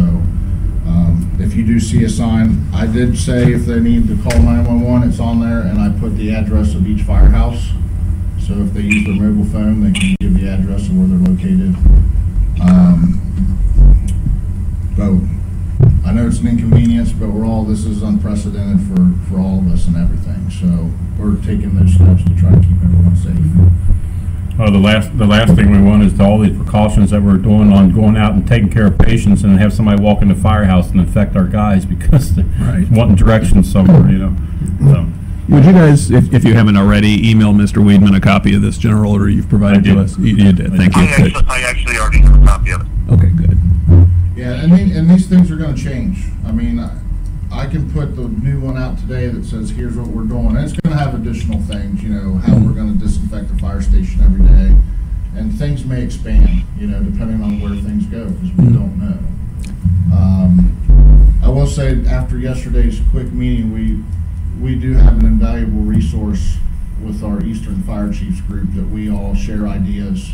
um, 0.86 1.36
if 1.40 1.56
you 1.56 1.66
do 1.66 1.80
see 1.80 2.04
a 2.04 2.10
sign, 2.10 2.70
I 2.72 2.86
did 2.86 3.18
say 3.18 3.52
if 3.52 3.66
they 3.66 3.80
need 3.80 4.08
to 4.10 4.16
call 4.22 4.40
911, 4.40 5.10
it's 5.10 5.20
on 5.20 5.40
there, 5.40 5.62
and 5.62 5.80
I 5.80 5.90
put 6.00 6.16
the 6.16 6.36
address 6.36 6.76
of 6.76 6.86
each 6.86 7.02
firehouse. 7.02 7.70
So 8.46 8.54
if 8.62 8.74
they 8.74 8.82
use 8.82 9.06
their 9.06 9.16
mobile 9.16 9.46
phone, 9.46 9.82
they 9.82 10.00
can 10.00 10.16
give 10.20 10.40
the 10.40 10.50
address 10.50 10.88
of 10.88 10.98
where 10.98 11.08
they're 11.08 11.18
located. 11.18 11.74
Um, 12.62 13.16
But 14.96 15.39
I 16.10 16.12
know 16.12 16.26
it's 16.26 16.39
an 16.39 16.47
inconvenience, 16.47 17.12
but 17.12 17.30
we're 17.30 17.45
all 17.45 17.60
all 17.60 17.66
this 17.66 17.84
is 17.86 18.01
unprecedented 18.03 18.80
for, 18.88 19.30
for 19.30 19.39
all 19.39 19.60
of 19.60 19.68
us 19.68 19.86
and 19.88 19.97
everything. 19.97 20.49
So 20.49 20.89
we're 21.22 21.36
taking 21.43 21.76
those 21.76 21.93
steps 21.93 22.24
to 22.24 22.36
try 22.39 22.51
to 22.51 22.60
keep 22.62 22.78
everyone 22.82 23.16
safe. 23.18 24.57
Well, 24.57 24.72
the 24.72 24.78
last, 24.80 25.18
the 25.18 25.26
last 25.26 25.55
thing 25.55 25.72
we 25.72 25.82
want 25.82 26.03
is 26.03 26.14
to 26.18 26.24
all 26.24 26.39
these 26.39 26.55
precautions 26.55 27.10
that 27.12 27.22
we're 27.22 27.38
doing 27.38 27.74
on 27.74 27.91
going 27.93 28.16
out 28.18 28.34
and 28.34 28.47
taking 28.47 28.70
care 28.70 28.86
of 28.88 28.97
patients 28.97 29.43
and 29.43 29.60
have 29.60 29.74
somebody 29.74 30.01
walk 30.01 30.22
in 30.22 30.30
the 30.30 30.36
firehouse 30.36 30.89
and 30.91 30.99
infect 31.01 31.36
our 31.36 31.45
guys 31.47 31.86
because 31.95 32.34
they're 32.36 32.45
Right. 32.60 32.89
wanting 32.91 33.16
directions 33.16 33.70
somewhere, 33.72 34.10
you 34.10 34.18
know? 34.20 34.36
So, 34.80 35.05
Would 35.49 35.66
you 35.66 35.74
guys, 35.74 36.12
if, 36.12 36.34
if 36.34 36.43
you 36.45 36.53
haven't 36.53 36.78
already, 36.78 37.30
email 37.30 37.51
Mr. 37.53 37.84
Weidman 37.84 38.16
a 38.16 38.22
copy 38.22 38.55
of 38.55 38.62
this 38.62 38.78
general 38.78 39.12
order 39.12 39.28
you've 39.30 39.49
provided 39.49 39.84
to 39.86 39.99
us? 39.99 40.18
You 40.18 40.36
you 40.38 40.53
did, 40.53 40.74
thank 40.74 40.95
I 40.95 41.01
you. 41.03 41.07
Actually, 41.26 41.43
I 41.49 41.62
actually 41.62 41.97
already 41.97 42.20
have 42.20 42.41
a 42.41 42.45
copy 42.45 42.72
of 42.72 42.82
it. 42.82 42.88
Okay, 43.14 43.30
good. 43.30 43.57
Yeah, 44.40 44.54
and, 44.54 44.72
and 44.72 45.10
these 45.10 45.28
things 45.28 45.52
are 45.52 45.58
gonna 45.58 45.76
change. 45.76 46.24
I 46.46 46.54
mean, 46.54 46.80
I- 46.80 46.98
I 47.52 47.66
can 47.66 47.92
put 47.92 48.16
the 48.16 48.30
new 48.30 48.62
one 48.62 48.78
out 48.78 48.98
today 48.98 49.28
that 49.28 49.44
says, 49.44 49.72
here's 49.72 49.98
what 49.98 50.08
we're 50.08 50.24
doing. 50.24 50.56
And 50.56 50.60
it's 50.60 50.72
gonna 50.72 50.96
have 50.96 51.14
additional 51.14 51.60
things, 51.64 52.02
you 52.02 52.10
know, 52.10 52.36
how 52.38 52.56
we're 52.58 52.72
gonna 52.72 52.94
disinfect 52.94 53.50
the 53.50 53.58
fire 53.60 53.82
station 53.82 54.22
every 54.24 54.46
day. 54.48 54.76
And 55.36 55.52
things 55.60 55.84
may 55.84 56.02
expand, 56.04 56.64
you 56.80 56.88
know, 56.88 57.04
depending 57.04 57.42
on 57.44 57.60
where 57.60 57.76
things 57.82 58.06
go, 58.06 58.30
because 58.30 58.52
we 58.56 58.72
don't 58.72 58.98
know. 58.98 59.18
Um, 60.16 61.38
I 61.44 61.50
will 61.50 61.68
say, 61.68 62.06
after 62.06 62.38
yesterday's 62.38 63.02
quick 63.12 63.34
meeting, 63.34 63.74
we, 63.74 64.02
we 64.62 64.76
do 64.80 64.94
have 64.94 65.20
an 65.20 65.26
invaluable 65.26 65.82
resource 65.82 66.58
with 67.04 67.24
our 67.24 67.42
Eastern 67.44 67.84
Fire 67.84 68.14
Chiefs 68.14 68.40
group 68.42 68.74
that 68.76 68.90
we 68.90 69.12
all 69.12 69.36
share 69.36 69.68
ideas 69.68 70.32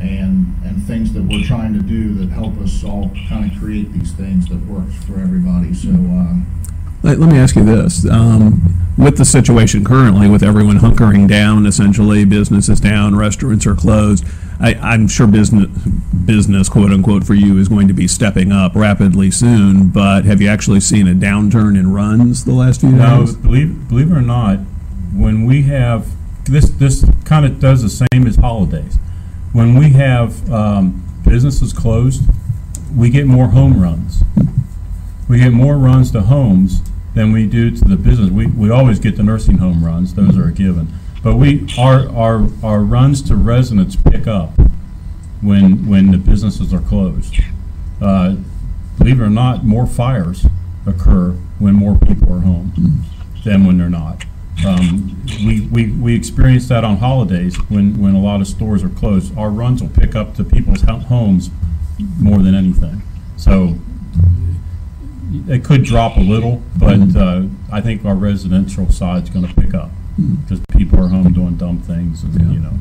and, 0.00 0.54
and 0.64 0.82
things 0.84 1.12
that 1.12 1.22
we're 1.22 1.44
trying 1.44 1.74
to 1.74 1.80
do 1.80 2.14
that 2.14 2.30
help 2.30 2.58
us 2.58 2.84
all 2.84 3.10
kind 3.28 3.50
of 3.50 3.58
create 3.58 3.92
these 3.92 4.12
things 4.12 4.48
that 4.48 4.64
works 4.66 4.94
for 5.04 5.20
everybody. 5.20 5.74
So, 5.74 5.90
um, 5.90 6.46
Let, 7.02 7.18
let 7.18 7.30
me 7.30 7.38
ask 7.38 7.56
you 7.56 7.64
this. 7.64 8.08
Um, 8.08 8.74
with 8.96 9.16
the 9.16 9.24
situation 9.24 9.84
currently, 9.84 10.28
with 10.28 10.42
everyone 10.42 10.78
hunkering 10.78 11.28
down, 11.28 11.66
essentially, 11.66 12.24
business 12.24 12.68
is 12.68 12.80
down, 12.80 13.14
restaurants 13.14 13.64
are 13.66 13.76
closed, 13.76 14.24
I, 14.60 14.74
I'm 14.74 15.06
sure 15.06 15.28
business, 15.28 15.68
business, 16.24 16.68
quote 16.68 16.90
unquote, 16.90 17.24
for 17.24 17.34
you 17.34 17.58
is 17.58 17.68
going 17.68 17.86
to 17.86 17.94
be 17.94 18.08
stepping 18.08 18.50
up 18.50 18.74
rapidly 18.74 19.30
soon, 19.30 19.88
but 19.88 20.24
have 20.24 20.40
you 20.40 20.48
actually 20.48 20.80
seen 20.80 21.06
a 21.06 21.14
downturn 21.14 21.78
in 21.78 21.92
runs 21.92 22.44
the 22.44 22.54
last 22.54 22.80
few 22.80 22.90
Now, 22.90 23.20
days? 23.20 23.36
believe, 23.36 23.88
believe 23.88 24.10
it 24.10 24.16
or 24.16 24.20
not, 24.20 24.58
when 25.14 25.44
we 25.44 25.62
have, 25.62 26.08
this, 26.46 26.68
this 26.70 27.04
kind 27.24 27.46
of 27.46 27.60
does 27.60 27.82
the 27.82 28.06
same 28.10 28.26
as 28.26 28.34
holidays. 28.34 28.98
When 29.52 29.78
we 29.78 29.90
have, 29.90 30.50
um, 30.50 31.04
businesses 31.24 31.72
closed, 31.72 32.22
we 32.94 33.10
get 33.10 33.26
more 33.26 33.48
home 33.48 33.80
runs. 33.80 34.22
We 35.28 35.38
get 35.38 35.52
more 35.52 35.76
runs 35.76 36.10
to 36.12 36.22
homes 36.22 36.82
than 37.14 37.32
we 37.32 37.46
do 37.46 37.70
to 37.70 37.84
the 37.84 37.96
business. 37.96 38.30
We, 38.30 38.46
we 38.46 38.70
always 38.70 38.98
get 38.98 39.16
the 39.16 39.22
nursing 39.22 39.58
home 39.58 39.84
runs, 39.84 40.14
those 40.14 40.36
are 40.36 40.48
a 40.48 40.52
given. 40.52 40.88
But 41.22 41.36
we, 41.36 41.66
our, 41.78 42.08
our, 42.10 42.48
our 42.62 42.80
runs 42.80 43.22
to 43.22 43.36
residents 43.36 43.96
pick 43.96 44.26
up 44.26 44.52
when, 45.40 45.88
when 45.88 46.10
the 46.10 46.18
businesses 46.18 46.72
are 46.72 46.80
closed. 46.80 47.34
Uh, 48.00 48.36
believe 48.98 49.20
it 49.20 49.24
or 49.24 49.30
not, 49.30 49.64
more 49.64 49.86
fires 49.86 50.46
occur 50.86 51.32
when 51.58 51.74
more 51.74 51.98
people 51.98 52.32
are 52.32 52.40
home 52.40 53.04
than 53.44 53.66
when 53.66 53.78
they're 53.78 53.90
not. 53.90 54.24
Um, 54.66 55.22
we, 55.44 55.60
we, 55.60 55.90
we 55.92 56.14
experience 56.14 56.68
that 56.68 56.84
on 56.84 56.96
holidays 56.96 57.56
when, 57.68 58.00
when 58.00 58.14
a 58.14 58.20
lot 58.20 58.40
of 58.40 58.48
stores 58.48 58.82
are 58.82 58.88
closed. 58.88 59.36
Our 59.38 59.50
runs 59.50 59.82
will 59.82 59.90
pick 59.90 60.16
up 60.16 60.34
to 60.36 60.44
people's 60.44 60.82
homes 60.82 61.50
more 62.18 62.38
than 62.38 62.54
anything. 62.54 63.02
So 63.36 63.78
it 65.46 65.64
could 65.64 65.84
drop 65.84 66.16
a 66.16 66.20
little, 66.20 66.62
but 66.76 67.14
uh, 67.16 67.46
I 67.70 67.80
think 67.80 68.04
our 68.04 68.14
residential 68.14 68.90
side's 68.90 69.30
going 69.30 69.46
to 69.46 69.54
pick 69.54 69.74
up 69.74 69.90
because 70.42 70.60
people 70.76 70.98
are 71.02 71.08
home 71.08 71.32
doing 71.32 71.56
dumb 71.56 71.80
things, 71.80 72.24
and, 72.24 72.52
you 72.52 72.60
know, 72.60 72.72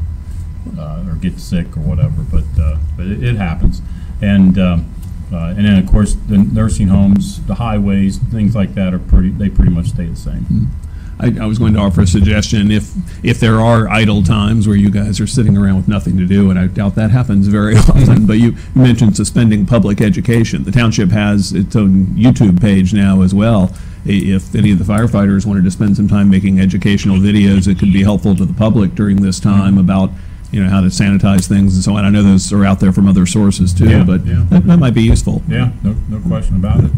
uh, 0.81 1.05
or 1.07 1.15
get 1.15 1.39
sick 1.39 1.75
or 1.77 1.81
whatever. 1.81 2.23
But 2.23 2.45
uh, 2.59 2.77
but 2.95 3.05
it, 3.05 3.23
it 3.23 3.35
happens, 3.35 3.81
and 4.21 4.57
um, 4.57 4.93
uh, 5.31 5.53
and 5.55 5.65
then 5.65 5.77
of 5.77 5.87
course 5.87 6.15
the 6.15 6.37
nursing 6.37 6.87
homes, 6.87 7.45
the 7.45 7.55
highways, 7.55 8.17
things 8.17 8.55
like 8.55 8.73
that 8.75 8.93
are 8.93 8.99
pretty. 8.99 9.29
They 9.29 9.49
pretty 9.49 9.71
much 9.71 9.87
stay 9.89 10.05
the 10.05 10.15
same. 10.15 10.71
I, 11.19 11.35
I 11.41 11.45
was 11.45 11.57
going 11.57 11.73
to 11.73 11.79
offer 11.79 12.01
a 12.01 12.07
suggestion. 12.07 12.71
If 12.71 12.93
if 13.23 13.39
there 13.39 13.59
are 13.59 13.87
idle 13.89 14.23
times 14.23 14.67
where 14.67 14.75
you 14.77 14.89
guys 14.91 15.19
are 15.19 15.27
sitting 15.27 15.57
around 15.57 15.77
with 15.77 15.87
nothing 15.87 16.17
to 16.17 16.25
do, 16.25 16.49
and 16.49 16.59
I 16.59 16.67
doubt 16.67 16.95
that 16.95 17.11
happens 17.11 17.47
very 17.47 17.75
often, 17.77 18.25
but 18.27 18.33
you 18.33 18.55
mentioned 18.75 19.15
suspending 19.15 19.65
public 19.65 20.01
education. 20.01 20.63
The 20.63 20.71
township 20.71 21.09
has 21.09 21.53
its 21.53 21.75
own 21.75 22.05
YouTube 22.07 22.61
page 22.61 22.93
now 22.93 23.21
as 23.21 23.33
well. 23.33 23.73
If 24.05 24.55
any 24.55 24.71
of 24.71 24.79
the 24.79 24.85
firefighters 24.85 25.45
wanted 25.45 25.65
to 25.65 25.71
spend 25.71 25.97
some 25.97 26.07
time 26.07 26.29
making 26.29 26.59
educational 26.59 27.17
videos 27.17 27.65
that 27.65 27.77
could 27.79 27.91
be 27.91 28.03
helpful 28.03 28.35
to 28.35 28.45
the 28.45 28.53
public 28.53 28.95
during 28.95 29.17
this 29.21 29.39
time 29.39 29.77
about 29.77 30.11
you 30.51 30.63
know 30.63 30.69
how 30.69 30.79
to 30.79 30.87
sanitize 30.87 31.47
things 31.47 31.75
and 31.75 31.83
so 31.83 31.95
on. 31.97 32.05
I 32.05 32.09
know 32.09 32.23
those 32.23 32.53
are 32.53 32.63
out 32.63 32.79
there 32.79 32.93
from 32.93 33.07
other 33.07 33.25
sources 33.25 33.73
too, 33.73 33.89
Yeah, 33.89 34.03
but 34.03 34.25
yeah. 34.25 34.45
That, 34.49 34.65
that 34.67 34.77
might 34.77 34.93
be 34.93 35.03
useful. 35.03 35.41
Yeah, 35.47 35.71
no, 35.83 35.95
no 36.07 36.21
question 36.27 36.55
about 36.55 36.83
it. 36.83 36.91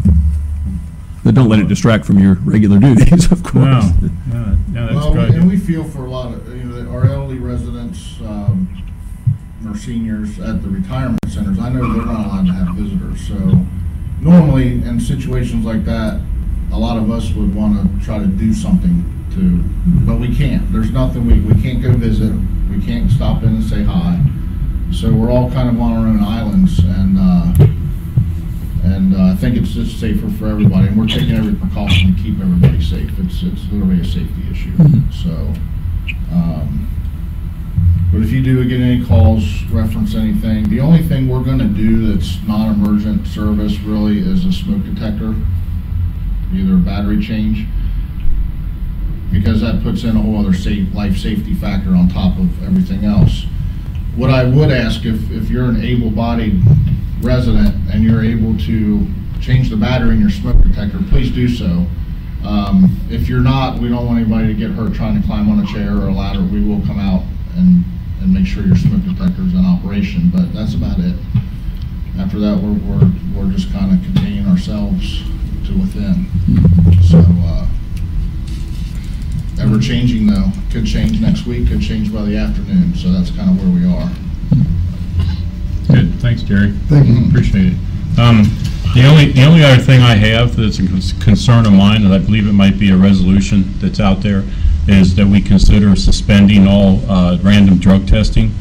But 1.24 1.34
don't 1.34 1.48
let 1.48 1.58
it 1.58 1.68
distract 1.68 2.06
from 2.06 2.18
your 2.18 2.34
regular 2.36 2.78
duties, 2.78 3.30
of 3.32 3.42
course. 3.42 3.64
No, 3.64 3.92
no, 4.28 4.58
no, 4.68 4.86
that's 4.86 4.94
well, 4.94 5.12
good. 5.12 5.30
and 5.34 5.48
we 5.48 5.58
feel 5.58 5.84
for 5.84 6.06
a 6.06 6.10
lot 6.10 6.32
of, 6.32 6.48
you 6.48 6.64
know, 6.64 6.90
our 6.90 7.04
elderly 7.06 7.38
residents, 7.38 8.18
um, 8.22 8.68
our 9.66 9.76
seniors 9.76 10.38
at 10.40 10.62
the 10.62 10.68
retirement 10.68 11.18
centers, 11.28 11.58
I 11.58 11.68
know 11.68 11.92
they're 11.92 12.06
not 12.06 12.26
allowed 12.26 12.46
to 12.46 12.52
have 12.52 12.74
visitors. 12.74 13.26
So 13.28 13.34
normally 14.20 14.82
in 14.82 14.98
situations 14.98 15.64
like 15.66 15.84
that, 15.84 16.22
a 16.72 16.78
lot 16.78 16.96
of 16.96 17.10
us 17.10 17.32
would 17.32 17.54
want 17.54 18.00
to 18.00 18.04
try 18.04 18.18
to 18.18 18.26
do 18.26 18.54
something 18.54 19.04
to, 19.34 19.62
but 20.06 20.18
we 20.18 20.34
can't. 20.34 20.72
There's 20.72 20.90
nothing, 20.90 21.26
we, 21.26 21.40
we 21.40 21.60
can't 21.60 21.82
go 21.82 21.92
visit, 21.92 22.32
we 22.70 22.80
can't 22.84 23.10
stop 23.10 23.42
in 23.42 23.50
and 23.50 23.64
say 23.64 23.82
hi. 23.82 24.20
So 24.92 25.12
we're 25.12 25.30
all 25.30 25.50
kind 25.50 25.68
of 25.68 25.80
on 25.80 25.92
our 25.92 26.06
own 26.08 26.20
islands 26.20 26.78
and, 26.78 27.18
uh, 27.18 27.66
and 28.84 29.14
uh, 29.14 29.32
I 29.32 29.36
think 29.36 29.56
it's 29.56 29.70
just 29.70 29.98
safer 30.00 30.28
for 30.30 30.46
everybody, 30.48 30.88
and 30.88 30.96
we're 30.98 31.06
taking 31.06 31.32
every 31.36 31.54
precaution 31.54 32.14
to 32.16 32.22
keep 32.22 32.40
everybody 32.40 32.82
safe. 32.82 33.10
It's, 33.18 33.42
it's 33.42 33.70
literally 33.70 34.00
a 34.00 34.04
safety 34.04 34.42
issue, 34.50 34.72
so. 35.12 35.54
um, 36.32 36.88
But 38.12 38.22
if 38.22 38.32
you 38.32 38.42
do 38.42 38.64
get 38.68 38.80
any 38.80 39.04
calls, 39.04 39.62
reference 39.70 40.14
anything, 40.14 40.68
the 40.68 40.80
only 40.80 41.02
thing 41.02 41.28
we're 41.28 41.44
gonna 41.44 41.68
do 41.68 42.12
that's 42.12 42.42
non-emergent 42.46 43.26
service 43.26 43.78
really 43.80 44.18
is 44.18 44.44
a 44.44 44.52
smoke 44.52 44.82
detector, 44.84 45.34
either 46.52 46.74
a 46.74 46.78
battery 46.78 47.20
change, 47.22 47.66
because 49.30 49.60
that 49.60 49.82
puts 49.84 50.02
in 50.02 50.16
a 50.16 50.20
whole 50.20 50.38
other 50.38 50.52
safe, 50.52 50.92
life 50.92 51.16
safety 51.16 51.54
factor 51.54 51.90
on 51.90 52.08
top 52.08 52.36
of 52.38 52.62
everything 52.64 53.04
else. 53.04 53.44
What 54.16 54.30
I 54.30 54.42
would 54.44 54.72
ask, 54.72 55.04
if, 55.06 55.30
if 55.30 55.48
you're 55.48 55.66
an 55.66 55.80
able-bodied 55.84 56.60
resident 57.22 57.74
and 57.92 58.02
you're 58.02 58.24
able 58.24 58.56
to 58.58 59.06
change 59.40 59.70
the 59.70 59.76
battery 59.76 60.14
in 60.14 60.20
your 60.20 60.30
smoke 60.30 60.60
detector, 60.62 60.98
please 61.08 61.30
do 61.30 61.48
so. 61.48 61.86
Um, 62.44 62.96
if 63.10 63.28
you're 63.28 63.40
not, 63.40 63.78
we 63.78 63.88
don't 63.88 64.06
want 64.06 64.18
anybody 64.18 64.48
to 64.48 64.54
get 64.54 64.70
hurt 64.70 64.94
trying 64.94 65.20
to 65.20 65.26
climb 65.26 65.50
on 65.50 65.60
a 65.60 65.66
chair 65.66 65.94
or 65.96 66.08
a 66.08 66.12
ladder. 66.12 66.42
We 66.42 66.62
will 66.62 66.80
come 66.86 66.98
out 66.98 67.22
and, 67.56 67.84
and 68.20 68.32
make 68.32 68.46
sure 68.46 68.64
your 68.64 68.76
smoke 68.76 69.04
detector 69.04 69.42
is 69.42 69.52
in 69.52 69.64
operation, 69.64 70.30
but 70.32 70.52
that's 70.52 70.74
about 70.74 70.98
it. 71.00 71.14
After 72.18 72.38
that, 72.38 72.56
we're, 72.58 72.72
we're, 72.72 73.10
we're 73.34 73.52
just 73.52 73.72
kind 73.72 73.92
of 73.92 74.02
containing 74.04 74.46
ourselves 74.46 75.22
to 75.66 75.78
within. 75.78 76.26
So, 77.02 77.18
uh, 77.18 77.66
ever 79.60 79.78
changing 79.78 80.26
though, 80.26 80.50
could 80.70 80.86
change 80.86 81.20
next 81.20 81.46
week, 81.46 81.68
could 81.68 81.82
change 81.82 82.12
by 82.12 82.22
the 82.22 82.36
afternoon, 82.36 82.94
so 82.94 83.12
that's 83.12 83.30
kind 83.30 83.50
of 83.50 83.58
where 83.60 83.70
we 83.70 83.86
are. 83.86 84.10
Good, 85.90 86.14
thanks, 86.20 86.42
Jerry. 86.42 86.72
Thank 86.88 87.08
you. 87.08 87.28
Appreciate 87.28 87.72
it. 87.72 88.18
Um, 88.18 88.44
the 88.94 89.06
only, 89.06 89.32
the 89.32 89.44
only 89.44 89.62
other 89.62 89.80
thing 89.82 90.00
I 90.00 90.14
have 90.14 90.56
that's 90.56 90.78
a 90.78 91.24
concern 91.24 91.66
of 91.66 91.72
mine, 91.72 92.04
and 92.04 92.12
I 92.12 92.18
believe 92.18 92.46
it 92.48 92.52
might 92.52 92.78
be 92.78 92.90
a 92.90 92.96
resolution 92.96 93.64
that's 93.78 94.00
out 94.00 94.20
there, 94.20 94.44
is 94.88 95.14
that 95.16 95.26
we 95.26 95.40
consider 95.40 95.94
suspending 95.94 96.66
all, 96.66 97.00
uh, 97.10 97.38
random 97.42 97.78
drug 97.78 98.08
testing 98.08 98.52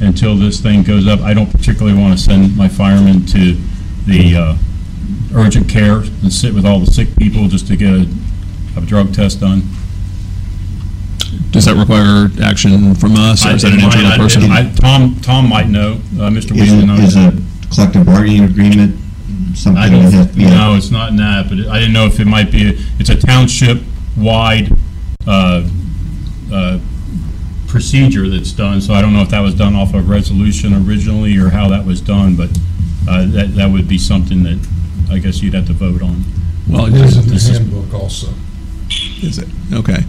until 0.00 0.36
this 0.36 0.60
thing 0.60 0.82
goes 0.82 1.06
up. 1.06 1.20
I 1.20 1.34
don't 1.34 1.50
particularly 1.50 1.98
want 1.98 2.16
to 2.16 2.22
send 2.22 2.56
my 2.56 2.68
firemen 2.68 3.26
to 3.26 3.56
the, 4.06 4.36
uh, 4.36 4.56
urgent 5.34 5.68
care 5.68 5.98
and 5.98 6.32
sit 6.32 6.54
with 6.54 6.64
all 6.64 6.80
the 6.80 6.90
sick 6.90 7.14
people 7.16 7.48
just 7.48 7.66
to 7.66 7.76
get 7.76 7.92
a, 7.92 8.08
a 8.76 8.80
drug 8.80 9.12
test 9.12 9.40
done. 9.40 9.62
Does 11.50 11.64
that 11.64 11.76
require 11.76 12.28
action 12.42 12.94
from 12.96 13.16
us, 13.16 13.46
or 13.46 13.50
is 13.50 13.62
that 13.62 13.72
an 13.72 13.80
I- 13.80 13.84
internal 13.86 14.12
I- 14.12 14.16
person? 14.18 14.42
I- 14.50 14.70
Tom, 14.74 15.16
Tom 15.22 15.48
might 15.48 15.68
know, 15.70 15.94
uh, 16.18 16.28
Mr. 16.28 16.52
Is 16.54 16.70
Weaver 16.70 16.82
it, 16.82 16.86
knows. 16.86 17.00
is 17.00 17.16
a 17.16 17.32
collective 17.70 18.04
bargaining 18.06 18.44
agreement 18.44 18.96
something 19.54 19.82
I 19.82 19.88
that 19.88 20.02
has 20.02 20.12
don't, 20.12 20.28
to 20.28 20.34
be? 20.34 20.44
no, 20.44 20.74
it's 20.74 20.90
not 20.90 21.10
in 21.10 21.16
that, 21.16 21.48
but 21.48 21.58
I 21.68 21.78
didn't 21.78 21.94
know 21.94 22.04
if 22.06 22.20
it 22.20 22.26
might 22.26 22.50
be, 22.52 22.68
a- 22.68 22.74
it's 22.98 23.08
a 23.08 23.14
township-wide 23.16 24.76
uh, 25.26 25.62
uh, 26.52 26.78
procedure 27.66 28.28
that's 28.28 28.52
done, 28.52 28.80
so 28.82 28.92
I 28.94 29.00
don't 29.00 29.12
know 29.14 29.22
if 29.22 29.30
that 29.30 29.40
was 29.40 29.54
done 29.54 29.74
off 29.74 29.94
of 29.94 30.08
resolution 30.10 30.74
originally 30.86 31.36
or 31.38 31.48
how 31.50 31.68
that 31.68 31.84
was 31.86 32.00
done, 32.02 32.36
but 32.36 32.50
uh, 33.08 33.24
that, 33.28 33.54
that 33.54 33.70
would 33.70 33.88
be 33.88 33.98
something 33.98 34.42
that 34.42 34.58
I 35.10 35.18
guess 35.18 35.40
you'd 35.42 35.54
have 35.54 35.66
to 35.68 35.72
vote 35.72 36.02
on. 36.02 36.22
Well, 36.68 36.86
It 36.86 36.94
is 37.00 37.16
in 37.16 37.24
the 37.26 37.30
this 37.30 37.48
is- 37.48 37.58
handbook 37.58 37.94
also. 37.94 38.28
Is 39.22 39.38
it? 39.38 39.48
Okay. 39.72 40.04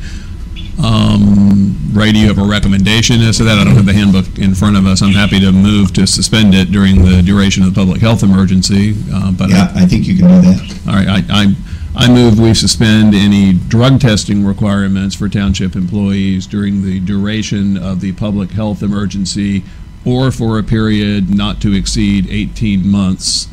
Um, 0.83 1.75
Ray, 1.93 2.11
do 2.11 2.19
you 2.19 2.27
have 2.27 2.37
a 2.37 2.43
recommendation 2.43 3.21
as 3.21 3.37
to 3.37 3.43
that? 3.45 3.57
I 3.57 3.63
don't 3.63 3.75
have 3.75 3.85
the 3.85 3.93
handbook 3.93 4.37
in 4.37 4.53
front 4.53 4.77
of 4.77 4.85
us. 4.85 5.01
I'm 5.01 5.13
happy 5.13 5.39
to 5.39 5.51
move 5.51 5.93
to 5.93 6.05
suspend 6.05 6.53
it 6.53 6.71
during 6.71 7.03
the 7.03 7.21
duration 7.23 7.63
of 7.63 7.73
the 7.73 7.79
public 7.79 8.01
health 8.01 8.21
emergency, 8.23 8.95
uh, 9.13 9.31
but. 9.31 9.49
I- 9.49 9.53
Yeah, 9.53 9.71
I 9.75 9.85
think 9.85 10.07
you 10.07 10.17
can 10.17 10.27
do 10.27 10.41
that. 10.51 10.79
All 10.87 10.93
right, 10.93 11.07
I, 11.07 11.23
I, 11.29 11.55
I 11.95 12.13
move 12.13 12.39
we 12.39 12.53
suspend 12.53 13.15
any 13.15 13.53
drug 13.53 13.99
testing 13.99 14.45
requirements 14.45 15.15
for 15.15 15.27
township 15.27 15.75
employees 15.75 16.45
during 16.45 16.83
the 16.83 16.99
duration 16.99 17.75
of 17.77 17.99
the 18.01 18.11
public 18.13 18.51
health 18.51 18.83
emergency 18.83 19.63
or 20.05 20.31
for 20.31 20.59
a 20.59 20.63
period 20.63 21.29
not 21.33 21.59
to 21.61 21.73
exceed 21.73 22.29
18 22.29 22.87
months, 22.87 23.47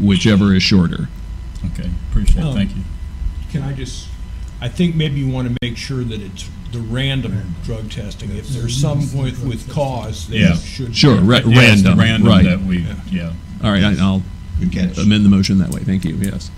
whichever 0.00 0.54
is 0.54 0.62
shorter. 0.62 1.08
Okay, 1.74 1.90
appreciate 2.10 2.38
it, 2.38 2.44
Um, 2.46 2.54
thank 2.54 2.74
you. 2.74 2.82
Can 3.52 3.62
I 3.62 3.74
just, 3.74 4.06
I 4.60 4.68
think 4.68 4.94
maybe 4.94 5.18
you 5.20 5.28
want 5.28 5.48
to 5.48 5.56
make 5.62 5.76
sure 5.76 6.04
that 6.04 6.20
it's 6.20 6.48
the 6.72 6.80
random 6.80 7.54
drug 7.64 7.90
testing. 7.90 8.30
If 8.36 8.48
there's 8.48 8.76
some 8.76 8.98
with, 9.16 9.42
with 9.44 9.68
cause, 9.70 10.28
they 10.28 10.38
Yeah. 10.40 10.54
should. 10.56 10.94
Sure, 10.94 11.16
ra- 11.20 11.38
Yeah, 11.46 11.72
it's 11.72 11.82
the 11.82 11.94
random, 11.96 12.28
right. 12.28 12.44
That 12.44 12.62
we, 12.62 12.86
yeah. 13.10 13.32
All 13.64 13.70
right, 13.72 13.82
I- 13.82 13.96
I'll 13.98 14.22
Good 14.60 14.72
catch. 14.72 14.98
amend 14.98 15.24
the 15.24 15.30
motion 15.30 15.58
that 15.58 15.70
way. 15.70 15.80
Thank 15.82 16.04
you, 16.04 16.14
yes. 16.16 16.50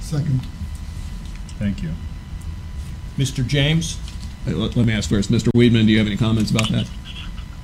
Second. 0.00 0.40
Thank 1.58 1.82
you. 1.82 1.90
Mr. 3.18 3.44
James? 3.46 3.98
Uh, 4.46 4.52
Let 4.52 4.76
let 4.76 4.86
me 4.86 4.92
ask 4.92 5.08
first, 5.10 5.30
Mr. 5.32 5.48
Weidman, 5.54 5.86
do 5.86 5.92
you 5.92 5.98
have 5.98 6.06
any 6.06 6.16
comments 6.16 6.50
about 6.52 6.68
that? 6.70 6.88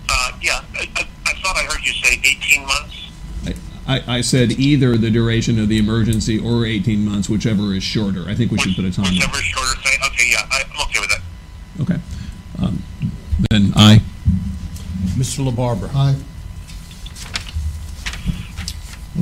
Uh, 0.09 0.33
yeah, 0.43 0.61
I, 0.75 0.89
I, 0.97 1.07
I 1.27 1.33
thought 1.35 1.57
I 1.57 1.63
heard 1.63 1.85
you 1.87 1.93
say 1.93 2.21
18 2.25 2.67
months. 2.67 2.99
I, 3.87 4.19
I 4.19 4.21
said 4.21 4.53
either 4.53 4.97
the 4.97 5.11
duration 5.11 5.59
of 5.59 5.69
the 5.69 5.79
emergency 5.79 6.39
or 6.39 6.65
18 6.65 7.05
months, 7.05 7.29
whichever 7.29 7.75
is 7.75 7.83
shorter. 7.83 8.25
I 8.29 8.35
think 8.35 8.53
we 8.53 8.59
should 8.59 8.77
put 8.77 8.85
a 8.85 8.93
time. 8.93 9.07
on. 9.07 9.13
Whichever 9.15 9.37
is 9.39 9.43
shorter 9.45 9.81
thing. 9.83 9.99
Okay, 10.07 10.31
yeah, 10.31 10.47
I, 10.51 10.63
I'm 10.73 10.81
okay 10.89 11.01
with 11.01 11.11
that. 11.11 11.21
Okay. 11.81 12.01
Um, 12.63 12.83
Then 13.51 13.73
aye. 13.75 14.01
Mr. 15.17 15.45
LaBarbara? 15.51 15.91
Aye. 15.95 16.17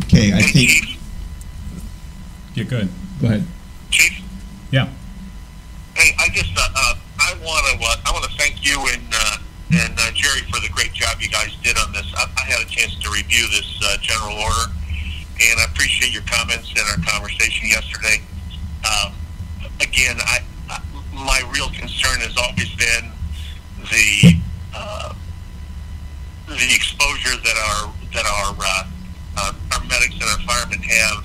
Okay, 0.04 0.32
I 0.32 0.36
Hey, 0.42 0.52
think, 0.52 0.70
Chief, 0.70 0.98
Yeah, 2.54 2.64
good. 2.64 2.88
Go 3.20 3.26
ahead. 3.26 3.44
Chief, 3.90 4.20
Yeah, 4.70 4.88
hey, 5.96 6.14
I 6.18 6.28
just, 6.28 6.52
uh, 6.56 6.60
uh, 6.76 6.94
I 7.18 7.34
want 7.42 7.66
to, 7.66 7.86
uh, 7.86 7.96
I 8.06 8.12
want 8.12 8.24
to 8.24 8.36
thank 8.38 8.64
you 8.64 8.78
and, 8.92 9.02
uh, 9.12 9.36
and 9.72 9.94
uh, 9.98 10.10
Jerry 10.14 10.42
for 10.52 10.60
the 10.60 10.68
great 10.72 10.92
job 10.92 11.20
you 11.20 11.28
guys 11.28 11.50
did 11.62 11.76
on 11.76 11.92
this. 11.92 12.06
I, 12.16 12.26
I 12.38 12.42
had 12.42 12.60
a 12.64 12.70
chance 12.70 12.94
to 13.00 13.10
review 13.10 13.48
this 13.50 13.66
uh, 13.84 13.96
general 14.00 14.36
order, 14.38 14.70
and 15.42 15.60
I 15.60 15.64
appreciate 15.72 16.12
your 16.12 16.22
comments 16.26 16.70
and 16.70 16.86
our 16.86 17.04
conversation 17.10 17.68
yesterday. 17.68 18.22
Um, 18.86 19.12
again, 19.80 20.16
I, 20.20 20.38
I, 20.70 20.80
my 21.12 21.42
real 21.52 21.68
concern 21.70 22.20
has 22.20 22.36
always 22.38 22.70
been 22.76 23.10
the 23.90 24.38
uh, 24.74 25.14
the 26.46 26.70
exposure 26.74 27.36
that 27.42 27.56
our 27.58 27.92
that 28.14 28.26
our 28.26 28.54
uh, 28.58 28.84
uh, 29.36 29.52
our 29.72 29.84
medics 29.86 30.14
and 30.14 30.24
our 30.24 30.40
firemen 30.46 30.80
have 30.82 31.24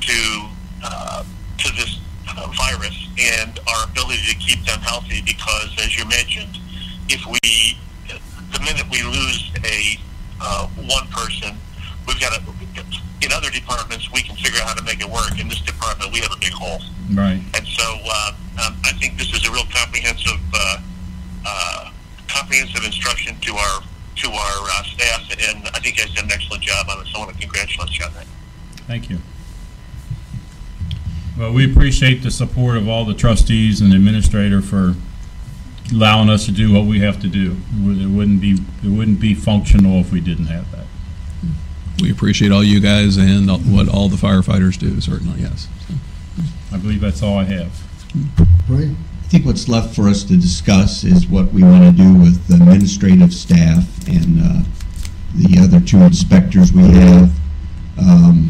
to 0.00 0.48
uh, 0.84 1.24
to 1.58 1.72
this 1.74 1.98
uh, 2.28 2.46
virus 2.56 3.08
and 3.18 3.58
our 3.66 3.84
ability 3.90 4.22
to 4.30 4.36
keep 4.36 4.64
them 4.64 4.78
healthy. 4.80 5.20
Because, 5.22 5.74
as 5.82 5.98
you 5.98 6.06
mentioned, 6.08 6.56
if 7.08 7.20
we 7.26 7.76
the 8.08 8.60
minute 8.60 8.84
we 8.90 9.02
lose 9.02 9.50
a 9.64 9.98
uh, 10.40 10.66
one 10.88 11.06
person, 11.08 11.56
we've 12.06 12.20
got 12.20 12.32
to. 12.34 12.40
In 13.22 13.32
other 13.32 13.50
departments, 13.50 14.10
we 14.12 14.22
can 14.22 14.34
figure 14.36 14.60
out 14.62 14.68
how 14.68 14.74
to 14.74 14.82
make 14.82 15.00
it 15.00 15.08
work. 15.10 15.38
In 15.38 15.46
this 15.48 15.60
department, 15.60 16.10
we 16.10 16.20
have 16.20 16.32
a 16.32 16.38
big 16.40 16.52
hole. 16.52 16.80
right. 17.12 17.38
And 17.54 17.66
so 17.66 17.84
uh, 18.08 18.32
um, 18.64 18.76
I 18.82 18.92
think 18.98 19.18
this 19.18 19.30
is 19.34 19.46
a 19.46 19.52
real 19.52 19.66
comprehensive, 19.74 20.40
uh, 20.54 20.78
uh, 21.44 21.90
comprehensive 22.28 22.82
instruction 22.82 23.36
to 23.40 23.52
our 23.56 23.82
to 24.16 24.28
our 24.30 24.58
uh, 24.72 24.82
staff, 24.84 25.20
and 25.48 25.68
I 25.68 25.80
think 25.80 25.98
you 25.98 26.04
guys 26.04 26.14
did 26.14 26.24
an 26.24 26.32
excellent 26.32 26.62
job 26.62 26.86
on 26.88 27.00
it. 27.02 27.08
So 27.08 27.16
I 27.20 27.24
want 27.26 27.34
to 27.34 27.40
congratulate 27.40 27.98
you 27.98 28.04
on 28.06 28.14
that. 28.14 28.26
Thank 28.86 29.10
you. 29.10 29.18
Well, 31.38 31.52
we 31.52 31.70
appreciate 31.70 32.22
the 32.22 32.29
support 32.40 32.78
of 32.78 32.88
all 32.88 33.04
the 33.04 33.12
trustees 33.12 33.82
and 33.82 33.92
the 33.92 33.96
administrator 33.96 34.62
for 34.62 34.94
allowing 35.92 36.30
us 36.30 36.46
to 36.46 36.52
do 36.52 36.72
what 36.72 36.86
we 36.86 37.00
have 37.00 37.20
to 37.20 37.28
do. 37.28 37.56
It 37.84 38.08
wouldn't 38.08 38.40
be, 38.40 38.52
it 38.82 38.88
wouldn't 38.88 39.20
be 39.20 39.34
functional 39.34 40.00
if 40.00 40.10
we 40.10 40.20
didn't 40.20 40.46
have 40.46 40.70
that. 40.72 40.86
We 42.00 42.10
appreciate 42.10 42.50
all 42.50 42.64
you 42.64 42.80
guys 42.80 43.18
and 43.18 43.50
all- 43.50 43.58
what 43.58 43.88
all 43.90 44.08
the 44.08 44.16
firefighters 44.16 44.78
do, 44.78 45.02
certainly, 45.02 45.42
yes. 45.42 45.68
I 46.72 46.78
believe 46.78 47.02
that's 47.02 47.22
all 47.22 47.36
I 47.36 47.44
have. 47.44 47.72
Ray? 48.68 48.86
I 49.24 49.26
think 49.28 49.44
what's 49.44 49.68
left 49.68 49.94
for 49.94 50.08
us 50.08 50.24
to 50.24 50.34
discuss 50.36 51.04
is 51.04 51.26
what 51.26 51.52
we 51.52 51.62
want 51.62 51.84
to 51.94 52.02
do 52.02 52.14
with 52.14 52.46
the 52.46 52.54
administrative 52.54 53.34
staff 53.34 53.84
and 54.08 54.40
uh, 54.42 54.62
the 55.34 55.58
other 55.60 55.78
two 55.78 55.98
inspectors 55.98 56.72
we 56.72 56.84
have. 56.84 57.30
Um, 57.98 58.36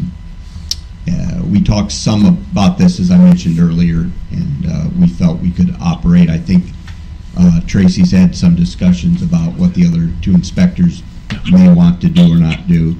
talked 1.81 1.91
some 1.91 2.25
about 2.51 2.77
this, 2.77 2.99
as 2.99 3.09
I 3.11 3.17
mentioned 3.17 3.59
earlier, 3.59 4.09
and 4.31 4.65
uh, 4.67 4.89
we 4.99 5.07
felt 5.07 5.39
we 5.39 5.51
could 5.51 5.75
operate. 5.81 6.29
I 6.29 6.37
think 6.37 6.65
uh, 7.37 7.61
Tracy's 7.65 8.11
had 8.11 8.35
some 8.35 8.55
discussions 8.55 9.21
about 9.21 9.53
what 9.53 9.73
the 9.73 9.87
other 9.87 10.11
two 10.21 10.33
inspectors 10.33 11.01
may 11.51 11.73
want 11.73 11.99
to 12.01 12.09
do 12.09 12.33
or 12.33 12.37
not 12.37 12.67
do. 12.67 12.95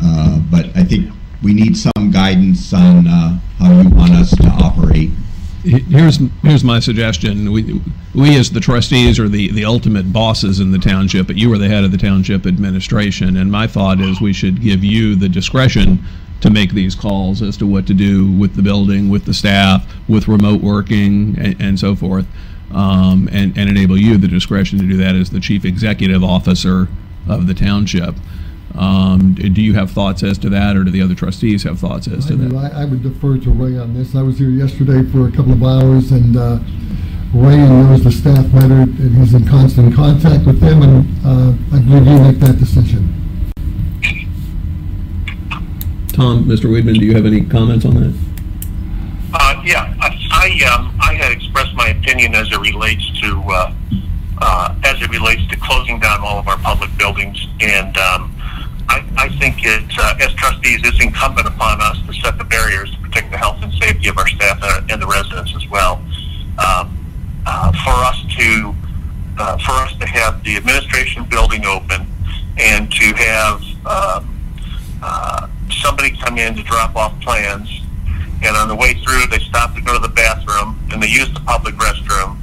Uh, 0.00 0.38
But 0.50 0.66
I 0.76 0.84
think 0.84 1.12
we 1.42 1.52
need 1.52 1.76
some 1.76 2.10
guidance 2.12 2.72
on 2.72 3.08
uh, 3.08 3.40
how 3.58 3.80
you 3.80 3.88
want 3.88 4.12
us 4.12 4.30
to 4.36 4.46
operate. 4.46 5.10
Here's, 5.64 6.20
here's 6.42 6.62
my 6.62 6.78
suggestion. 6.78 7.50
We, 7.50 7.80
we 8.14 8.36
as 8.36 8.52
the 8.52 8.60
trustees 8.60 9.18
are 9.18 9.28
the, 9.28 9.50
the 9.50 9.64
ultimate 9.64 10.12
bosses 10.12 10.60
in 10.60 10.70
the 10.70 10.78
township, 10.78 11.26
but 11.26 11.34
you 11.34 11.52
are 11.52 11.58
the 11.58 11.66
head 11.66 11.82
of 11.82 11.90
the 11.90 11.98
township 11.98 12.46
administration. 12.46 13.36
And 13.36 13.50
my 13.50 13.66
thought 13.66 14.00
is 14.00 14.20
we 14.20 14.32
should 14.32 14.62
give 14.62 14.84
you 14.84 15.16
the 15.16 15.28
discretion 15.28 16.04
to 16.40 16.50
make 16.50 16.72
these 16.72 16.94
calls 16.94 17.42
as 17.42 17.56
to 17.56 17.66
what 17.66 17.86
to 17.86 17.94
do 17.94 18.30
with 18.30 18.56
the 18.56 18.62
building, 18.62 19.08
with 19.08 19.24
the 19.24 19.34
staff, 19.34 19.90
with 20.08 20.28
remote 20.28 20.60
working, 20.60 21.36
and, 21.38 21.60
and 21.60 21.80
so 21.80 21.94
forth. 21.94 22.26
Um, 22.70 23.28
and, 23.32 23.56
and 23.56 23.70
enable 23.70 23.96
you 23.96 24.18
the 24.18 24.26
discretion 24.26 24.78
to 24.80 24.86
do 24.86 24.96
that 24.96 25.14
as 25.14 25.30
the 25.30 25.38
chief 25.40 25.64
executive 25.64 26.24
officer 26.24 26.88
of 27.28 27.46
the 27.46 27.54
township. 27.54 28.16
Um, 28.74 29.34
do 29.34 29.62
you 29.62 29.74
have 29.74 29.90
thoughts 29.90 30.22
as 30.22 30.36
to 30.38 30.50
that, 30.50 30.76
or 30.76 30.84
do 30.84 30.90
the 30.90 31.00
other 31.00 31.14
trustees 31.14 31.62
have 31.62 31.78
thoughts 31.78 32.08
as 32.08 32.26
I 32.26 32.30
to 32.30 32.36
do. 32.36 32.48
that? 32.48 32.74
I 32.74 32.82
I 32.82 32.84
would 32.84 33.02
defer 33.02 33.38
to 33.38 33.50
Ray 33.50 33.78
on 33.78 33.94
this. 33.94 34.14
I 34.14 34.22
was 34.22 34.38
here 34.38 34.50
yesterday 34.50 35.08
for 35.10 35.28
a 35.28 35.32
couple 35.32 35.52
of 35.52 35.62
hours, 35.62 36.12
and 36.12 36.36
uh, 36.36 36.58
Ray 37.32 37.56
knows 37.56 38.04
the 38.04 38.12
staff 38.12 38.50
better, 38.52 38.82
and 38.82 39.16
he's 39.16 39.32
in 39.32 39.46
constant 39.46 39.94
contact 39.94 40.44
with 40.44 40.60
them, 40.60 40.82
and 40.82 41.06
uh, 41.24 41.54
I 41.74 41.80
believe 41.80 42.06
you 42.06 42.18
make 42.20 42.38
that 42.40 42.58
decision. 42.58 43.15
Tom, 46.16 46.46
Mr. 46.46 46.64
Weidman, 46.70 46.98
do 46.98 47.04
you 47.04 47.14
have 47.14 47.26
any 47.26 47.44
comments 47.44 47.84
on 47.84 47.92
that? 47.92 48.18
Uh, 49.34 49.62
yeah, 49.66 49.92
I, 50.00 50.08
I, 50.32 50.74
um, 50.74 50.96
I 50.98 51.12
had 51.12 51.30
expressed 51.30 51.74
my 51.74 51.88
opinion 51.88 52.34
as 52.34 52.50
it 52.50 52.58
relates 52.58 53.04
to, 53.20 53.42
uh, 53.46 53.74
uh, 54.38 54.74
as 54.84 55.02
it 55.02 55.10
relates 55.10 55.46
to 55.48 55.56
closing 55.60 56.00
down 56.00 56.20
all 56.20 56.38
of 56.38 56.48
our 56.48 56.56
public 56.56 56.88
buildings. 56.96 57.46
And, 57.60 57.94
um, 57.98 58.34
I, 58.88 59.04
I 59.18 59.28
think 59.36 59.56
it, 59.66 59.84
uh, 59.98 60.16
as 60.18 60.32
trustees, 60.32 60.80
it's 60.84 61.04
incumbent 61.04 61.48
upon 61.48 61.82
us 61.82 61.98
to 62.06 62.14
set 62.14 62.38
the 62.38 62.44
barriers 62.44 62.90
to 62.92 62.98
protect 63.02 63.30
the 63.30 63.36
health 63.36 63.58
and 63.60 63.70
safety 63.74 64.08
of 64.08 64.16
our 64.16 64.26
staff 64.26 64.58
and, 64.62 64.90
and 64.90 65.02
the 65.02 65.06
residents 65.06 65.54
as 65.54 65.68
well. 65.68 65.96
Um, 66.56 66.96
uh, 67.44 67.72
for 67.84 67.92
us 67.92 68.24
to, 68.38 68.74
uh, 69.36 69.58
for 69.58 69.72
us 69.84 69.94
to 69.98 70.06
have 70.06 70.42
the 70.44 70.56
administration 70.56 71.24
building 71.24 71.66
open 71.66 72.06
and 72.56 72.90
to 72.90 73.04
have, 73.16 73.60
um, 73.84 74.32
uh, 75.02 75.48
somebody 75.82 76.16
come 76.16 76.38
in 76.38 76.54
to 76.56 76.62
drop 76.62 76.94
off 76.96 77.18
plans 77.20 77.82
and 78.42 78.56
on 78.56 78.68
the 78.68 78.76
way 78.76 78.94
through 78.94 79.26
they 79.30 79.38
stop 79.38 79.74
to 79.74 79.80
go 79.80 79.94
to 79.94 80.00
the 80.00 80.14
bathroom 80.14 80.78
and 80.92 81.02
they 81.02 81.08
use 81.08 81.32
the 81.32 81.40
public 81.40 81.74
restroom 81.76 82.36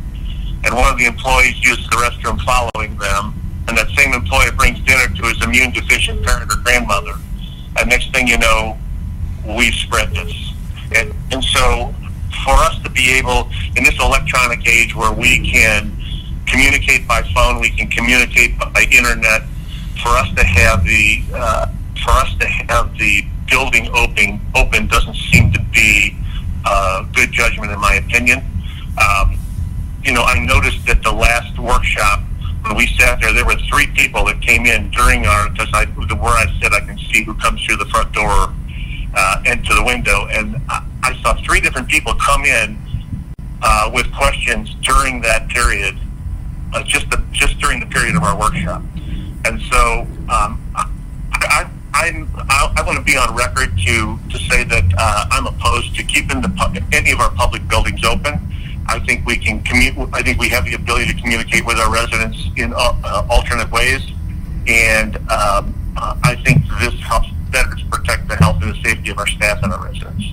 and 0.65 0.75
one 0.75 0.91
of 0.91 0.97
the 0.97 1.05
employees 1.05 1.57
uses 1.63 1.85
the 1.89 1.97
restroom 1.97 2.39
following 2.41 2.97
them 2.97 3.33
and 3.67 3.77
that 3.77 3.89
same 3.97 4.13
employee 4.13 4.51
brings 4.57 4.79
dinner 4.81 5.07
to 5.15 5.23
his 5.23 5.41
immune 5.43 5.71
deficient 5.71 6.23
parent 6.23 6.51
or 6.51 6.57
grandmother 6.63 7.13
and 7.77 7.89
next 7.89 8.11
thing 8.11 8.27
you 8.27 8.37
know 8.37 8.77
we've 9.45 9.73
spread 9.75 10.11
this. 10.11 10.53
And, 10.95 11.13
and 11.31 11.43
so 11.43 11.93
for 12.45 12.53
us 12.53 12.81
to 12.83 12.89
be 12.89 13.11
able 13.11 13.49
in 13.75 13.83
this 13.83 13.97
electronic 13.99 14.67
age 14.67 14.95
where 14.95 15.13
we 15.13 15.49
can 15.49 15.95
communicate 16.45 17.07
by 17.07 17.21
phone 17.33 17.59
we 17.61 17.69
can 17.69 17.87
communicate 17.89 18.57
by 18.59 18.85
internet 18.91 19.43
for 20.01 20.09
us 20.09 20.27
to 20.35 20.43
have 20.43 20.83
the 20.83 21.23
uh, 21.33 21.67
for 22.03 22.11
us 22.11 22.35
to 22.35 22.45
have 22.45 22.97
the 22.97 23.25
building 23.49 23.87
open 23.93 24.39
open 24.55 24.87
doesn't 24.87 25.15
seem 25.15 25.51
to 25.51 25.59
be 25.73 26.15
uh, 26.65 27.03
good 27.13 27.31
judgment 27.31 27.71
in 27.71 27.79
my 27.79 27.95
opinion. 27.95 28.39
Um, 28.97 29.37
you 30.03 30.11
know, 30.11 30.23
I 30.23 30.39
noticed 30.39 30.85
that 30.87 31.01
the 31.03 31.11
last 31.11 31.57
workshop 31.59 32.21
when 32.63 32.77
we 32.77 32.87
sat 32.87 33.19
there, 33.19 33.33
there 33.33 33.45
were 33.45 33.57
three 33.69 33.87
people 33.87 34.23
that 34.25 34.41
came 34.41 34.65
in 34.65 34.89
during 34.91 35.25
our 35.25 35.49
because 35.49 35.69
I 35.73 35.85
where 35.85 36.31
I 36.31 36.45
said 36.61 36.73
I 36.73 36.79
can 36.79 36.97
see 36.97 37.23
who 37.23 37.33
comes 37.35 37.63
through 37.63 37.77
the 37.77 37.85
front 37.85 38.11
door 38.13 38.53
uh, 39.15 39.43
into 39.45 39.73
the 39.73 39.83
window, 39.83 40.27
and 40.31 40.55
I, 40.69 40.85
I 41.03 41.21
saw 41.21 41.33
three 41.43 41.59
different 41.59 41.89
people 41.89 42.13
come 42.15 42.45
in 42.45 42.77
uh, 43.61 43.91
with 43.93 44.11
questions 44.13 44.75
during 44.81 45.21
that 45.21 45.49
period, 45.49 45.97
uh, 46.73 46.83
just 46.83 47.09
the, 47.09 47.23
just 47.31 47.59
during 47.59 47.79
the 47.79 47.85
period 47.87 48.15
of 48.15 48.23
our 48.23 48.39
workshop. 48.39 48.81
And 49.45 49.61
so 49.63 50.07
um, 50.29 50.61
I'm, 51.93 52.27
I, 52.49 52.73
I 52.77 52.81
want 52.85 52.97
to 52.97 53.03
be 53.03 53.17
on 53.17 53.35
record 53.35 53.77
to, 53.77 54.19
to 54.29 54.37
say 54.49 54.63
that 54.63 54.83
uh, 54.97 55.25
I'm 55.31 55.47
opposed 55.47 55.95
to 55.95 56.03
keeping 56.03 56.41
the, 56.41 56.83
any 56.91 57.11
of 57.11 57.19
our 57.19 57.31
public 57.31 57.67
buildings 57.67 58.03
open. 58.03 58.39
I 58.87 58.99
think 58.99 59.25
we 59.25 59.37
can 59.37 59.63
commu- 59.63 60.09
I 60.13 60.21
think 60.21 60.39
we 60.39 60.49
have 60.49 60.65
the 60.65 60.73
ability 60.73 61.13
to 61.13 61.21
communicate 61.21 61.65
with 61.65 61.77
our 61.77 61.91
residents 61.91 62.37
in 62.57 62.73
uh, 62.73 62.77
uh, 63.03 63.27
alternate 63.29 63.71
ways, 63.71 64.01
and 64.67 65.15
um, 65.31 65.73
uh, 65.95 66.17
I 66.23 66.35
think 66.43 66.63
this 66.81 66.99
helps 67.01 67.29
better 67.51 67.75
to 67.75 67.85
protect 67.85 68.27
the 68.27 68.35
health 68.35 68.61
and 68.61 68.75
the 68.75 68.81
safety 68.83 69.11
of 69.11 69.19
our 69.19 69.27
staff 69.27 69.63
and 69.63 69.71
our 69.71 69.85
residents. 69.85 70.25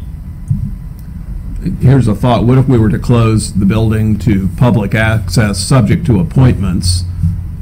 Here's 1.80 2.08
a 2.08 2.14
thought, 2.14 2.44
what 2.44 2.56
if 2.56 2.66
we 2.66 2.78
were 2.78 2.88
to 2.88 2.98
close 2.98 3.52
the 3.52 3.66
building 3.66 4.18
to 4.20 4.48
public 4.56 4.94
access, 4.94 5.60
subject 5.60 6.06
to 6.06 6.18
appointments, 6.18 7.04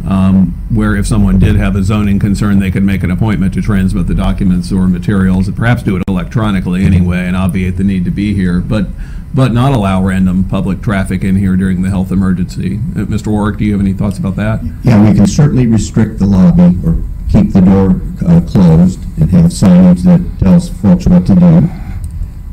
um, 0.08 0.66
where 0.70 0.96
if 0.96 1.06
someone 1.06 1.38
did 1.38 1.56
have 1.56 1.76
a 1.76 1.82
zoning 1.82 2.18
concern, 2.18 2.58
they 2.58 2.70
could 2.70 2.82
make 2.82 3.02
an 3.02 3.10
appointment 3.10 3.52
to 3.54 3.62
transmit 3.62 4.06
the 4.06 4.14
documents 4.14 4.72
or 4.72 4.86
materials, 4.88 5.48
and 5.48 5.56
perhaps 5.56 5.82
do 5.82 5.96
it 5.96 6.02
electronically 6.08 6.84
anyway, 6.84 7.26
and 7.26 7.36
obviate 7.36 7.76
the 7.76 7.84
need 7.84 8.04
to 8.06 8.10
be 8.10 8.32
here, 8.34 8.60
but, 8.60 8.86
but 9.34 9.52
not 9.52 9.72
allow 9.72 10.02
random 10.02 10.44
public 10.44 10.80
traffic 10.80 11.22
in 11.22 11.36
here 11.36 11.56
during 11.56 11.82
the 11.82 11.90
health 11.90 12.10
emergency. 12.10 12.76
Uh, 12.96 13.04
Mr. 13.04 13.28
Warrick, 13.28 13.58
do 13.58 13.64
you 13.64 13.72
have 13.72 13.80
any 13.80 13.92
thoughts 13.92 14.18
about 14.18 14.36
that? 14.36 14.60
Yeah, 14.82 15.06
we 15.06 15.14
can 15.14 15.26
certainly 15.26 15.66
restrict 15.66 16.18
the 16.18 16.26
lobby 16.26 16.76
or 16.86 17.02
keep 17.30 17.52
the 17.52 17.60
door 17.60 18.00
uh, 18.26 18.40
closed 18.40 19.00
and 19.20 19.30
have 19.30 19.46
signage 19.50 20.02
that 20.04 20.38
tells 20.38 20.70
folks 20.70 21.06
what 21.06 21.26
to 21.26 21.34
do. 21.34 21.68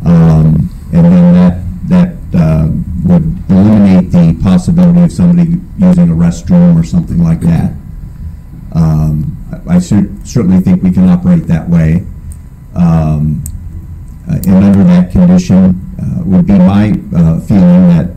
Um, 0.08 0.70
And 0.92 1.06
then 1.06 1.34
that, 1.34 1.62
that 1.90 2.40
uh, 2.40 2.68
would 3.06 3.50
eliminate 3.50 4.12
the 4.12 4.38
possibility 4.42 5.02
of 5.04 5.12
somebody 5.12 5.62
using 5.78 6.10
a 6.10 6.16
restroom 6.16 6.80
or 6.80 6.84
something 6.84 7.24
like 7.24 7.40
that. 7.42 7.72
Um, 8.74 9.38
I 9.68 9.76
I 9.76 9.80
certainly 9.80 10.60
think 10.60 10.84
we 10.84 10.92
can 10.92 11.08
operate 11.08 11.46
that 11.48 11.70
way. 11.70 12.06
Um, 12.74 13.44
uh, 14.28 14.40
And 14.48 14.64
under 14.64 14.84
that 14.84 15.12
condition, 15.12 15.62
uh, 16.02 16.24
would 16.26 16.48
be 16.48 16.58
my 16.58 17.00
uh, 17.16 17.40
feeling 17.40 17.88
that 17.94 18.08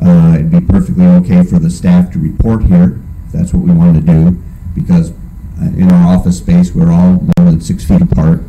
uh, 0.00 0.34
it'd 0.36 0.50
be 0.50 0.60
perfectly 0.60 1.06
okay 1.06 1.42
for 1.42 1.58
the 1.58 1.68
staff 1.70 2.12
to 2.12 2.18
report 2.18 2.64
here, 2.64 3.00
if 3.26 3.32
that's 3.32 3.52
what 3.52 3.64
we 3.64 3.72
want 3.72 3.94
to 3.96 4.00
do, 4.00 4.40
because 4.74 5.10
uh, 5.60 5.64
in 5.76 5.90
our 5.90 6.16
office 6.16 6.38
space, 6.38 6.72
we're 6.72 6.92
all 6.92 7.20
more 7.36 7.50
than 7.50 7.60
six 7.60 7.84
feet 7.84 8.00
apart. 8.00 8.40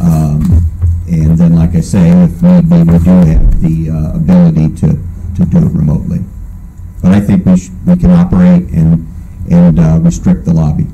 Um, 0.00 0.71
And 1.08 1.36
then, 1.36 1.56
like 1.56 1.74
I 1.74 1.80
say, 1.80 2.10
if 2.10 2.42
need 2.42 2.68
be, 2.70 2.78
we 2.78 2.98
do 2.98 3.10
have 3.10 3.60
the 3.60 3.90
uh, 3.90 4.16
ability 4.16 4.74
to, 4.76 4.98
to 5.36 5.44
do 5.44 5.58
it 5.58 5.72
remotely. 5.72 6.20
But 7.02 7.12
I 7.12 7.20
think 7.20 7.44
we 7.44 7.56
should, 7.56 7.86
we 7.86 7.96
can 7.96 8.10
operate 8.10 8.68
and, 8.70 9.06
and 9.50 9.78
uh, 9.78 9.98
restrict 10.00 10.44
the 10.44 10.52
lobby. 10.54 10.86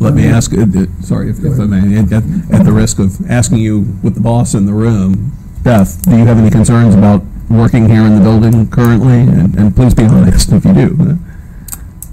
Let 0.00 0.14
me 0.14 0.26
ask, 0.26 0.52
uh, 0.52 0.62
uh, 0.62 0.86
sorry, 1.00 1.30
if 1.30 1.44
if 1.44 1.60
I 1.60 1.64
may, 1.64 1.98
at, 1.98 2.12
at 2.12 2.64
the 2.64 2.72
risk 2.72 2.98
of 2.98 3.24
asking 3.30 3.58
you 3.58 3.96
with 4.02 4.16
the 4.16 4.20
boss 4.20 4.52
in 4.52 4.66
the 4.66 4.72
room, 4.72 5.30
Beth, 5.62 6.02
do 6.02 6.16
you 6.16 6.26
have 6.26 6.38
any 6.38 6.50
concerns 6.50 6.96
about 6.96 7.22
working 7.48 7.88
here 7.88 8.02
in 8.02 8.16
the 8.16 8.20
building 8.20 8.68
currently? 8.68 9.20
And, 9.20 9.54
and 9.54 9.76
please 9.76 9.94
be 9.94 10.02
honest 10.02 10.50
if 10.50 10.64
you 10.64 10.74
do. 10.74 11.18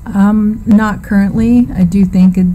Um, 0.05 0.61
not 0.67 1.01
currently. 1.01 1.67
I 1.73 1.83
do 1.83 2.05
think 2.05 2.37
it, 2.37 2.45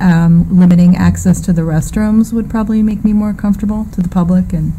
um, 0.00 0.58
limiting 0.58 0.96
access 0.96 1.40
to 1.42 1.52
the 1.52 1.62
restrooms 1.62 2.32
would 2.32 2.48
probably 2.48 2.82
make 2.82 3.04
me 3.04 3.12
more 3.12 3.32
comfortable 3.32 3.86
to 3.92 4.00
the 4.00 4.08
public 4.08 4.52
and 4.52 4.72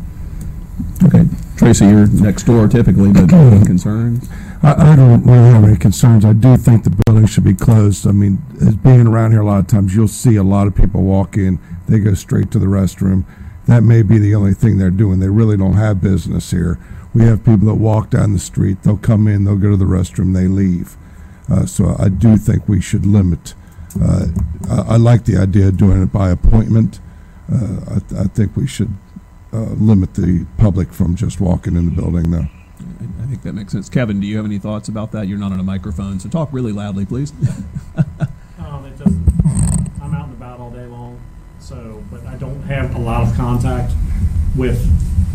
Okay, 1.04 1.26
Tracy, 1.56 1.86
you're 1.86 2.08
next 2.08 2.44
door 2.44 2.68
typically, 2.68 3.12
but 3.12 3.32
any 3.32 3.66
concerns? 3.66 4.30
I, 4.64 4.92
I 4.92 4.96
don't 4.96 5.24
really 5.24 5.50
have 5.50 5.64
any 5.64 5.78
concerns. 5.78 6.26
I 6.26 6.34
do 6.34 6.58
think 6.58 6.84
the 6.84 7.02
building 7.06 7.26
should 7.26 7.46
be 7.46 7.54
closed. 7.54 8.06
I 8.06 8.12
mean, 8.12 8.42
as 8.62 8.76
being 8.76 9.08
around 9.08 9.32
here 9.32 9.42
a 9.42 9.46
lot 9.46 9.60
of 9.60 9.68
times, 9.68 9.96
you'll 9.96 10.10
see 10.10 10.36
a 10.36 10.44
lot 10.44 10.68
of 10.68 10.76
people 10.76 11.04
walk 11.04 11.38
in, 11.38 11.60
they 11.88 12.00
go 12.00 12.14
straight 12.14 12.52
to 12.52 12.60
the 12.60 12.66
restroom. 12.66 13.24
That 13.66 13.84
may 13.84 14.02
be 14.02 14.18
the 14.18 14.36
only 14.36 14.54
thing 14.54 14.78
they're 14.78 14.90
doing. 14.90 15.20
They 15.20 15.30
really 15.30 15.56
don't 15.56 15.74
have 15.74 16.02
business 16.02 16.52
here. 16.52 16.80
We 17.14 17.24
have 17.24 17.46
people 17.46 17.68
that 17.68 17.76
walk 17.76 18.10
down 18.10 18.34
the 18.34 18.40
street, 18.40 18.84
they'll 18.84 18.98
come 18.98 19.28
in, 19.28 19.46
they'll 19.46 19.56
go 19.56 19.72
to 19.72 19.78
the 19.78 19.86
restroom, 19.86 20.34
they 20.34 20.48
leave. 20.48 20.98
Uh, 21.50 21.66
so 21.66 21.96
I 21.98 22.10
do 22.10 22.38
think 22.38 22.68
we 22.68 22.82
should 22.82 23.06
limit. 23.06 23.54
Uh, 24.02 24.28
I, 24.70 24.94
I 24.94 24.98
like 24.98 25.26
the 25.26 25.38
idea 25.38 25.68
of 25.70 25.78
doing 25.78 26.02
it 26.04 26.12
by 26.12 26.30
appointment. 26.30 27.00
Uh, 27.52 27.80
I, 27.96 28.00
th- 28.00 28.22
I 28.22 28.24
think 28.26 28.56
we 28.56 28.68
should 28.68 28.94
uh, 29.54 29.58
limit 29.78 30.14
the 30.14 30.46
public 30.58 30.94
from 30.94 31.16
just 31.16 31.40
walking 31.42 31.76
in 31.76 31.86
the 31.86 31.92
building 31.92 32.30
now. 32.30 32.50
I 33.22 33.26
think 33.26 33.42
that 33.44 33.54
makes 33.54 33.72
sense. 33.72 33.90
Kevin, 33.90 34.20
do 34.20 34.28
you 34.28 34.38
have 34.38 34.46
any 34.46 34.60
thoughts 34.60 34.88
about 34.90 35.12
that? 35.14 35.28
You're 35.28 35.38
not 35.40 35.52
on 35.52 35.60
a 35.60 35.64
microphone, 35.64 36.20
so 36.20 36.30
talk 36.30 36.50
really 36.52 36.72
loudly, 36.72 37.06
please. 37.06 37.34
Um, 38.60 38.86
it 38.86 38.98
doesn't, 39.00 39.26
I'm 40.02 40.14
out 40.14 40.26
and 40.26 40.34
about 40.34 40.60
all 40.60 40.70
day 40.70 40.86
long, 40.86 41.20
so, 41.60 42.04
but 42.12 42.24
I 42.26 42.36
don't 42.36 42.62
have 42.64 42.94
a 42.94 43.00
lot 43.00 43.26
of 43.28 43.34
contact 43.36 43.94
with 44.56 44.78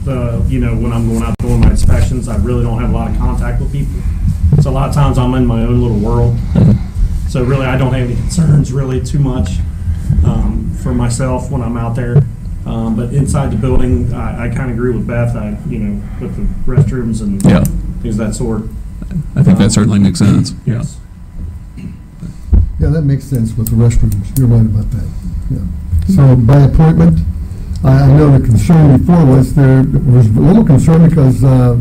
the, 0.05 0.45
you 0.47 0.61
know, 0.61 0.77
when 0.77 0.93
I'm 0.93 1.09
going 1.09 1.23
out 1.23 1.35
doing 1.39 1.59
my 1.61 1.71
inspections, 1.71 2.29
I 2.29 2.37
really 2.37 2.63
don't 2.63 2.79
have 2.81 2.91
a 2.91 2.93
lot 2.93 3.11
of 3.11 3.17
contact 3.17 3.61
with 3.61 3.73
people. 3.73 3.95
So 4.63 4.71
a 4.71 4.73
lot 4.73 4.89
of 4.91 4.95
times 4.95 5.19
I'm 5.19 5.35
in 5.35 5.47
my 5.47 5.63
own 5.63 5.81
little 5.81 5.99
world. 5.99 6.37
So 7.35 7.43
really, 7.43 7.67
I 7.67 7.77
don't 7.77 7.93
have 7.93 8.09
any 8.09 8.15
concerns 8.15 8.73
really 8.73 9.01
too 9.03 9.19
much, 9.19 9.59
um, 10.25 10.71
for 10.85 10.95
myself 10.95 11.51
when 11.51 11.63
I'm 11.63 11.77
out 11.77 11.97
there. 11.97 12.23
Um, 12.65 12.95
but 12.95 13.13
inside 13.13 13.51
the 13.51 13.57
building, 13.57 14.15
I, 14.15 14.45
I 14.45 14.49
kinda 14.51 14.73
agree 14.73 14.93
with 14.93 15.05
Beth, 15.05 15.35
I, 15.35 15.59
you 15.69 15.81
know, 15.81 16.03
with 16.21 16.37
the 16.37 16.43
restrooms 16.73 17.23
and 17.23 17.45
Yeah. 17.45 17.65
things 18.03 18.21
of 18.21 18.25
that 18.29 18.37
sort. 18.37 18.63
I 19.35 19.43
think 19.43 19.59
that 19.59 19.73
certainly 19.73 19.99
makes 19.99 20.21
sense. 20.21 20.55
Yeah. 20.65 20.75
Yes. 20.75 20.97
Yeah, 22.79 22.91
that 22.91 23.03
makes 23.03 23.25
sense 23.25 23.57
with 23.57 23.67
the 23.69 23.75
restrooms. 23.75 24.39
You're 24.39 24.47
right 24.47 24.61
about 24.65 24.89
that. 24.93 25.09
Yeah. 25.51 26.15
So 26.15 26.37
by 26.37 26.61
appointment, 26.61 27.19
I, 27.83 28.01
I 28.03 28.17
know 28.17 28.39
the 28.39 28.47
concern 28.47 28.97
before 28.97 29.25
was 29.27 29.55
there 29.57 29.83
was 29.83 30.29
a 30.29 30.41
little 30.41 30.65
concern 30.65 31.09
because 31.09 31.43
uh, 31.43 31.79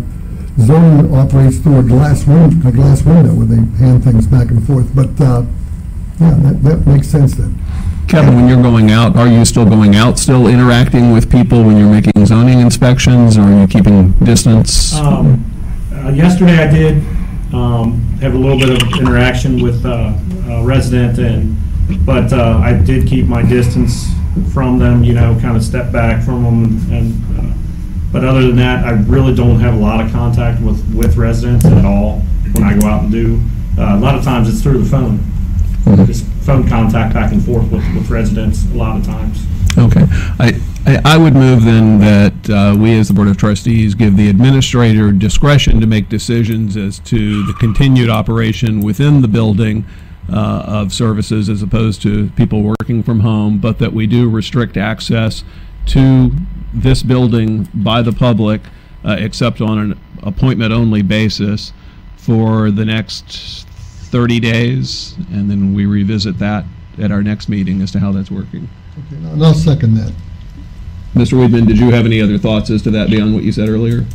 zoning 0.59 1.13
operates 1.15 1.57
through 1.57 1.79
a 1.79 1.83
glass 1.83 2.27
room, 2.27 2.65
a 2.65 2.71
glass 2.71 3.03
window 3.03 3.33
where 3.33 3.45
they 3.47 3.55
hand 3.77 4.03
things 4.03 4.27
back 4.27 4.49
and 4.49 4.65
forth. 4.65 4.93
But 4.95 5.09
uh, 5.21 5.43
yeah, 6.19 6.35
that, 6.41 6.63
that 6.63 6.87
makes 6.87 7.07
sense 7.07 7.35
then. 7.35 7.57
Kevin, 8.07 8.35
when 8.35 8.47
you're 8.47 8.61
going 8.61 8.91
out, 8.91 9.15
are 9.15 9.27
you 9.27 9.43
still 9.45 9.65
going 9.65 9.95
out, 9.95 10.19
still 10.19 10.47
interacting 10.47 11.11
with 11.11 11.31
people 11.31 11.63
when 11.63 11.77
you're 11.77 11.89
making 11.89 12.25
zoning 12.25 12.59
inspections, 12.59 13.37
or 13.37 13.41
are 13.41 13.61
you 13.61 13.67
keeping 13.67 14.11
distance? 14.23 14.93
Um, 14.95 15.43
uh, 15.91 16.09
yesterday 16.09 16.59
I 16.59 16.69
did, 16.69 16.97
um, 17.53 18.01
have 18.21 18.35
a 18.35 18.37
little 18.37 18.59
bit 18.59 18.69
of 18.69 18.99
interaction 18.99 19.63
with, 19.63 19.83
uh, 19.85 20.13
a 20.49 20.63
resident 20.63 21.17
and, 21.17 21.57
but, 22.05 22.31
uh, 22.31 22.59
I 22.63 22.73
did 22.73 23.07
keep 23.07 23.25
my 23.25 23.41
distance 23.41 24.05
from 24.53 24.77
them, 24.77 25.03
you 25.03 25.13
know, 25.13 25.37
kind 25.41 25.55
of 25.57 25.63
step 25.63 25.91
back 25.91 26.23
from 26.23 26.43
them 26.43 26.91
and, 26.91 27.39
uh, 27.39 27.53
but 28.13 28.23
other 28.23 28.43
than 28.43 28.55
that, 28.57 28.85
I 28.85 28.91
really 28.91 29.35
don't 29.35 29.59
have 29.59 29.73
a 29.73 29.77
lot 29.77 29.99
of 29.99 30.11
contact 30.11 30.61
with, 30.61 30.95
with 30.95 31.17
residents 31.17 31.65
at 31.65 31.83
all 31.83 32.19
when 32.53 32.63
I 32.63 32.79
go 32.79 32.87
out 32.87 33.01
and 33.03 33.11
do. 33.11 33.41
Uh, 33.77 33.95
a 33.95 33.99
lot 33.99 34.15
of 34.15 34.23
times 34.23 34.47
it's 34.47 34.61
through 34.61 34.77
the 34.77 34.89
phone, 34.89 35.19
just 36.05 36.23
phone 36.45 36.67
contact 36.67 37.15
back 37.15 37.33
and 37.33 37.43
forth 37.43 37.71
with, 37.71 37.83
with 37.95 38.09
residents 38.11 38.65
a 38.71 38.75
lot 38.75 38.97
of 38.97 39.03
times. 39.03 39.43
Okay. 39.77 40.05
I, 40.39 40.61
I 40.85 41.01
I 41.03 41.17
would 41.17 41.33
move 41.33 41.63
then 41.63 41.99
that 41.99 42.49
uh, 42.49 42.77
we, 42.77 42.97
as 42.99 43.07
the 43.07 43.15
Board 43.15 43.29
of 43.29 43.37
Trustees, 43.37 43.95
give 43.95 44.15
the 44.15 44.29
administrator 44.29 45.11
discretion 45.11 45.79
to 45.81 45.87
make 45.87 46.09
decisions 46.09 46.77
as 46.77 46.99
to 46.99 47.43
the 47.47 47.53
continued 47.53 48.09
operation 48.09 48.81
within 48.81 49.23
the 49.23 49.27
building 49.27 49.85
uh, 50.31 50.63
of 50.67 50.93
services 50.93 51.49
as 51.49 51.63
opposed 51.63 52.01
to 52.03 52.29
people 52.31 52.61
working 52.61 53.01
from 53.01 53.21
home, 53.21 53.57
but 53.57 53.79
that 53.79 53.93
we 53.93 54.05
do 54.05 54.29
restrict 54.29 54.77
access 54.77 55.43
to 55.87 56.31
this 56.73 57.03
building 57.03 57.67
by 57.73 58.01
the 58.01 58.11
public, 58.11 58.61
uh, 59.05 59.15
except 59.19 59.61
on 59.61 59.77
an 59.77 59.99
appointment-only 60.23 61.01
basis 61.01 61.71
for 62.17 62.71
the 62.71 62.85
next 62.85 63.67
30 64.13 64.39
days, 64.39 65.15
and 65.31 65.49
then 65.49 65.73
we 65.73 65.85
revisit 65.85 66.39
that 66.39 66.65
at 66.99 67.11
our 67.11 67.21
next 67.23 67.49
meeting 67.49 67.81
as 67.81 67.91
to 67.91 67.99
how 67.99 68.11
that's 68.11 68.31
working. 68.31 68.69
Okay, 69.07 69.15
and 69.15 69.43
I'll 69.43 69.53
second 69.53 69.95
that. 69.95 70.13
Mr. 71.15 71.33
Weidman, 71.33 71.67
did 71.67 71.77
you 71.77 71.91
have 71.91 72.05
any 72.05 72.21
other 72.21 72.37
thoughts 72.37 72.69
as 72.69 72.81
to 72.83 72.91
that 72.91 73.09
beyond 73.09 73.33
what 73.35 73.43
you 73.43 73.51
said 73.51 73.69
earlier? 73.69 74.05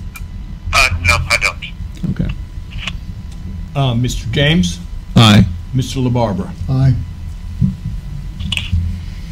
Uh, 0.73 0.89
no, 1.03 1.17
I 1.17 1.37
don't. 1.41 2.11
Okay. 2.11 2.33
Uh, 3.77 3.95
Mr. 3.95 4.31
James, 4.33 4.81
Aye. 5.15 5.47
Mr. 5.75 6.05
LaBarbara. 6.05 6.51
Aye. 6.69 6.95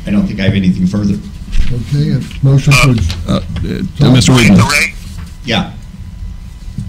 I 0.06 0.10
don't 0.10 0.26
think 0.26 0.38
I 0.38 0.44
have 0.44 0.54
anything 0.54 0.86
further. 0.86 1.18
Okay, 1.66 2.12
a 2.14 2.20
motion 2.46 2.72
to, 2.72 2.94
adj- 2.94 3.28
Uh, 3.28 3.32
uh, 3.34 4.14
Mr. 4.14 4.30
Weidman? 4.30 4.70
Ray, 4.70 4.94
Yeah. 5.44 5.72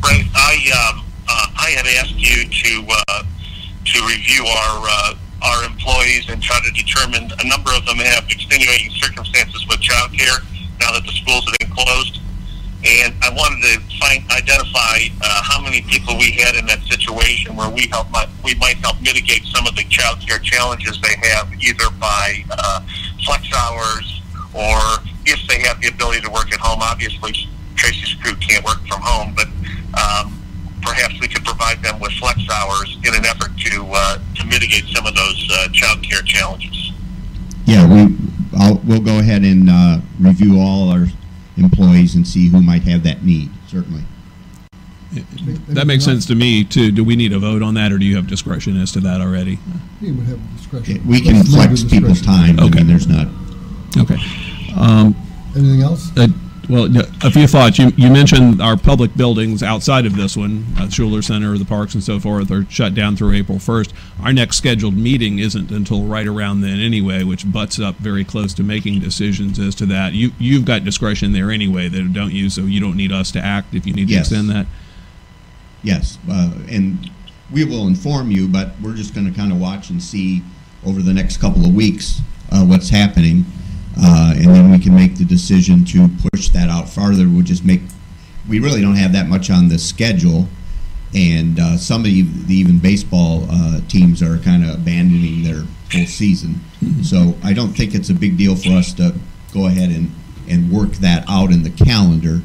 Ray, 0.06 0.30
I, 0.36 0.54
um, 0.94 1.04
uh, 1.28 1.48
I 1.58 1.70
had 1.72 1.88
asked 1.98 2.14
you 2.18 2.46
to, 2.46 2.86
uh, 3.08 3.24
to 3.86 4.06
review 4.06 4.46
our, 4.46 4.88
uh, 4.88 5.14
our 5.42 5.64
employees 5.66 6.30
and 6.30 6.42
try 6.44 6.60
to 6.64 6.72
determine, 6.72 7.32
a 7.40 7.48
number 7.48 7.72
of 7.74 7.86
them 7.86 7.98
have 7.98 8.26
extenuating 8.30 8.92
circumstances 8.92 9.62
circumstances 9.62 9.68
with 9.68 9.80
childcare 9.82 10.44
now 10.80 10.92
that 10.94 11.04
the 11.06 11.12
schools 11.12 11.44
have 11.46 11.58
been 11.60 11.72
closed. 11.72 12.20
And 12.86 13.14
I 13.24 13.30
wanted 13.34 13.62
to 13.74 13.98
find, 13.98 14.24
identify 14.32 15.10
uh, 15.22 15.42
how 15.44 15.60
many 15.62 15.82
people 15.82 16.18
we 16.18 16.32
had 16.32 16.56
in 16.56 16.66
that 16.68 16.84
situation 16.84 17.56
where 17.56 17.70
we 17.70 17.88
help, 17.88 18.10
might, 18.12 18.30
we 18.44 18.54
might 18.56 18.78
help 18.78 19.02
mitigate 19.02 19.44
some 19.46 19.66
of 19.66 19.76
the 19.76 19.84
childcare 19.84 20.42
challenges 20.44 21.00
they 21.02 21.16
have, 21.30 21.52
either 21.60 21.90
by 22.00 22.44
uh, 22.52 22.82
flex 23.26 23.48
hours 23.56 24.17
or 24.58 24.78
if 25.26 25.40
they 25.48 25.62
have 25.68 25.80
the 25.82 25.88
ability 25.90 26.22
to 26.22 26.30
work 26.32 26.52
at 26.52 26.60
home. 26.60 26.80
Obviously, 26.82 27.34
Tracy's 27.76 28.14
crew 28.16 28.36
can't 28.36 28.66
work 28.66 28.80
from 28.88 29.02
home, 29.02 29.36
but 29.36 29.48
um, 30.00 30.34
perhaps 30.82 31.20
we 31.22 31.28
could 31.28 31.44
provide 31.46 31.82
them 31.84 32.00
with 32.00 32.12
flex 32.14 32.40
hours 32.52 32.98
in 33.06 33.14
an 33.16 33.26
effort 33.26 33.52
to 33.58 33.86
uh, 33.94 34.18
to 34.36 34.46
mitigate 34.46 34.86
some 34.96 35.06
of 35.06 35.14
those 35.16 35.48
uh, 35.54 35.68
childcare 35.72 36.26
challenges. 36.26 36.92
Yeah, 37.66 37.86
we, 37.88 38.16
I'll, 38.58 38.82
we'll 38.86 39.02
go 39.02 39.20
ahead 39.20 39.44
and 39.44 39.70
uh, 39.70 40.00
review 40.20 40.60
all 40.60 40.90
our 40.90 41.06
employees 41.58 42.16
and 42.16 42.26
see 42.26 42.48
who 42.50 42.62
might 42.64 42.84
have 42.84 43.04
that 43.04 43.24
need, 43.26 43.50
certainly. 43.68 44.04
That 45.70 45.88
makes 45.88 46.04
sense 46.06 46.26
to 46.28 46.36
me, 46.36 46.64
too. 46.64 46.92
Do 46.92 47.04
we 47.04 47.16
need 47.16 47.34
a 47.34 47.40
vote 47.40 47.62
on 47.62 47.74
that, 47.74 47.92
or 47.92 47.98
do 47.98 48.06
you 48.06 48.16
have 48.16 48.28
discretion 48.28 48.80
as 48.80 48.92
to 48.94 49.00
that 49.02 49.20
already? 49.22 49.58
He 50.00 50.12
would 50.12 50.26
have 50.28 50.56
discretion. 50.58 51.06
We 51.08 51.22
can 51.22 51.44
flex 51.44 51.84
people's 51.84 52.20
discretion. 52.20 52.56
time. 52.56 52.60
I 52.60 52.64
Okay. 52.66 52.80
mean, 52.80 52.88
there's 52.88 53.08
not, 53.08 53.28
Okay. 53.98 54.18
Um, 54.78 55.16
Anything 55.56 55.82
else? 55.82 56.12
Uh, 56.18 56.28
Well, 56.70 56.90
a 57.24 57.32
few 57.32 57.48
thoughts. 57.48 57.80
You, 57.80 57.94
you 57.96 58.12
mentioned 58.12 58.62
our 58.62 58.76
public 58.76 59.16
buildings 59.16 59.64
outside 59.64 60.06
of 60.06 60.18
this 60.18 60.36
one, 60.36 60.66
uh, 60.78 60.90
Schuler 60.90 61.22
Center, 61.22 61.58
the 61.58 61.64
parks 61.64 61.94
and 61.94 62.04
so 62.04 62.20
forth, 62.20 62.52
are 62.52 62.66
shut 62.70 62.94
down 62.94 63.16
through 63.16 63.34
April 63.34 63.58
1st. 63.58 63.94
Our 64.22 64.34
next 64.34 64.58
scheduled 64.58 64.98
meeting 64.98 65.40
isn't 65.40 65.72
until 65.72 66.04
right 66.04 66.28
around 66.28 66.62
then 66.62 66.82
anyway, 66.82 67.24
which 67.24 67.50
butts 67.50 67.80
up 67.80 67.96
very 67.96 68.26
close 68.26 68.54
to 68.56 68.64
making 68.64 69.00
decisions 69.00 69.60
as 69.60 69.76
to 69.76 69.86
that. 69.86 70.12
You, 70.14 70.32
you've 70.38 70.66
got 70.66 70.84
discretion 70.84 71.32
there 71.32 71.52
anyway, 71.52 71.88
that 71.88 72.12
don't 72.12 72.34
you? 72.34 72.50
So 72.50 72.64
you 72.64 72.82
don't 72.82 72.98
need 72.98 73.14
us 73.14 73.32
to 73.32 73.40
act 73.40 73.74
if 73.74 73.88
you 73.88 73.94
need 73.94 74.10
to 74.10 74.16
extend 74.20 74.50
that. 74.50 74.66
yes. 75.84 76.18
Uh, 76.30 76.52
and 76.70 77.10
we 77.50 77.64
will 77.64 77.88
inform 77.88 78.30
you, 78.30 78.46
but 78.48 78.74
we're 78.84 78.94
just 78.96 79.16
going 79.16 79.26
to 79.26 79.34
kind 79.34 79.54
of 79.54 79.60
watch 79.62 79.90
and 79.90 80.04
see 80.04 80.42
over 80.86 81.02
the 81.02 81.14
next 81.14 81.38
couple 81.38 81.66
of 81.66 81.74
weeks 81.74 82.20
uh, 82.52 82.66
what's 82.66 82.90
happening. 82.90 83.46
Uh, 84.00 84.34
and 84.36 84.46
then 84.54 84.72
we 84.72 84.80
can 84.80 84.94
make 84.94 85.16
the 85.16 85.26
decision 85.26 85.84
to 85.86 86.08
push 86.32 86.50
that 86.50 86.70
out 86.70 86.90
farther. 86.90 87.28
We'll 87.28 87.44
just 87.44 87.66
make, 87.66 87.82
we 88.48 88.60
really 88.60 88.82
don't 88.82 88.96
have 88.96 89.14
that 89.14 89.28
much 89.28 89.50
on 89.50 89.70
the 89.70 89.78
schedule. 89.78 90.48
And 91.16 91.60
uh, 91.60 91.78
some 91.78 92.02
of 92.02 92.06
the, 92.06 92.22
the 92.22 92.54
even 92.54 92.80
baseball 92.80 93.48
uh, 93.50 93.82
teams 93.88 94.22
are 94.22 94.38
kind 94.40 94.64
of 94.64 94.76
abandoning 94.76 95.44
their 95.44 95.64
full 95.90 96.06
season. 96.06 96.60
So 97.04 97.36
I 97.44 97.54
don't 97.54 97.74
think 97.74 97.96
it's 97.96 98.10
a 98.10 98.14
big 98.14 98.38
deal 98.38 98.56
for 98.56 98.72
us 98.72 98.94
to 98.96 99.16
go 99.54 99.68
ahead 99.68 99.90
and, 99.90 100.12
and 100.50 100.72
work 100.72 100.92
that 100.98 101.24
out 101.28 101.52
in 101.52 101.64
the 101.64 101.70
calendar. 101.70 102.42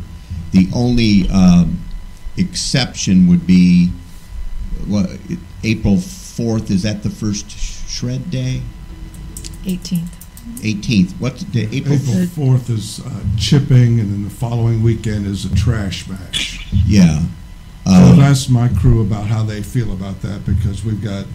The 0.52 0.68
only 0.74 1.28
um, 1.30 1.80
exception 2.36 3.26
would 3.28 3.46
be 3.46 3.88
what, 4.86 5.10
April 5.64 5.96
4th, 5.96 6.70
is 6.70 6.82
that 6.82 7.02
the 7.02 7.10
first 7.10 7.50
shred 7.50 8.30
day? 8.30 8.62
18th. 9.64 10.21
18th. 10.60 11.12
What's 11.20 11.44
the 11.44 11.64
April? 11.74 11.94
April 11.94 12.56
4th 12.56 12.70
is 12.70 13.00
uh, 13.04 13.24
chipping, 13.38 14.00
and 14.00 14.12
then 14.12 14.24
the 14.24 14.30
following 14.30 14.82
weekend 14.82 15.26
is 15.26 15.44
a 15.44 15.54
trash 15.54 16.06
bash. 16.06 16.72
Yeah. 16.86 17.20
So 17.84 17.92
I've 17.92 18.18
asked 18.20 18.50
my 18.50 18.68
crew 18.68 19.02
about 19.02 19.26
how 19.26 19.42
they 19.42 19.62
feel 19.62 19.92
about 19.92 20.22
that, 20.22 20.44
because 20.46 20.84
we've 20.84 21.02
got 21.02 21.26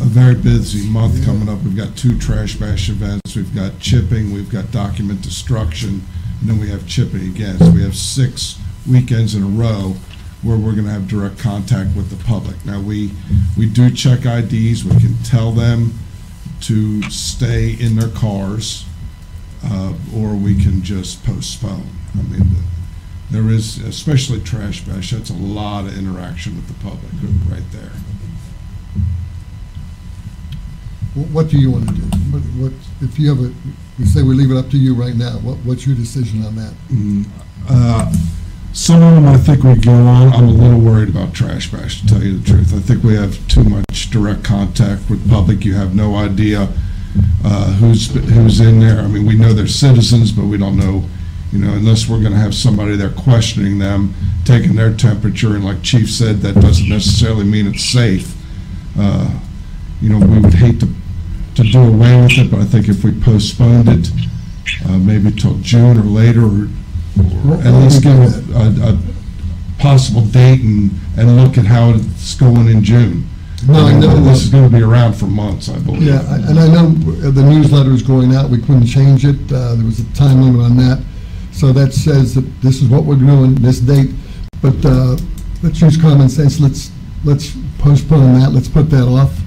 a 0.00 0.04
very 0.04 0.34
busy 0.34 0.88
month 0.88 1.24
coming 1.24 1.48
up. 1.48 1.62
We've 1.62 1.76
got 1.76 1.96
two 1.96 2.18
trash 2.18 2.54
bash 2.54 2.88
events, 2.88 3.34
we've 3.34 3.54
got 3.54 3.80
chipping, 3.80 4.32
we've 4.32 4.50
got 4.50 4.70
document 4.70 5.22
destruction, 5.22 6.02
and 6.40 6.48
then 6.48 6.60
we 6.60 6.68
have 6.68 6.86
chipping 6.86 7.26
again. 7.28 7.58
So 7.58 7.70
we 7.70 7.82
have 7.82 7.96
six 7.96 8.60
weekends 8.88 9.34
in 9.34 9.42
a 9.42 9.46
row 9.46 9.96
where 10.42 10.56
we're 10.56 10.74
gonna 10.74 10.90
have 10.90 11.08
direct 11.08 11.38
contact 11.38 11.96
with 11.96 12.10
the 12.10 12.24
public. 12.24 12.64
Now, 12.64 12.80
we, 12.80 13.10
we 13.56 13.66
do 13.66 13.90
check 13.90 14.24
IDs, 14.24 14.84
we 14.84 14.92
can 15.00 15.16
tell 15.24 15.50
them 15.50 15.94
to 16.62 17.02
stay 17.10 17.76
in 17.78 17.96
their 17.96 18.08
cars, 18.08 18.84
uh, 19.64 19.94
or 20.14 20.34
we 20.34 20.54
can 20.54 20.82
just 20.82 21.24
postpone. 21.24 21.88
I 22.18 22.22
mean, 22.22 22.46
there 23.30 23.48
is, 23.48 23.78
especially 23.78 24.40
trash 24.40 24.82
bash, 24.84 25.10
that's 25.10 25.30
a 25.30 25.34
lot 25.34 25.86
of 25.86 25.96
interaction 25.98 26.56
with 26.56 26.66
the 26.68 26.74
public 26.82 27.12
right 27.50 27.70
there. 27.72 27.92
What 31.32 31.48
do 31.48 31.58
you 31.58 31.70
want 31.70 31.88
to 31.88 31.94
do? 31.94 32.02
What, 32.30 32.42
what, 32.42 32.72
if 33.00 33.18
you 33.18 33.28
have 33.28 33.40
a, 33.40 33.52
we 33.98 34.04
say 34.04 34.22
we 34.22 34.34
leave 34.34 34.50
it 34.50 34.56
up 34.56 34.70
to 34.70 34.78
you 34.78 34.94
right 34.94 35.16
now, 35.16 35.38
what, 35.38 35.56
what's 35.58 35.86
your 35.86 35.96
decision 35.96 36.44
on 36.44 36.54
that? 36.56 36.74
Uh, 37.68 38.12
Some 38.72 39.02
of 39.02 39.14
them 39.14 39.26
I 39.26 39.36
think 39.36 39.64
we 39.64 39.74
go 39.76 39.92
on, 39.92 40.32
I'm 40.32 40.44
a 40.44 40.50
little 40.50 40.78
worried 40.78 41.08
about 41.08 41.34
trash 41.34 41.70
bash, 41.70 42.02
to 42.02 42.06
tell 42.06 42.22
you 42.22 42.38
the 42.38 42.46
truth. 42.46 42.72
I 42.74 42.78
think 42.78 43.02
we 43.02 43.14
have 43.16 43.46
too 43.48 43.64
much 43.64 43.84
direct 44.10 44.44
contact 44.44 45.08
with 45.10 45.28
public, 45.28 45.64
you 45.64 45.74
have 45.74 45.94
no 45.94 46.16
idea 46.16 46.68
uh, 47.44 47.72
who's, 47.74 48.12
who's 48.12 48.60
in 48.60 48.80
there. 48.80 49.00
I 49.00 49.06
mean, 49.08 49.26
we 49.26 49.34
know 49.34 49.52
they're 49.52 49.66
citizens, 49.66 50.32
but 50.32 50.44
we 50.46 50.58
don't 50.58 50.76
know, 50.76 51.04
you 51.52 51.58
know, 51.58 51.72
unless 51.72 52.08
we're 52.08 52.22
gonna 52.22 52.36
have 52.36 52.54
somebody 52.54 52.96
there 52.96 53.10
questioning 53.10 53.78
them, 53.78 54.14
taking 54.44 54.74
their 54.76 54.94
temperature, 54.94 55.54
and 55.54 55.64
like 55.64 55.82
Chief 55.82 56.10
said, 56.10 56.40
that 56.40 56.54
doesn't 56.56 56.88
necessarily 56.88 57.44
mean 57.44 57.66
it's 57.66 57.84
safe. 57.84 58.34
Uh, 58.98 59.30
You 60.00 60.10
know, 60.10 60.20
we 60.24 60.38
would 60.38 60.54
hate 60.54 60.78
to, 60.80 60.88
to 61.56 61.62
do 61.64 61.80
away 61.80 62.14
with 62.22 62.38
it, 62.38 62.50
but 62.52 62.60
I 62.60 62.64
think 62.64 62.88
if 62.88 63.02
we 63.02 63.10
postponed 63.10 63.88
it, 63.88 64.10
uh, 64.86 64.96
maybe 64.96 65.32
till 65.32 65.58
June 65.58 65.98
or 65.98 66.02
later, 66.04 66.44
or 66.44 66.68
or 67.44 67.54
at 67.66 67.72
least 67.82 68.02
give 68.04 68.14
a, 68.54 68.66
a 68.90 68.98
possible 69.78 70.22
date 70.22 70.60
and, 70.62 70.90
and 71.16 71.36
look 71.36 71.58
at 71.58 71.66
how 71.66 71.90
it's 71.90 72.36
going 72.36 72.68
in 72.68 72.84
June. 72.84 73.26
No, 73.66 73.74
I 73.86 73.92
know 73.98 74.20
This 74.22 74.44
is 74.44 74.50
gonna 74.50 74.68
be 74.68 74.82
around 74.82 75.14
for 75.14 75.26
months, 75.26 75.68
I 75.68 75.78
believe. 75.78 76.02
Yeah, 76.02 76.22
I- 76.28 76.36
and 76.50 76.58
I 76.60 76.68
know 76.68 76.90
the 76.92 77.42
newsletter 77.42 77.92
is 77.92 78.02
going 78.02 78.34
out, 78.34 78.50
we 78.50 78.58
couldn't 78.58 78.86
change 78.86 79.24
it, 79.24 79.36
uh, 79.52 79.74
there 79.74 79.84
was 79.84 79.98
a 80.00 80.04
time 80.14 80.42
limit 80.42 80.60
on 80.64 80.76
that. 80.76 81.00
So 81.52 81.72
that 81.72 81.92
says 81.92 82.34
that 82.34 82.44
this 82.62 82.80
is 82.80 82.88
what 82.88 83.04
we're 83.04 83.16
doing, 83.16 83.54
this 83.56 83.80
date, 83.80 84.10
but, 84.62 84.84
uh, 84.84 85.16
let's 85.62 85.80
use 85.80 85.96
common 85.96 86.28
sense, 86.28 86.60
let's, 86.60 86.90
let's 87.24 87.52
postpone 87.78 88.38
that, 88.40 88.52
let's 88.54 88.68
put 88.68 88.90
that 88.90 89.06
off. 89.08 89.40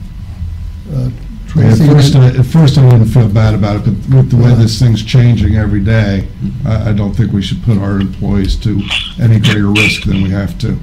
Uh, 0.93 1.05
At 1.05 1.11
Tracy, 1.47 1.85
first, 1.87 2.15
I- 2.15 2.27
at 2.27 2.45
first 2.45 2.77
I 2.77 2.89
didn't 2.89 3.07
feel 3.07 3.27
bad 3.29 3.53
about 3.53 3.77
it, 3.77 3.85
but 4.09 4.15
with 4.17 4.29
the 4.29 4.37
way 4.37 4.53
this 4.55 4.77
thing's 4.79 5.03
changing 5.03 5.55
every 5.55 5.81
day, 5.81 6.27
I, 6.65 6.89
I 6.89 6.93
don't 6.93 7.15
think 7.15 7.31
we 7.31 7.41
should 7.41 7.61
put 7.63 7.77
our 7.77 7.99
employees 7.99 8.55
to 8.57 8.81
any 9.21 9.39
greater 9.39 9.67
risk 9.71 10.03
than 10.03 10.21
we 10.21 10.29
have 10.31 10.57
to. 10.59 10.77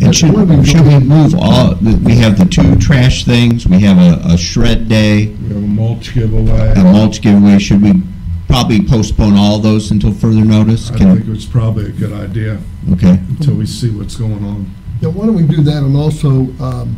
And 0.00 0.14
should, 0.14 0.30
should 0.66 0.86
we 0.86 0.98
move 1.00 1.34
all, 1.38 1.74
we 1.76 2.16
have 2.16 2.38
the 2.38 2.46
two 2.50 2.76
trash 2.76 3.24
things, 3.24 3.66
we 3.66 3.80
have 3.80 3.98
a, 3.98 4.32
a 4.34 4.36
shred 4.38 4.88
day, 4.88 5.28
We 5.28 5.48
have 5.48 5.56
a 5.56 5.60
mulch 5.60 6.14
giveaway. 6.14 6.72
a 6.76 6.82
mulch 6.84 7.20
giveaway. 7.22 7.58
Should 7.58 7.82
we 7.82 8.02
probably 8.48 8.82
postpone 8.84 9.34
all 9.36 9.58
those 9.58 9.90
until 9.90 10.12
further 10.12 10.44
notice? 10.44 10.90
I 10.90 10.98
Can- 10.98 11.16
think 11.22 11.28
it's 11.36 11.44
probably 11.46 11.86
a 11.86 11.92
good 11.92 12.12
idea 12.12 12.58
Okay. 12.92 13.18
until 13.28 13.54
we 13.54 13.66
see 13.66 13.90
what's 13.90 14.16
going 14.16 14.44
on. 14.44 14.70
Yeah, 15.00 15.08
why 15.08 15.26
don't 15.26 15.34
we 15.36 15.46
do 15.46 15.62
that, 15.62 15.82
and 15.82 15.96
also, 15.96 16.28
um, 16.62 16.96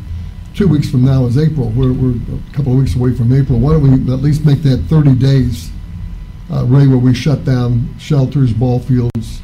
two 0.54 0.66
weeks 0.68 0.90
from 0.90 1.04
now 1.04 1.24
is 1.26 1.38
April, 1.38 1.68
we're, 1.70 1.92
we're 1.92 2.12
a 2.16 2.52
couple 2.52 2.72
of 2.72 2.78
weeks 2.78 2.96
away 2.96 3.14
from 3.14 3.32
April, 3.32 3.58
why 3.58 3.72
don't 3.72 3.82
we 4.06 4.12
at 4.12 4.20
least 4.20 4.44
make 4.44 4.62
that 4.64 4.78
thirty 4.88 5.14
days, 5.14 5.70
uh, 6.50 6.64
Ray, 6.66 6.86
where 6.86 6.98
we 6.98 7.14
shut 7.14 7.44
down 7.44 7.94
shelters, 7.98 8.52
ball 8.52 8.80
fields? 8.80 9.40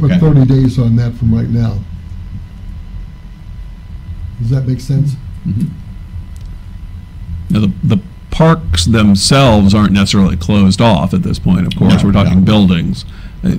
Put 0.00 0.10
Okay. 0.10 0.20
thirty 0.20 0.44
days 0.44 0.78
on 0.78 0.96
that 0.96 1.14
from 1.14 1.34
right 1.34 1.48
now. 1.48 1.78
Does 4.40 4.50
that 4.50 4.66
make 4.66 4.80
sense? 4.80 5.14
Now, 7.50 7.60
the, 7.60 7.72
the 7.84 7.98
parks 8.30 8.86
themselves 8.86 9.74
aren't 9.74 9.92
necessarily 9.92 10.36
closed 10.36 10.80
off 10.80 11.12
at 11.14 11.22
this 11.22 11.38
point, 11.38 11.66
of 11.66 11.76
course. 11.78 12.02
No, 12.02 12.06
We're 12.08 12.12
talking 12.12 12.40
no. 12.40 12.44
buildings. 12.44 13.04
Uh, 13.44 13.56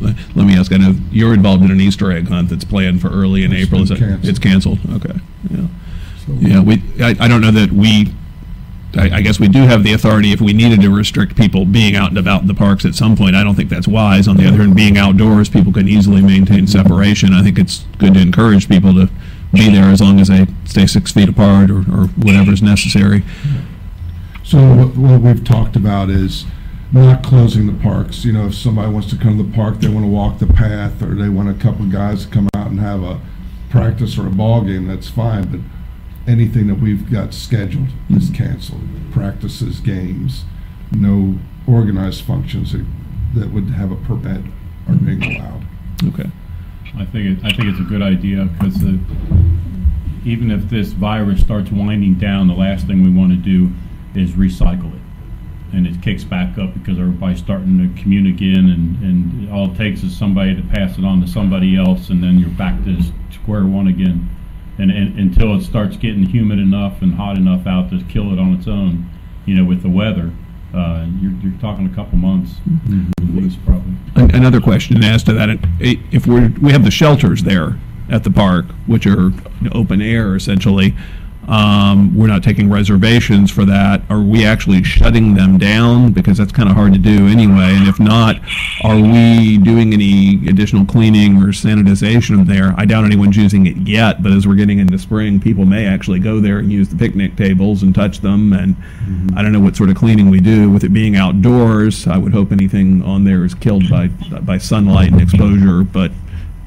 Let 0.00 0.14
let 0.36 0.46
me 0.46 0.54
ask, 0.54 0.70
I 0.72 0.76
know 0.76 0.94
you're 1.10 1.32
involved 1.32 1.64
in 1.64 1.70
an 1.70 1.80
Easter 1.80 2.12
egg 2.12 2.28
hunt 2.28 2.50
that's 2.50 2.64
planned 2.64 3.00
for 3.00 3.08
early 3.08 3.44
in 3.44 3.52
It's 3.52 3.66
April. 3.66 3.82
Is 3.82 3.90
it- 3.90 3.98
canceled. 3.98 4.24
It's 4.28 4.38
canceled, 4.38 4.78
okay, 4.92 5.18
yeah. 5.50 5.66
So- 6.26 6.32
Yeah, 6.38 6.60
we, 6.60 6.82
I, 7.00 7.16
I 7.18 7.28
don't 7.28 7.40
know 7.40 7.50
that 7.52 7.72
we, 7.72 8.12
I, 8.94 9.16
I 9.16 9.20
guess 9.20 9.40
we 9.40 9.48
do 9.48 9.60
have 9.60 9.82
the 9.82 9.92
authority 9.92 10.32
if 10.32 10.40
we 10.40 10.52
needed 10.52 10.80
to 10.82 10.94
restrict 10.94 11.36
people 11.36 11.64
being 11.64 11.96
out 11.96 12.10
and 12.10 12.18
about 12.18 12.42
in 12.42 12.46
the 12.46 12.54
parks 12.54 12.84
at 12.84 12.94
some 12.94 13.16
point. 13.16 13.36
I 13.36 13.42
don't 13.42 13.54
think 13.54 13.70
that's 13.70 13.88
wise. 13.88 14.28
On 14.28 14.36
the 14.36 14.46
other 14.46 14.58
hand, 14.58 14.76
being 14.76 14.96
outdoors, 14.96 15.48
people 15.48 15.72
can 15.72 15.88
easily 15.88 16.22
maintain 16.22 16.66
separation. 16.66 17.32
I 17.32 17.42
think 17.42 17.58
it's 17.58 17.84
good 17.98 18.14
to 18.14 18.20
encourage 18.20 18.68
people 18.68 18.94
to 18.94 19.10
be 19.52 19.70
there 19.70 19.84
as 19.84 20.00
long 20.00 20.20
as 20.20 20.28
they 20.28 20.46
stay 20.64 20.86
six 20.86 21.12
feet 21.12 21.28
apart 21.28 21.70
or, 21.70 21.80
or 21.80 22.08
is 22.24 22.62
necessary. 22.62 23.22
So 24.44 24.58
what, 24.74 24.96
what 24.96 25.20
we've 25.20 25.44
talked 25.44 25.76
about 25.76 26.08
is 26.08 26.44
not 26.92 27.24
closing 27.24 27.66
the 27.66 27.82
parks. 27.82 28.24
You 28.24 28.32
know, 28.32 28.46
if 28.46 28.54
somebody 28.54 28.90
wants 28.92 29.10
to 29.10 29.16
come 29.16 29.36
to 29.36 29.42
the 29.42 29.52
park, 29.52 29.80
they 29.80 29.88
want 29.88 30.04
to 30.04 30.10
walk 30.10 30.38
the 30.38 30.46
path, 30.46 31.02
or 31.02 31.14
they 31.14 31.28
want 31.28 31.48
a 31.48 31.54
couple 31.54 31.84
of 31.84 31.92
guys 31.92 32.24
to 32.24 32.30
come 32.30 32.48
out 32.54 32.68
and 32.68 32.80
have 32.80 33.02
a 33.02 33.20
practice 33.70 34.16
or 34.16 34.26
a 34.26 34.30
ball 34.30 34.62
game, 34.62 34.86
that's 34.86 35.08
fine. 35.08 35.50
But 35.50 35.60
anything 36.26 36.66
that 36.66 36.76
we've 36.76 37.10
got 37.10 37.32
scheduled 37.32 37.88
is 38.10 38.30
canceled. 38.30 38.82
Practices, 39.12 39.80
games, 39.80 40.44
no 40.92 41.38
organized 41.66 42.22
functions 42.24 42.72
that, 42.72 42.84
that 43.34 43.52
would 43.52 43.70
have 43.70 43.90
a 43.92 43.96
permit 43.96 44.42
are 44.88 44.94
being 44.94 45.22
allowed. 45.22 45.64
Okay. 46.04 46.30
I 46.96 47.04
think, 47.04 47.38
it- 47.38 47.44
I 47.44 47.50
think 47.50 47.68
it's 47.68 47.80
a 47.80 47.84
good 47.84 48.02
idea, 48.02 48.44
because 48.44 48.82
even 50.24 50.50
if 50.50 50.68
this 50.68 50.92
virus 50.92 51.40
starts 51.40 51.70
winding 51.70 52.14
down, 52.14 52.48
the 52.48 52.54
last 52.54 52.86
thing 52.86 53.02
we 53.02 53.10
want 53.10 53.30
to 53.32 53.36
do 53.36 53.70
is 54.14 54.32
recycle 54.32 54.92
it. 54.94 55.00
And 55.72 55.86
it 55.86 56.00
kicks 56.00 56.24
back 56.24 56.56
up 56.58 56.72
because 56.74 56.98
everybody's 56.98 57.38
starting 57.38 57.78
to 57.78 58.00
commute 58.02 58.26
again, 58.26 58.70
and, 58.70 59.02
and 59.02 59.50
all 59.52 59.70
it 59.70 59.76
takes 59.76 60.02
is 60.02 60.16
somebody 60.16 60.54
to 60.56 60.62
pass 60.62 60.96
it 60.96 61.04
on 61.04 61.20
to 61.20 61.26
somebody 61.28 61.76
else, 61.76 62.08
and 62.08 62.22
then 62.22 62.38
you're 62.38 62.48
back 62.50 62.82
to 62.84 62.96
square 63.32 63.66
one 63.66 63.86
again. 63.88 64.28
And, 64.78 64.90
and 64.90 65.18
until 65.18 65.54
it 65.56 65.62
starts 65.62 65.96
getting 65.96 66.24
humid 66.24 66.58
enough 66.58 67.00
and 67.02 67.14
hot 67.14 67.36
enough 67.36 67.66
out 67.66 67.90
to 67.90 68.02
kill 68.04 68.32
it 68.32 68.38
on 68.38 68.54
its 68.54 68.68
own, 68.68 69.08
you 69.46 69.54
know, 69.54 69.64
with 69.64 69.82
the 69.82 69.88
weather, 69.88 70.32
uh, 70.74 71.06
you're, 71.20 71.32
you're 71.40 71.58
talking 71.60 71.86
a 71.90 71.94
couple 71.94 72.18
months. 72.18 72.56
At 73.18 73.34
least, 73.34 73.58
probably. 73.64 73.94
An- 74.16 74.34
Another 74.34 74.60
question 74.60 75.02
as 75.02 75.22
to 75.24 75.32
that, 75.32 75.58
if 75.80 76.26
we're, 76.26 76.52
we 76.60 76.72
have 76.72 76.84
the 76.84 76.90
shelters 76.90 77.42
there 77.44 77.78
at 78.10 78.22
the 78.24 78.30
park, 78.30 78.66
which 78.86 79.06
are 79.06 79.32
open 79.72 80.02
air 80.02 80.36
essentially, 80.36 80.94
um, 81.48 82.16
we're 82.16 82.26
not 82.26 82.42
taking 82.42 82.68
reservations 82.70 83.50
for 83.50 83.64
that. 83.64 84.02
Are 84.10 84.20
we 84.20 84.44
actually 84.44 84.82
shutting 84.82 85.34
them 85.34 85.58
down? 85.58 86.12
Because 86.12 86.38
that's 86.38 86.52
kind 86.52 86.68
of 86.68 86.74
hard 86.74 86.92
to 86.94 86.98
do 86.98 87.28
anyway. 87.28 87.74
And 87.74 87.88
if 87.88 88.00
not, 88.00 88.36
are 88.82 88.96
we 88.96 89.58
doing 89.58 89.92
any 89.92 90.48
additional 90.48 90.84
cleaning 90.84 91.36
or 91.36 91.46
sanitization 91.48 92.46
there? 92.46 92.74
I 92.76 92.84
doubt 92.84 93.04
anyone's 93.04 93.36
using 93.36 93.66
it 93.66 93.76
yet, 93.76 94.22
but 94.22 94.32
as 94.32 94.46
we're 94.46 94.54
getting 94.56 94.78
into 94.78 94.98
spring, 94.98 95.40
people 95.40 95.64
may 95.64 95.86
actually 95.86 96.18
go 96.18 96.40
there 96.40 96.58
and 96.58 96.72
use 96.72 96.88
the 96.88 96.96
picnic 96.96 97.36
tables 97.36 97.82
and 97.82 97.94
touch 97.94 98.20
them. 98.20 98.52
And 98.52 98.76
I 99.36 99.42
don't 99.42 99.52
know 99.52 99.60
what 99.60 99.76
sort 99.76 99.90
of 99.90 99.96
cleaning 99.96 100.30
we 100.30 100.40
do 100.40 100.70
with 100.70 100.84
it 100.84 100.92
being 100.92 101.16
outdoors. 101.16 102.06
I 102.06 102.18
would 102.18 102.32
hope 102.32 102.50
anything 102.52 103.02
on 103.02 103.24
there 103.24 103.44
is 103.44 103.54
killed 103.54 103.88
by 103.88 104.08
by 104.08 104.58
sunlight 104.58 105.12
and 105.12 105.20
exposure, 105.20 105.82
but 105.82 106.10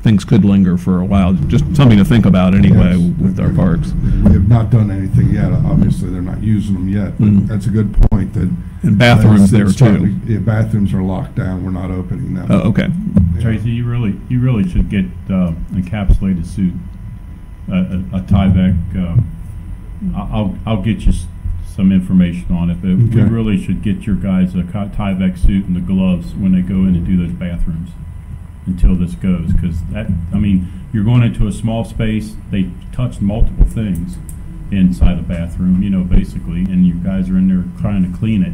things 0.01 0.23
could 0.23 0.45
linger 0.45 0.77
for 0.77 0.99
a 0.99 1.05
while. 1.05 1.33
Just 1.33 1.65
something 1.75 1.97
to 1.97 2.05
think 2.05 2.25
about 2.25 2.55
anyway 2.55 2.95
Yes. 2.95 3.17
with 3.19 3.39
our 3.39 3.49
parks. 3.51 3.91
We 4.23 4.31
have 4.33 4.47
not 4.47 4.69
done 4.69 4.89
anything 4.91 5.31
yet. 5.31 5.51
Obviously, 5.51 6.09
they're 6.09 6.21
not 6.21 6.41
using 6.41 6.75
them 6.75 6.87
yet, 6.89 7.17
Mm. 7.17 7.47
that's 7.47 7.65
a 7.67 7.69
good 7.69 7.93
point 8.09 8.33
that. 8.33 8.49
And 8.81 8.97
bathrooms 8.97 9.51
there, 9.51 9.65
too. 9.65 9.71
starting 9.71 10.21
to- 10.21 10.31
Yeah, 10.33 10.39
bathrooms 10.39 10.93
are 10.93 11.03
locked 11.03 11.35
down. 11.35 11.65
We're 11.65 11.71
not 11.71 11.91
opening 11.91 12.33
them. 12.33 12.47
Oh, 12.49 12.59
okay. 12.69 12.87
Tracy, 13.41 13.71
you 13.71 13.85
really, 13.85 14.15
you 14.29 14.39
really 14.39 14.67
should 14.69 14.89
get 14.89 15.05
uh, 15.29 15.51
encapsulated 15.73 16.45
suit, 16.45 16.73
a, 17.67 17.73
a, 17.73 18.17
a 18.17 18.21
Tyvek. 18.21 18.75
Um, 18.95 19.25
I- 20.15 20.29
I'll, 20.31 20.55
I'll 20.65 20.81
get 20.81 21.01
you 21.05 21.11
some 21.67 21.91
information 21.91 22.55
on 22.55 22.69
it, 22.69 22.77
but 22.81 22.89
we 22.95 23.21
really 23.21 23.61
should 23.61 23.81
get 23.81 24.05
your 24.07 24.15
guys 24.15 24.55
a 24.55 24.63
co- 24.63 24.87
Tyvek 24.95 25.37
suit 25.37 25.65
and 25.65 25.75
the 25.75 25.81
gloves 25.81 26.33
when 26.35 26.53
they 26.53 26.61
go 26.61 26.75
in 26.85 26.95
and 26.95 27.05
do 27.05 27.17
those 27.17 27.33
bathrooms 27.33 27.89
until 28.65 28.95
this 28.95 29.15
goes, 29.15 29.53
because 29.53 29.81
that, 29.91 30.07
I 30.33 30.37
mean, 30.37 30.67
you're 30.93 31.03
going 31.03 31.23
into 31.23 31.47
a 31.47 31.51
small 31.51 31.85
space. 31.85 32.35
They 32.51 32.69
touch 32.91 33.21
multiple 33.21 33.65
things 33.65 34.17
inside 34.71 35.17
the 35.17 35.23
bathroom, 35.23 35.81
you 35.81 35.89
know, 35.89 36.03
basically, 36.03 36.63
and 36.63 36.85
you 36.85 36.95
guys 36.95 37.29
are 37.29 37.37
in 37.37 37.47
there 37.47 37.65
trying 37.81 38.09
to 38.11 38.17
clean 38.17 38.43
it. 38.43 38.53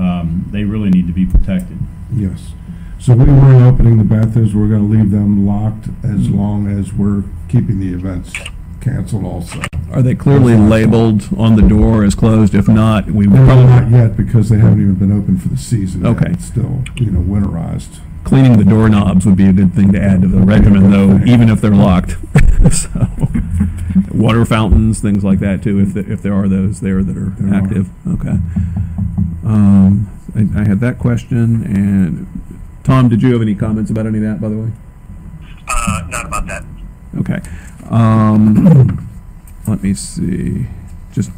Um, 0.00 0.46
they 0.50 0.64
really 0.64 0.90
need 0.90 1.06
to 1.06 1.12
be 1.12 1.26
protected. 1.26 1.78
Yes. 2.12 2.52
So 2.98 3.14
we 3.14 3.24
weren't 3.24 3.62
opening 3.62 3.98
the 3.98 4.04
bathrooms. 4.04 4.54
We're 4.54 4.68
going 4.68 4.90
to 4.90 4.98
leave 4.98 5.10
them 5.10 5.46
locked 5.46 5.88
as 6.02 6.30
long 6.30 6.66
as 6.66 6.92
we're 6.92 7.24
keeping 7.48 7.78
the 7.78 7.92
events 7.92 8.32
canceled 8.80 9.24
also. 9.24 9.62
Are 9.92 10.02
they 10.02 10.14
clearly 10.14 10.56
labeled 10.56 11.28
on 11.36 11.56
the 11.56 11.62
door 11.62 12.04
as 12.04 12.14
closed? 12.14 12.54
If 12.54 12.68
not, 12.68 13.06
we 13.10 13.26
would 13.26 13.38
They're 13.38 13.66
not 13.66 13.90
yet 13.90 14.16
because 14.16 14.48
they 14.48 14.58
haven't 14.58 14.80
even 14.80 14.94
been 14.94 15.12
open 15.12 15.38
for 15.38 15.48
the 15.48 15.56
season. 15.56 16.04
yet. 16.04 16.16
Okay. 16.16 16.32
It's 16.32 16.46
still, 16.46 16.84
you 16.96 17.10
know, 17.10 17.20
winterized. 17.20 18.00
Cleaning 18.26 18.58
the 18.58 18.64
doorknobs 18.64 19.24
would 19.24 19.36
be 19.36 19.46
a 19.46 19.52
good 19.52 19.72
thing 19.72 19.92
to 19.92 20.00
add 20.02 20.20
to 20.22 20.28
the 20.28 20.40
regimen 20.40 20.90
though, 20.90 21.16
even 21.24 21.48
if 21.48 21.60
they're 21.60 21.70
locked. 21.74 22.16
So, 22.72 23.06
Water 24.12 24.44
fountains, 24.44 24.98
things 25.00 25.22
like 25.22 25.38
that 25.38 25.62
too, 25.62 25.78
if, 25.78 25.94
the- 25.94 26.10
if 26.12 26.20
there 26.20 26.34
are 26.34 26.48
those 26.48 26.80
there 26.80 27.02
that 27.04 27.16
are 27.16 27.30
There 27.38 27.54
are. 27.54 27.62
active. 27.64 27.88
Okay. 28.08 28.36
Um, 29.44 30.10
I, 30.34 30.60
I 30.60 30.64
had 30.66 30.80
that 30.80 30.98
question 30.98 31.62
and, 31.64 32.26
Tom, 32.82 33.08
did 33.08 33.22
you 33.22 33.32
have 33.34 33.42
any 33.42 33.54
comments 33.54 33.90
about 33.90 34.06
any 34.06 34.18
of 34.18 34.24
that, 34.24 34.40
by 34.40 34.48
the 34.48 34.56
way? 34.56 34.72
Uh, 35.68 36.02
not 36.08 36.26
about 36.26 36.46
that. 36.46 36.64
Okay. 37.18 37.40
Um, 37.88 39.08
let 39.68 39.82
me 39.82 39.94
see, 39.94 40.66
just. 41.12 41.30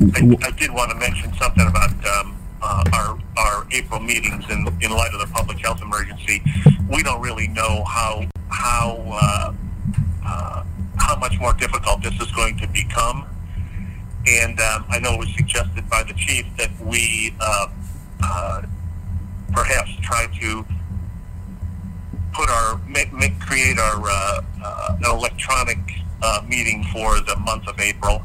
I, 0.00 0.36
I 0.42 0.50
did 0.52 0.70
want 0.72 0.90
to 0.92 0.96
mention 0.96 1.32
something 1.34 1.66
about 1.66 1.90
um, 2.06 2.36
uh, 2.62 2.84
our 2.92 3.18
our 3.38 3.66
April 3.70 4.00
meetings 4.00 4.44
in 4.50 4.66
in 4.80 4.90
light 4.90 5.12
of 5.14 5.20
the 5.20 5.32
public 5.32 5.58
health 5.58 5.80
emergency. 5.80 6.42
We 6.90 7.02
don't 7.02 7.20
really 7.20 7.48
know 7.48 7.84
how 7.84 8.24
how 8.50 9.04
uh, 9.08 9.54
uh, 10.26 10.64
how 10.96 11.16
much 11.16 11.38
more 11.38 11.54
difficult 11.54 12.02
this 12.02 12.14
is 12.20 12.30
going 12.32 12.58
to 12.58 12.66
become. 12.68 13.26
And 14.26 14.60
um, 14.60 14.84
I 14.90 14.98
know 14.98 15.14
it 15.14 15.20
was 15.20 15.34
suggested 15.34 15.88
by 15.88 16.02
the 16.02 16.12
chief 16.14 16.44
that 16.58 16.70
we 16.80 17.34
uh, 17.40 17.68
uh, 18.22 18.62
perhaps 19.52 19.90
try 20.02 20.26
to 20.40 20.66
put 22.34 22.50
our 22.50 22.78
make, 22.86 23.12
make 23.12 23.40
create 23.40 23.78
our 23.78 24.02
uh, 24.04 24.40
uh, 24.62 24.96
an 24.98 25.04
electronic 25.04 25.78
meeting 26.46 26.84
for 26.92 27.20
the 27.20 27.36
month 27.36 27.66
of 27.68 27.78
April 27.78 28.22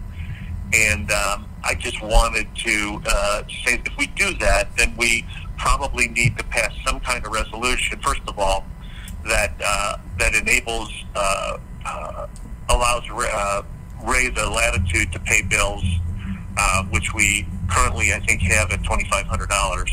and 0.74 1.12
um, 1.12 1.46
I 1.64 1.76
just 1.76 2.02
wanted 2.02 2.48
to 2.56 3.02
uh, 3.06 3.44
say 3.64 3.82
if 3.86 3.98
we 3.98 4.08
do 4.08 4.34
that, 4.40 4.76
then 4.76 4.96
we 4.98 5.26
probably 5.58 6.08
need 6.10 6.38
to 6.38 6.44
pass 6.46 6.72
some 6.86 7.00
kind 7.00 7.26
of 7.26 7.32
resolution. 7.32 8.00
First 8.02 8.22
of 8.28 8.38
all, 8.38 8.66
that 9.26 9.54
uh, 9.64 9.98
that 10.20 10.36
enables 10.36 10.92
uh, 11.16 11.58
uh, 11.86 12.28
allows 12.70 13.04
uh, 13.10 13.62
Ray 14.04 14.30
the 14.30 14.50
latitude 14.50 15.12
to 15.14 15.20
pay 15.20 15.42
bills, 15.42 15.84
uh, 16.58 16.84
which 16.86 17.14
we 17.14 17.48
currently 17.70 18.14
I 18.14 18.20
think 18.20 18.42
have 18.42 18.72
at 18.72 18.84
twenty 18.84 19.08
five 19.10 19.26
hundred 19.26 19.50
dollars 19.50 19.92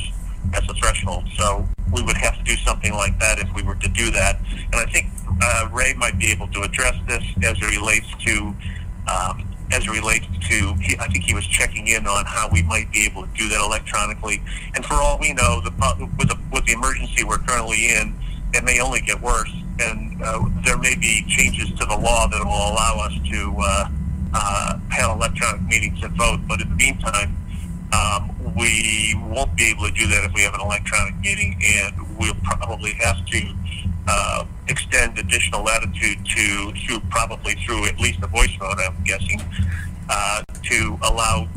as 0.54 0.64
a 0.68 0.74
threshold. 0.74 1.28
So 1.36 1.68
we 1.92 2.02
would 2.02 2.16
have 2.16 2.36
to 2.38 2.44
do 2.44 2.56
something 2.56 2.92
like 2.94 3.18
that 3.20 3.38
if 3.38 3.52
we 3.54 3.62
were 3.62 3.76
to 3.76 3.88
do 3.88 4.10
that. 4.10 4.40
And 4.72 4.74
I 4.74 4.86
think 4.86 5.06
uh, 5.42 5.68
Ray 5.72 5.94
might 5.94 6.18
be 6.18 6.32
able 6.32 6.48
to 6.48 6.62
address 6.62 6.96
this 7.06 7.22
as 7.44 7.56
it 7.58 7.78
relates 7.78 8.06
to 8.26 8.54
um, 9.06 9.46
as 9.72 9.86
it 9.86 9.90
relates 9.90 10.26
to, 10.26 10.74
he, 10.74 10.96
I 10.98 11.06
think 11.08 11.24
he 11.24 11.34
was 11.34 11.46
checking 11.46 11.88
in 11.88 12.06
on 12.06 12.24
how 12.26 12.48
we 12.50 12.62
might 12.62 12.90
be 12.92 13.06
able 13.06 13.22
to 13.22 13.32
do 13.34 13.48
that 13.48 13.60
electronically. 13.60 14.42
And 14.74 14.84
for 14.84 14.94
all 14.94 15.18
we 15.18 15.32
know, 15.32 15.60
the, 15.60 15.70
with, 16.18 16.28
the, 16.28 16.38
with 16.52 16.64
the 16.66 16.72
emergency 16.72 17.24
we're 17.24 17.38
currently 17.38 17.90
in, 17.90 18.14
it 18.52 18.64
may 18.64 18.80
only 18.80 19.00
get 19.00 19.20
worse. 19.20 19.52
And 19.80 20.22
uh, 20.22 20.44
there 20.64 20.76
may 20.76 20.94
be 20.96 21.24
changes 21.28 21.70
to 21.78 21.86
the 21.86 21.96
law 21.96 22.26
that 22.28 22.44
will 22.44 22.50
allow 22.50 23.00
us 23.04 23.14
to 23.30 23.56
uh, 23.58 23.88
uh, 24.34 24.78
have 24.90 25.16
electronic 25.16 25.62
meetings 25.62 26.02
and 26.02 26.16
vote. 26.16 26.40
But 26.46 26.60
in 26.60 26.68
the 26.68 26.76
meantime, 26.76 27.36
um, 27.92 28.30
we 28.56 29.16
won't 29.28 29.56
be 29.56 29.70
able 29.70 29.86
to 29.86 29.92
do 29.92 30.06
that 30.08 30.24
if 30.24 30.32
we 30.34 30.42
have 30.42 30.54
an 30.54 30.60
electronic 30.60 31.18
meeting, 31.20 31.60
and 31.64 31.94
we'll 32.18 32.34
probably 32.42 32.92
have 33.00 33.24
to 33.26 33.54
uh, 34.06 34.44
extend 34.70 35.18
additional 35.18 35.64
latitude 35.64 36.24
to 36.24 36.72
through 36.72 37.00
probably 37.10 37.54
through 37.54 37.86
at 37.86 37.98
least 37.98 38.20
a 38.22 38.26
voice 38.26 38.54
vote. 38.58 38.78
I'm 38.78 39.02
guessing 39.04 39.40
uh, 40.08 40.42
to 40.62 40.98
allow 41.02 41.48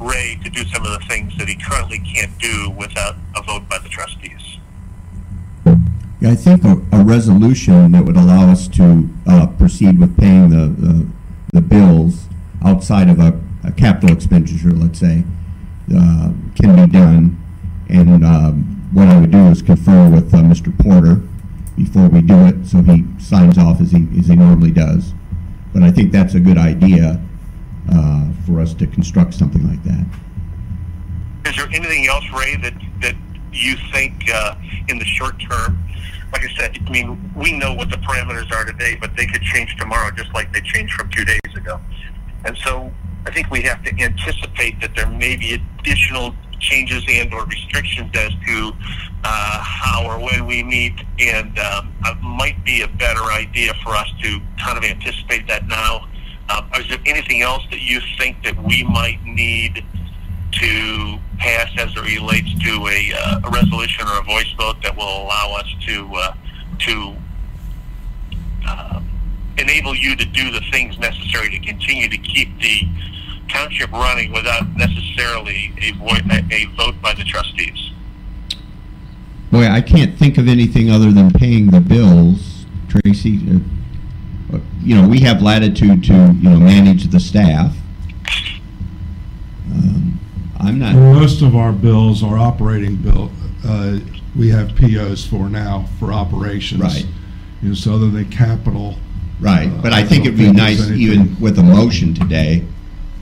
Ray 0.00 0.38
to 0.42 0.50
do 0.50 0.64
some 0.66 0.84
of 0.84 0.92
the 0.92 1.06
things 1.06 1.36
that 1.38 1.48
he 1.48 1.56
currently 1.56 1.98
can't 1.98 2.36
do 2.38 2.70
without 2.70 3.16
a 3.36 3.42
vote 3.42 3.68
by 3.68 3.78
the 3.78 3.88
trustees. 3.88 4.58
Yeah, 6.20 6.30
I 6.30 6.34
think 6.34 6.64
a, 6.64 6.80
a 6.92 7.04
resolution 7.04 7.92
that 7.92 8.04
would 8.04 8.16
allow 8.16 8.50
us 8.50 8.66
to 8.68 9.08
uh, 9.26 9.46
proceed 9.58 10.00
with 10.00 10.16
paying 10.18 10.50
the, 10.50 10.68
the, 10.68 11.06
the 11.52 11.60
bills 11.60 12.26
outside 12.64 13.08
of 13.08 13.20
a, 13.20 13.40
a 13.64 13.72
capital 13.72 14.16
expenditure, 14.16 14.72
let's 14.72 14.98
say, 14.98 15.24
uh, 15.94 16.32
can 16.54 16.86
be 16.86 16.92
done. 16.92 17.44
And 17.88 18.24
um, 18.24 18.90
what 18.92 19.08
I 19.08 19.20
would 19.20 19.30
do 19.30 19.46
is 19.46 19.62
confer 19.62 20.08
with 20.08 20.34
uh, 20.34 20.38
Mr. 20.38 20.76
Porter 20.76 21.22
before 21.78 22.08
we 22.08 22.20
do 22.20 22.34
it, 22.46 22.66
so 22.66 22.82
he 22.82 23.04
signs 23.18 23.56
off 23.56 23.80
as 23.80 23.92
he, 23.92 24.06
as 24.18 24.26
he 24.26 24.34
normally 24.34 24.72
does. 24.72 25.14
But 25.72 25.84
I 25.84 25.90
think 25.92 26.10
that's 26.10 26.34
a 26.34 26.40
good 26.40 26.58
idea 26.58 27.22
uh, 27.90 28.26
for 28.44 28.60
us 28.60 28.74
to 28.74 28.86
construct 28.86 29.32
something 29.32 29.66
like 29.66 29.82
that. 29.84 30.04
Is 31.46 31.56
there 31.56 31.68
anything 31.72 32.06
else, 32.08 32.24
Ray, 32.36 32.56
that 32.56 32.74
that 33.00 33.14
you 33.52 33.76
think 33.92 34.28
uh, 34.32 34.56
in 34.88 34.98
the 34.98 35.04
short 35.04 35.38
term? 35.38 35.78
Like 36.32 36.44
I 36.44 36.54
said, 36.58 36.78
I 36.84 36.90
mean, 36.90 37.32
we 37.34 37.52
know 37.52 37.72
what 37.72 37.90
the 37.90 37.96
parameters 37.96 38.52
are 38.52 38.64
today, 38.64 38.98
but 39.00 39.16
they 39.16 39.26
could 39.26 39.40
change 39.42 39.74
tomorrow, 39.76 40.10
just 40.10 40.34
like 40.34 40.52
they 40.52 40.60
changed 40.60 40.92
from 40.94 41.08
two 41.10 41.24
days 41.24 41.40
ago. 41.56 41.80
And 42.44 42.56
so, 42.58 42.92
I 43.24 43.30
think 43.30 43.50
we 43.50 43.62
have 43.62 43.82
to 43.84 43.90
anticipate 44.02 44.80
that 44.80 44.94
there 44.94 45.08
may 45.08 45.36
be 45.36 45.54
additional 45.54 46.34
changes 46.58 47.04
and 47.08 47.32
or 47.32 47.46
restrictions 47.46 48.10
as 48.14 48.32
to 48.46 48.72
uh, 49.24 49.62
how 49.62 50.04
or 50.06 50.18
when 50.18 50.46
we 50.46 50.62
meet, 50.62 50.94
and 51.18 51.58
um, 51.58 51.92
it 52.06 52.20
might 52.22 52.64
be 52.64 52.82
a 52.82 52.88
better 52.88 53.24
idea 53.24 53.74
for 53.82 53.90
us 53.94 54.08
to 54.22 54.40
kind 54.62 54.78
of 54.78 54.84
anticipate 54.84 55.46
that 55.48 55.66
now 55.66 56.06
Um, 56.50 56.64
is 56.80 56.88
there 56.88 56.98
anything 57.04 57.42
else 57.42 57.62
that 57.70 57.82
you 57.82 58.00
think 58.16 58.42
that 58.42 58.56
we 58.62 58.82
might 58.84 59.22
need 59.24 59.84
to 60.52 61.18
pass 61.38 61.70
as 61.76 61.90
it 61.94 62.00
relates 62.00 62.52
to 62.64 62.86
a, 62.88 63.12
uh, 63.14 63.40
a 63.44 63.50
resolution 63.50 64.06
or 64.08 64.18
a 64.18 64.22
voice 64.24 64.50
vote 64.56 64.82
that 64.82 64.96
will 64.96 65.22
allow 65.24 65.54
us 65.60 65.68
to 65.86 66.14
uh, 66.14 66.34
to 66.78 67.14
uh, 68.66 69.00
enable 69.58 69.94
you 69.94 70.16
to 70.16 70.24
do 70.24 70.50
the 70.50 70.60
things 70.72 70.98
necessary 70.98 71.50
to 71.50 71.58
continue 71.58 72.08
to 72.08 72.16
keep 72.18 72.58
the 72.60 72.88
township 73.48 73.90
running 73.92 74.32
without 74.32 74.64
necessarily 74.76 75.72
a, 75.82 75.92
vo- 75.92 76.34
a 76.50 76.64
vote 76.76 77.00
by 77.02 77.12
the 77.12 77.24
trustees? 77.24 77.87
Boy, 79.50 79.66
I 79.66 79.80
can't 79.80 80.18
think 80.18 80.36
of 80.38 80.46
anything 80.48 80.90
other 80.90 81.10
than 81.10 81.30
paying 81.32 81.68
the 81.70 81.80
bills, 81.80 82.66
Tracy. 82.88 83.40
uh, 83.50 84.56
uh, 84.56 84.60
You 84.82 84.94
know, 84.96 85.08
we 85.08 85.20
have 85.20 85.40
latitude 85.42 86.04
to, 86.04 86.12
you 86.12 86.50
know, 86.50 86.58
manage 86.58 87.04
the 87.08 87.20
staff. 87.20 87.74
Um, 89.72 90.20
I'm 90.60 90.78
not, 90.78 90.94
Most 90.94 91.42
of 91.42 91.56
our 91.56 91.72
bills 91.72 92.22
are 92.22 92.38
operating 92.38 92.96
bill, 92.96 93.30
uh, 93.66 93.98
we 94.36 94.48
have 94.50 94.74
POs 94.76 95.26
for 95.26 95.48
now 95.48 95.86
for 95.98 96.12
operations. 96.12 96.80
Right. 96.82 97.06
You 97.62 97.70
know, 97.70 97.74
so 97.74 97.94
other 97.94 98.08
than 98.10 98.28
capital. 98.30 98.96
right, 99.40 99.70
but 99.82 99.92
I 99.92 100.02
Uh, 100.02 100.06
think 100.06 100.26
it'd 100.26 100.38
be 100.38 100.50
nice, 100.52 100.78
there's 100.86 100.98
even 100.98 101.36
with 101.40 101.58
a 101.58 101.62
motion 101.62 102.12
today, 102.14 102.64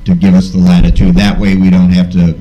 to 0.05 0.15
give 0.15 0.35
us 0.35 0.51
the 0.51 0.59
latitude. 0.59 1.15
That 1.17 1.39
way, 1.39 1.57
we 1.57 1.71
don't 1.71 1.91
have 1.93 2.11
to 2.13 2.37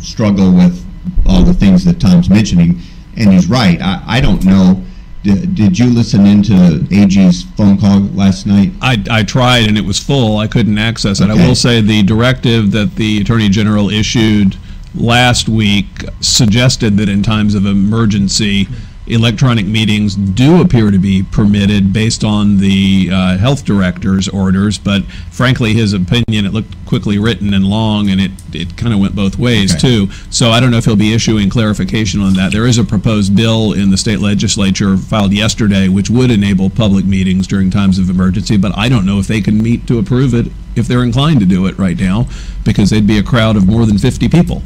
struggle 0.00 0.52
with 0.52 0.84
all 1.26 1.42
the 1.42 1.54
things 1.54 1.84
that 1.84 1.98
Tom's 2.00 2.28
mentioning. 2.30 2.80
And 3.16 3.32
he's 3.32 3.48
right, 3.48 3.80
I, 3.80 4.02
I 4.06 4.20
don't 4.20 4.44
know, 4.44 4.82
did, 5.22 5.54
did 5.54 5.78
you 5.78 5.86
listen 5.86 6.24
into 6.24 6.86
AG's 6.92 7.42
phone 7.56 7.78
call 7.78 8.00
last 8.14 8.46
night? 8.46 8.72
I, 8.80 9.02
I 9.10 9.22
tried 9.24 9.66
and 9.66 9.76
it 9.76 9.84
was 9.84 9.98
full. 9.98 10.38
I 10.38 10.46
couldn't 10.46 10.78
access 10.78 11.20
it. 11.20 11.30
I 11.30 11.34
will 11.34 11.56
say 11.56 11.80
the 11.80 12.02
directive 12.04 12.70
that 12.72 12.94
the 12.94 13.20
Attorney 13.20 13.48
General 13.48 13.90
issued 13.90 14.56
last 14.94 15.48
week 15.48 15.86
suggested 16.20 16.96
that 16.98 17.08
in 17.08 17.22
times 17.22 17.54
of 17.54 17.66
emergency, 17.66 18.68
electronic 19.06 19.66
meetings 19.66 20.14
do 20.16 20.60
appear 20.60 20.90
to 20.90 20.98
be 20.98 21.22
permitted 21.22 21.92
based 21.92 22.24
on 22.24 22.58
the 22.58 23.08
uh, 23.12 23.38
health 23.38 23.64
director's 23.64 24.28
orders. 24.28 24.78
But 24.78 25.04
frankly, 25.30 25.74
his 25.74 25.92
opinion, 25.92 26.44
it 26.44 26.52
looked 26.52 26.74
quickly 26.86 27.18
written 27.18 27.54
and 27.54 27.64
long, 27.64 28.10
and 28.10 28.20
it, 28.20 28.30
it 28.52 28.76
kind 28.76 28.92
of 28.92 29.00
went 29.00 29.14
both 29.14 29.38
ways 29.38 29.72
Okay. 29.72 29.80
too. 30.06 30.10
So 30.30 30.50
I 30.50 30.60
don't 30.60 30.70
know 30.70 30.78
if 30.78 30.84
he'll 30.84 30.96
be 30.96 31.14
issuing 31.14 31.50
clarification 31.50 32.20
on 32.20 32.34
that. 32.34 32.52
There 32.52 32.66
is 32.66 32.78
a 32.78 32.84
proposed 32.84 33.36
bill 33.36 33.72
in 33.72 33.90
the 33.90 33.96
state 33.96 34.18
legislature 34.20 34.96
filed 34.96 35.32
yesterday 35.32 35.88
which 35.88 36.10
would 36.10 36.30
enable 36.30 36.68
public 36.70 37.04
meetings 37.04 37.46
during 37.46 37.70
times 37.70 37.98
of 37.98 38.10
emergency, 38.10 38.56
but 38.56 38.76
I 38.76 38.88
don't 38.88 39.06
know 39.06 39.18
if 39.18 39.26
they 39.26 39.40
can 39.40 39.62
meet 39.62 39.86
to 39.86 39.98
approve 39.98 40.34
it 40.34 40.46
if 40.74 40.86
they're 40.86 41.02
inclined 41.02 41.40
to 41.40 41.46
do 41.46 41.66
it 41.66 41.78
right 41.78 41.98
now, 41.98 42.26
because 42.64 42.90
they'd 42.90 43.06
be 43.06 43.18
a 43.18 43.22
crowd 43.22 43.56
of 43.56 43.66
more 43.66 43.86
than 43.86 43.96
50 43.96 44.28
people. 44.28 44.62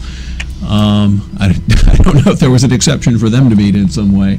Um, 0.66 1.36
I, 1.38 1.46
I 1.86 1.96
don't 1.96 2.24
know 2.24 2.32
if 2.32 2.38
there 2.40 2.50
was 2.50 2.64
an 2.64 2.72
exception 2.72 3.18
for 3.18 3.28
them 3.28 3.50
to 3.50 3.56
meet 3.56 3.74
in 3.74 3.88
some 3.88 4.16
way. 4.16 4.38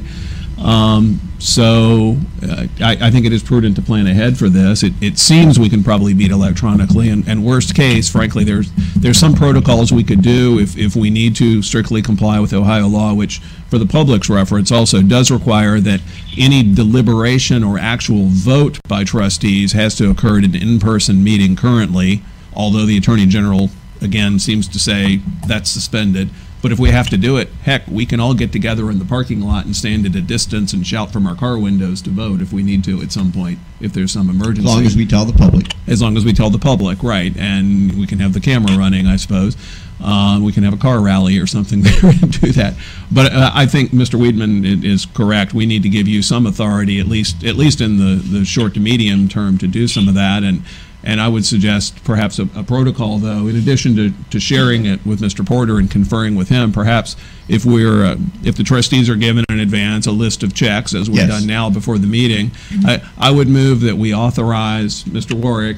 Um, 0.62 1.20
so 1.40 2.18
uh, 2.42 2.66
I, 2.80 2.96
I 3.00 3.10
think 3.10 3.26
it 3.26 3.32
is 3.32 3.42
prudent 3.42 3.74
to 3.76 3.82
plan 3.82 4.06
ahead 4.06 4.38
for 4.38 4.48
this. 4.48 4.84
It, 4.84 4.92
it 5.00 5.18
seems 5.18 5.58
we 5.58 5.68
can 5.68 5.82
probably 5.82 6.14
meet 6.14 6.30
electronically, 6.30 7.08
and, 7.08 7.26
and 7.26 7.44
worst 7.44 7.74
case, 7.74 8.08
frankly, 8.08 8.44
there's 8.44 8.70
there's 8.94 9.18
some 9.18 9.34
protocols 9.34 9.92
we 9.92 10.04
could 10.04 10.22
do 10.22 10.60
if, 10.60 10.76
if 10.78 10.94
we 10.94 11.10
need 11.10 11.34
to 11.36 11.62
strictly 11.62 12.00
comply 12.00 12.38
with 12.38 12.52
Ohio 12.52 12.86
law, 12.86 13.12
which, 13.12 13.40
for 13.68 13.78
the 13.78 13.86
public's 13.86 14.30
reference, 14.30 14.70
also 14.70 15.02
does 15.02 15.30
require 15.32 15.80
that 15.80 16.00
any 16.38 16.62
deliberation 16.62 17.64
or 17.64 17.76
actual 17.78 18.26
vote 18.26 18.78
by 18.86 19.02
trustees 19.02 19.72
has 19.72 19.96
to 19.96 20.10
occur 20.10 20.38
at 20.38 20.44
an 20.44 20.54
in-person 20.54 21.24
meeting 21.24 21.56
currently. 21.56 22.22
Although 22.54 22.84
the 22.84 22.98
attorney 22.98 23.26
general 23.26 23.70
again 24.02 24.38
seems 24.38 24.68
to 24.68 24.78
say 24.78 25.20
that's 25.46 25.70
suspended. 25.70 26.30
But 26.62 26.70
if 26.70 26.78
we 26.78 26.90
have 26.90 27.10
to 27.10 27.16
do 27.16 27.38
it, 27.38 27.48
heck, 27.64 27.88
we 27.88 28.06
can 28.06 28.20
all 28.20 28.34
get 28.34 28.52
together 28.52 28.88
in 28.88 29.00
the 29.00 29.04
parking 29.04 29.40
lot 29.40 29.64
and 29.64 29.74
stand 29.74 30.06
at 30.06 30.14
a 30.14 30.20
distance 30.20 30.72
and 30.72 30.86
shout 30.86 31.12
from 31.12 31.26
our 31.26 31.34
car 31.34 31.58
windows 31.58 32.00
to 32.02 32.10
vote 32.10 32.40
if 32.40 32.52
we 32.52 32.62
need 32.62 32.84
to 32.84 33.02
at 33.02 33.10
some 33.10 33.32
point, 33.32 33.58
if 33.80 33.92
there's 33.92 34.12
some 34.12 34.30
emergency. 34.30 34.68
As 34.68 34.74
long 34.76 34.86
as 34.86 34.96
we 34.96 35.04
tell 35.04 35.24
the 35.24 35.32
public. 35.32 35.72
As 35.88 36.00
long 36.00 36.16
as 36.16 36.24
we 36.24 36.32
tell 36.32 36.50
the 36.50 36.60
public, 36.60 37.02
right, 37.02 37.36
and 37.36 37.98
we 37.98 38.06
can 38.06 38.20
have 38.20 38.32
the 38.32 38.40
camera 38.40 38.78
running, 38.78 39.08
I 39.08 39.16
suppose. 39.16 39.56
Uh, 40.00 40.40
we 40.40 40.52
can 40.52 40.62
have 40.62 40.72
a 40.72 40.78
car 40.78 41.00
rally 41.00 41.38
or 41.38 41.48
something 41.48 41.80
there 41.82 42.10
and 42.10 42.40
do 42.40 42.52
that. 42.52 42.74
But 43.10 43.32
uh, 43.32 43.50
I 43.52 43.66
think 43.66 43.90
Mr. 43.90 44.18
Weidman 44.18 44.84
is 44.84 45.04
correct. 45.04 45.54
We 45.54 45.66
need 45.66 45.82
to 45.82 45.88
give 45.88 46.06
you 46.06 46.22
some 46.22 46.46
authority, 46.46 47.00
at 47.00 47.06
least 47.06 47.44
at 47.44 47.56
least 47.56 47.80
in 47.80 47.98
the, 47.98 48.16
the 48.16 48.44
short 48.44 48.74
to 48.74 48.80
medium 48.80 49.28
term, 49.28 49.58
to 49.58 49.66
do 49.66 49.88
some 49.88 50.06
of 50.06 50.14
that. 50.14 50.44
And 50.44 50.62
and 51.04 51.20
I 51.20 51.28
would 51.28 51.44
suggest 51.44 52.02
perhaps 52.04 52.38
a, 52.38 52.48
a 52.54 52.62
protocol, 52.62 53.18
though, 53.18 53.48
in 53.48 53.56
addition 53.56 53.96
to, 53.96 54.12
to 54.30 54.38
sharing 54.38 54.86
it 54.86 55.04
with 55.04 55.20
Mr. 55.20 55.44
Porter 55.46 55.78
and 55.78 55.90
conferring 55.90 56.34
with 56.36 56.48
him, 56.48 56.70
perhaps 56.72 57.16
if 57.48 57.64
we're 57.64 58.04
uh, 58.04 58.16
if 58.44 58.56
the 58.56 58.62
trustees 58.62 59.10
are 59.10 59.16
given 59.16 59.44
in 59.48 59.58
advance 59.60 60.06
a 60.06 60.12
list 60.12 60.42
of 60.42 60.54
checks, 60.54 60.94
as 60.94 61.08
we've 61.10 61.18
Yes. 61.18 61.28
done 61.40 61.46
now 61.46 61.68
before 61.70 61.98
the 61.98 62.06
meeting, 62.06 62.52
I, 62.84 63.02
I 63.18 63.30
would 63.30 63.48
move 63.48 63.80
that 63.80 63.96
we 63.96 64.14
authorize 64.14 65.04
Mr. 65.04 65.32
Warrick 65.34 65.76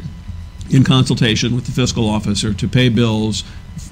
in 0.70 0.85
consultation 0.85 1.55
with 1.55 1.66
the 1.66 1.72
fiscal 1.72 2.09
officer 2.09 2.53
to 2.55 2.68
pay 2.68 2.89
bills 2.89 3.45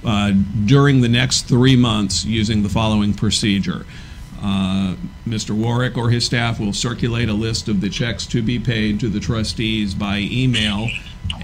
uh, 0.05 0.33
during 0.64 1.01
the 1.01 1.09
next 1.09 1.43
three 1.43 1.76
months 1.76 2.24
using 2.24 2.62
the 2.62 2.68
following 2.68 3.12
procedure. 3.14 3.85
Uh, 4.43 4.97
Mr. 5.26 5.51
Warrick 5.51 5.97
or 5.97 6.11
his 6.11 6.26
staff 6.26 6.59
will 6.59 6.72
circulate 6.72 7.28
a 7.28 7.34
list 7.34 7.68
of 7.68 7.80
the 7.80 7.88
checks 7.88 8.26
to 8.26 8.43
be 8.43 8.59
paid 8.59 8.99
to 9.01 9.09
the 9.09 9.20
trustees 9.20 9.95
by 9.95 10.18
email 10.18 10.88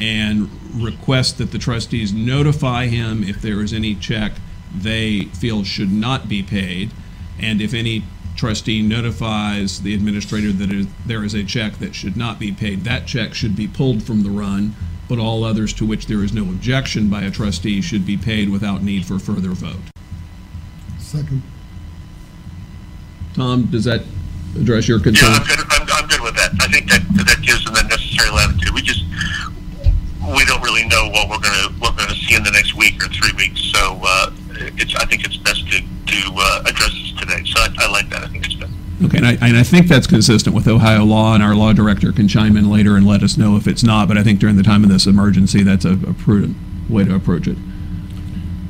and 0.01 0.51
request 0.74 1.38
that 1.38 1.53
the 1.53 1.59
trustees 1.59 2.12
notify 2.12 2.86
him 2.86 3.22
if 3.22 3.40
there 3.40 3.61
is 3.62 3.72
any 3.72 3.94
check 3.94 4.32
they 4.74 5.24
feel 5.26 5.64
should 5.64 5.92
not 5.92 6.28
be 6.28 6.42
paid. 6.42 6.90
And 7.40 7.61
if 7.61 7.72
any 7.72 8.05
trustee 8.36 8.82
notifies 8.82 9.82
the 9.82 9.94
administrator 9.94 10.53
that 10.53 10.88
there 11.07 11.24
is 11.24 11.34
a 11.34 11.44
check 11.44 11.74
that 11.78 11.94
should 11.94 12.16
not 12.16 12.38
be 12.38 12.53
paid, 12.53 12.84
that 12.84 13.07
check 13.07 13.32
should 13.32 13.57
be 13.57 13.68
pulled 13.68 14.03
from 14.03 14.22
the 14.22 14.30
run, 14.30 14.74
but 15.09 15.18
all 15.18 15.44
others 15.44 15.72
to 15.74 15.86
which 15.86 16.07
there 16.07 16.22
is 16.22 16.32
no 16.32 16.42
objection 16.42 17.09
by 17.09 17.22
a 17.22 17.30
trustee 17.30 17.80
should 17.80 18.05
be 18.05 18.16
paid 18.16 18.49
without 18.49 18.82
need 18.82 19.07
for 19.07 19.18
further 19.18 19.51
vote. 19.51 19.80
Second. 20.99 21.42
Tom, 23.39 23.66
does 23.66 23.84
that 23.84 24.03
address 24.57 24.89
your 24.89 24.99
Yeah, 24.99 25.05
concern? 25.05 25.30
I'm 25.32 25.45
good. 25.47 25.59
I'm, 25.70 25.86
I'm 25.93 26.09
good 26.09 26.20
with 26.20 26.34
that. 26.34 26.51
I 26.61 26.66
think 26.66 26.91
that 26.91 27.03
that 27.24 27.39
gives 27.41 27.64
them 27.64 27.74
the 27.74 27.82
necessary 27.84 28.30
latitude. 28.30 28.74
We 28.74 28.82
just 28.82 29.05
we 30.20 30.45
don't 30.45 30.61
really 30.62 30.84
know 30.89 31.09
what 31.11 31.30
we're 31.30 31.39
gonna 31.39 31.72
what 31.78 31.95
we're 31.95 32.03
gonna 32.05 32.18
see 32.18 32.34
in 32.34 32.43
the 32.43 32.51
next 32.51 32.74
week 32.74 33.03
or 33.03 33.09
three 33.09 33.30
weeks. 33.36 33.62
So 33.70 34.01
uh, 34.03 34.30
it's 34.76 34.95
I 34.97 35.04
think 35.07 35.25
it's 35.25 35.37
best 35.37 35.71
to 35.71 35.80
to 35.80 36.33
uh, 36.37 36.62
address 36.67 36.91
this 36.91 37.14
today. 37.21 37.42
So 37.46 37.61
I, 37.61 37.68
I 37.79 37.91
like 37.91 38.11
that. 38.11 38.25
I 38.25 38.26
think 38.26 38.45
it's 38.45 38.54
best. 38.57 38.72
Okay, 39.04 39.18
and 39.18 39.26
I, 39.26 39.33
and 39.41 39.57
I 39.57 39.62
think 39.62 39.87
that's 39.87 40.08
consistent 40.08 40.57
with 40.57 40.67
Ohio 40.67 41.04
law, 41.04 41.33
and 41.34 41.41
our 41.45 41.54
law 41.54 41.72
director 41.72 42.11
can 42.11 42.26
chime 42.26 42.57
in 42.57 42.68
later 42.68 42.96
and 42.96 43.07
let 43.07 43.22
us 43.22 43.37
know 43.38 43.54
if 43.57 43.68
it's 43.68 43.84
not, 43.84 44.08
but 44.08 44.18
I 44.18 44.25
think 44.25 44.41
during 44.41 44.57
the 44.57 44.64
time 44.64 44.83
of 44.83 44.91
this 44.91 45.07
emergency, 45.07 45.62
that's 45.62 45.84
a 45.84 45.92
a 45.92 46.12
prudent 46.14 46.57
way 46.91 47.04
to 47.04 47.14
approach 47.14 47.46
it. 47.46 47.57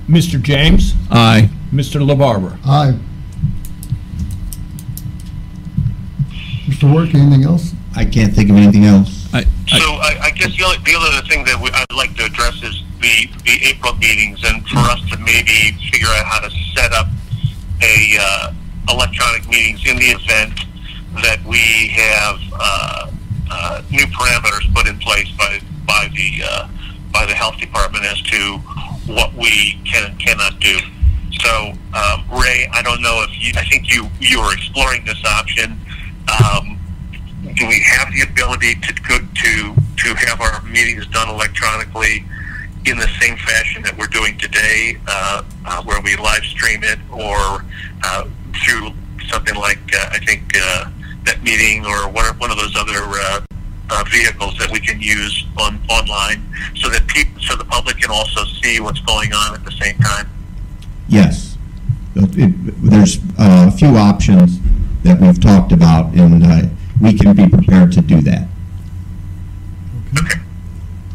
Mr. 0.06 0.40
James, 0.40 0.92
Aye. 1.10 1.48
Mr. 1.72 2.01
LaBarbara. 2.06 2.59
Aye. 2.66 2.98
Mr. 6.78 6.94
Work, 6.94 7.12
anything 7.12 7.42
else? 7.42 7.72
I 7.96 8.05
can't 8.05 8.32
think 8.32 8.50
of 8.50 8.56
anything 8.56 8.84
else. 8.84 9.26
I, 9.34 9.42
So 9.66 9.98
I, 9.98 10.14
I, 10.14 10.24
I 10.26 10.30
guess 10.30 10.56
the 10.56 10.62
only, 10.62 10.78
the 10.84 10.94
other 10.94 11.26
thing 11.26 11.44
that 11.44 11.59
we, 11.60 11.70
I'd 11.74 11.90
like 11.92 12.14
to 12.16 12.24
address 12.24 12.55
is 12.62 12.84
the, 13.00 13.26
the 13.42 13.59
April 13.66 13.96
meetings 13.96 14.38
and 14.44 14.64
for 14.68 14.78
us 14.86 15.00
to 15.10 15.18
maybe 15.18 15.74
figure 15.90 16.06
out 16.06 16.26
how 16.26 16.38
to 16.38 16.50
set 16.76 16.92
up 16.92 17.09
a, 17.82 18.16
uh, 18.20 18.52
electronic 18.90 19.48
meetings 19.48 19.82
in 19.90 19.96
the 19.96 20.14
event 20.14 20.55
that 21.26 21.42
we 21.44 21.88
have, 21.98 22.38
uh, 22.55 23.10
uh, 23.50 23.82
new 23.90 24.06
parameters 24.14 24.72
put 24.72 24.86
in 24.86 24.98
place 24.98 25.30
by, 25.32 25.59
by 25.84 26.09
the, 26.14 26.42
uh, 26.46 26.68
by 27.12 27.26
the 27.26 27.34
health 27.34 27.59
department 27.59 28.05
as 28.05 28.22
to 28.22 28.59
what 29.10 29.34
we 29.34 29.80
can 29.84 30.09
and 30.12 30.18
cannot 30.20 30.60
do. 30.60 30.78
So, 31.40 31.72
um, 31.94 32.22
Ray, 32.30 32.70
I 32.72 32.82
don't 32.82 33.02
know 33.02 33.26
if 33.26 33.34
you, 33.34 33.52
I 33.56 33.64
think 33.64 33.90
you, 33.90 34.09
you 34.20 34.40
were 34.40 34.52
exploring 34.52 35.05
this 35.05 35.22
option. 35.24 35.76
Um, 36.28 36.78
do 37.56 37.66
we 37.66 37.80
have 37.96 38.12
the 38.12 38.22
ability 38.22 38.74
to 38.76 38.92
to 38.92 39.74
to 39.96 40.14
have 40.26 40.40
our 40.40 40.62
meetings 40.62 41.06
done 41.09 41.28
electronically 41.28 42.24
in 42.84 42.98
the 42.98 43.09
same 43.20 43.36
fashion 43.36 43.82
that 43.82 43.96
we're 43.98 44.06
doing 44.06 44.38
today, 44.38 44.96
uh, 45.09 45.42
uh, 45.66 45.82
where 45.82 46.00
we 46.02 46.16
live 46.16 46.42
stream 46.44 46.82
it, 46.84 46.98
or 47.10 47.64
uh, 48.05 48.24
through 48.64 48.92
something 49.28 49.55
like 49.56 49.78
uh, 49.94 50.09
I 50.12 50.18
think 50.24 50.42
uh, 50.56 50.90
that 51.24 51.42
meeting 51.42 51.84
or 51.84 52.09
one, 52.09 52.24
one 52.38 52.50
of 52.50 52.56
those 52.59 52.74
other 52.76 53.00
uh, 53.02 54.05
vehicles 54.10 54.56
that 54.59 54.70
we 54.70 54.80
can 54.80 55.00
use 55.00 55.44
on 55.59 55.80
online, 55.88 56.42
so 56.76 56.88
that 56.90 57.06
people, 57.09 57.40
so 57.42 57.56
the 57.56 57.64
public 57.64 57.98
can 57.98 58.10
also 58.10 58.44
see 58.62 58.80
what's 58.80 59.00
going 59.00 59.32
on 59.32 59.55
at 59.55 59.64
the 59.64 59.72
same 59.72 59.96
time. 59.98 60.28
Yes. 61.09 61.56
It- 62.14 62.82
There's 62.82 63.18
a 63.38 63.70
few 63.70 63.96
options 63.96 64.59
that 65.09 65.20
we've 65.20 65.40
talked 65.40 65.72
about, 65.72 66.12
and 66.14 66.44
uh, 66.44 66.62
we 67.01 67.14
can 67.14 67.35
be 67.35 67.48
prepared 67.48 67.90
to 67.93 68.01
do 68.01 68.20
that. 68.20 68.47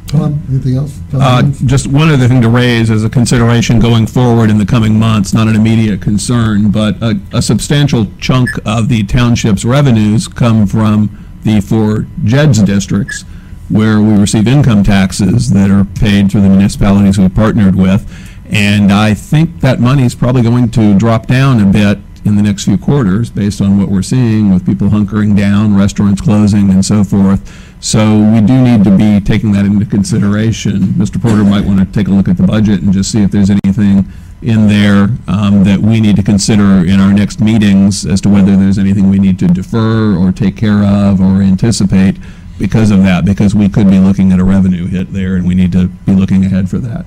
Tom, 0.07 0.41
anything 0.49 0.75
else? 0.77 0.99
Tom 1.11 1.21
Uh, 1.21 1.41
Just 1.65 1.87
one 1.87 2.09
other 2.09 2.27
thing 2.27 2.41
to 2.41 2.49
raise 2.49 2.91
as 2.91 3.03
a 3.03 3.09
consideration 3.09 3.79
going 3.79 4.05
forward 4.05 4.49
in 4.49 4.57
the 4.57 4.65
coming 4.65 4.99
months, 4.99 5.33
not 5.33 5.47
an 5.47 5.55
immediate 5.55 6.01
concern, 6.01 6.69
but 6.69 7.01
a 7.01 7.19
a 7.33 7.41
substantial 7.41 8.07
chunk 8.19 8.49
of 8.65 8.89
the 8.89 9.03
township's 9.03 9.65
revenues 9.65 10.27
come 10.27 10.67
from 10.67 11.09
the 11.43 11.61
four 11.61 12.05
JEDD 12.25 12.65
districts, 12.65 13.25
where 13.69 14.01
we 14.01 14.13
receive 14.13 14.47
income 14.47 14.83
taxes 14.83 15.51
that 15.51 15.69
are 15.71 15.83
paid 15.83 16.31
through 16.31 16.41
the 16.41 16.49
municipalities 16.49 17.17
we've 17.17 17.33
partnered 17.33 17.75
with. 17.75 18.01
And 18.49 18.91
I 18.91 19.15
think 19.15 19.61
that 19.61 19.79
money 19.79 20.03
is 20.03 20.13
probably 20.13 20.43
going 20.43 20.69
to 20.71 20.95
drop 20.97 21.25
down 21.25 21.59
a 21.59 21.65
bit 21.65 21.97
in 22.25 22.35
the 22.35 22.41
next 22.41 22.65
few 22.65 22.77
quarters, 22.77 23.29
based 23.29 23.61
on 23.61 23.77
what 23.77 23.89
we're 23.89 24.01
seeing 24.01 24.53
with 24.53 24.65
people 24.65 24.87
hunkering 24.87 25.35
down, 25.35 25.75
restaurants 25.75 26.21
closing, 26.21 26.69
and 26.69 26.85
so 26.85 27.03
forth. 27.03 27.41
So 27.81 28.19
we 28.31 28.39
do 28.39 28.61
need 28.61 28.83
to 28.85 28.95
be 28.95 29.19
taking 29.19 29.51
that 29.51 29.65
into 29.65 29.85
consideration. 29.85 30.79
Mr. 30.93 31.21
Porter 31.21 31.43
might 31.43 31.65
want 31.65 31.79
to 31.79 31.85
take 31.85 32.07
a 32.07 32.11
look 32.11 32.29
at 32.29 32.37
the 32.37 32.47
budget 32.47 32.81
and 32.81 32.93
just 32.93 33.11
see 33.11 33.21
if 33.21 33.31
there's 33.31 33.49
anything 33.49 34.05
in 34.41 34.67
there 34.67 35.09
um, 35.27 35.63
that 35.63 35.79
we 35.79 35.99
need 35.99 36.15
to 36.15 36.23
consider 36.23 36.63
in 36.85 36.99
our 36.99 37.13
next 37.13 37.41
meetings 37.41 38.05
as 38.05 38.21
to 38.21 38.29
whether 38.29 38.55
there's 38.55 38.77
anything 38.77 39.09
we 39.09 39.19
need 39.19 39.39
to 39.39 39.47
defer 39.47 40.15
or 40.15 40.31
take 40.31 40.55
care 40.55 40.83
of 40.83 41.19
or 41.19 41.41
anticipate 41.41 42.17
because 42.57 42.91
of 42.91 43.03
that, 43.03 43.25
because 43.25 43.55
we 43.55 43.67
could 43.67 43.89
be 43.89 43.99
looking 43.99 44.31
at 44.31 44.39
a 44.39 44.43
revenue 44.43 44.85
hit 44.87 45.11
there, 45.11 45.35
and 45.35 45.45
we 45.45 45.55
need 45.55 45.71
to 45.71 45.87
be 45.87 46.13
looking 46.13 46.45
ahead 46.45 46.69
for 46.69 46.77
that. 46.77 47.05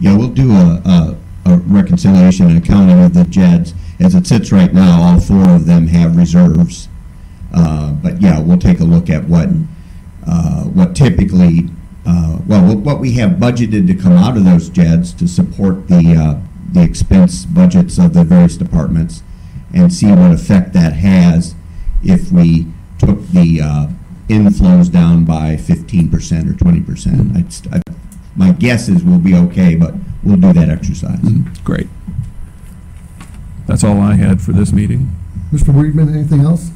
Yeah, 0.00 0.16
we'll 0.16 0.28
do 0.28 0.52
a, 0.52 0.82
a, 0.84 1.16
a 1.48 1.56
reconciliation 1.58 2.46
and 2.48 2.58
accounting 2.58 3.00
of 3.02 3.14
the 3.14 3.24
JEDDs. 3.24 3.72
As 4.00 4.14
it 4.14 4.26
sits 4.26 4.52
right 4.52 4.72
now, 4.72 5.02
all 5.02 5.20
four 5.20 5.48
of 5.50 5.66
them 5.66 5.86
have 5.88 6.16
reserves. 6.16 6.88
Uh, 7.52 7.92
but 7.92 8.20
yeah, 8.20 8.38
we'll 8.40 8.58
take 8.58 8.80
a 8.80 8.84
look 8.84 9.10
at 9.10 9.24
what, 9.28 9.48
uh, 10.26 10.64
what 10.64 10.94
typically, 10.94 11.68
uh, 12.06 12.38
well, 12.46 12.76
what- 12.76 13.00
we 13.00 13.12
have 13.14 13.32
budgeted 13.32 13.86
to 13.86 13.94
come 13.94 14.12
out 14.12 14.36
of 14.36 14.44
those 14.44 14.70
JEDDs 14.70 15.12
to 15.18 15.26
support 15.26 15.88
the, 15.88 16.14
uh, 16.14 16.38
the 16.72 16.82
expense 16.82 17.44
budgets 17.46 17.98
of 17.98 18.12
the 18.14 18.24
various 18.24 18.56
departments 18.56 19.22
and 19.72 19.92
see 19.92 20.06
what 20.12 20.32
effect 20.32 20.72
that 20.74 20.92
has 20.94 21.54
if 22.02 22.30
we 22.30 22.66
took 22.98 23.26
the, 23.30 23.60
uh, 23.60 23.86
inflows 24.28 24.92
down 24.92 25.24
by 25.24 25.56
fifteen 25.56 26.06
percent 26.10 26.46
or 26.46 26.52
twenty 26.52 26.80
percent. 26.80 27.34
I'd 27.34 27.50
st- 27.50 27.74
I- 27.74 27.80
My 28.36 28.52
guess 28.52 28.88
is 28.90 29.02
we'll 29.02 29.18
be 29.18 29.34
okay, 29.34 29.74
but 29.74 29.94
we'll 30.28 30.52
do 30.52 30.52
that 30.60 30.68
exercise. 30.68 31.18
Mm-hmm. 31.20 31.64
Great. 31.64 31.88
That's 33.66 33.84
all 33.84 34.00
I 34.00 34.14
had 34.14 34.40
for 34.40 34.52
this 34.52 34.72
meeting. 34.72 35.10
Mr. 35.52 35.72
Weidman, 35.74 36.12
anything 36.14 36.40
else? 36.40 36.70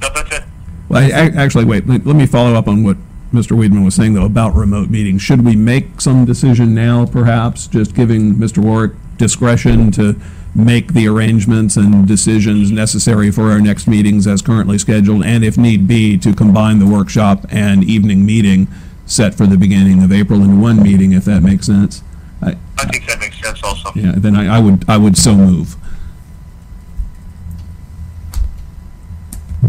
No, 0.00 0.08
that's 0.14 0.32
it. 0.38 0.44
Well, 0.88 1.02
I, 1.02 1.06
I- 1.06 1.42
actually, 1.42 1.64
wait, 1.64 1.86
let, 1.86 2.06
let 2.06 2.16
me 2.16 2.26
follow 2.26 2.54
up 2.54 2.68
on 2.68 2.82
what 2.84 2.96
Mr. 3.32 3.56
Weidman 3.56 3.84
was 3.84 3.94
saying, 3.94 4.14
though, 4.14 4.26
about 4.26 4.54
remote 4.54 4.90
meetings. 4.90 5.22
Should 5.22 5.44
we 5.44 5.56
make 5.56 6.00
some 6.00 6.24
decision 6.24 6.74
now, 6.74 7.06
perhaps, 7.06 7.66
just 7.66 7.94
giving 7.94 8.34
Mr. 8.34 8.58
Warrick 8.58 8.92
discretion 9.16 9.90
to 9.92 10.20
make 10.54 10.92
the 10.92 11.08
arrangements 11.08 11.76
and 11.76 12.06
decisions 12.06 12.70
necessary 12.70 13.30
for 13.30 13.50
our 13.50 13.58
next 13.60 13.86
meetings 13.86 14.26
as 14.26 14.42
currently 14.42 14.76
scheduled, 14.76 15.24
and 15.24 15.42
if 15.44 15.56
need 15.56 15.88
be, 15.88 16.18
to 16.18 16.34
combine 16.34 16.78
the 16.78 16.84
workshop 16.86 17.46
and 17.48 17.82
evening 17.84 18.26
meeting 18.26 18.68
set 19.06 19.34
for 19.34 19.46
the 19.46 19.56
beginning 19.56 20.02
of 20.02 20.12
April 20.12 20.42
into 20.42 20.56
one 20.56 20.82
meeting, 20.82 21.12
if 21.12 21.24
that 21.24 21.42
makes 21.42 21.66
sense? 21.66 22.02
I, 22.42 22.56
I 22.78 22.84
think 22.86 23.06
that 23.06 23.20
makes 23.20 23.40
sense 23.40 23.62
also. 23.62 23.90
yeah, 23.94 24.12
then 24.16 24.34
I, 24.34 24.56
I 24.56 24.58
would, 24.58 24.84
I 24.88 24.96
would 24.96 25.16
so 25.16 25.34
move. 25.34 25.76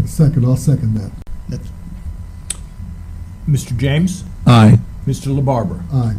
Second, 0.06 0.44
I'll 0.44 0.56
second 0.56 0.94
that. 0.94 1.10
Mr. 3.48 3.76
James? 3.76 4.24
Aye. 4.46 4.78
Mr. 5.06 5.38
LaBarbara? 5.38 5.82
Aye. 5.92 6.16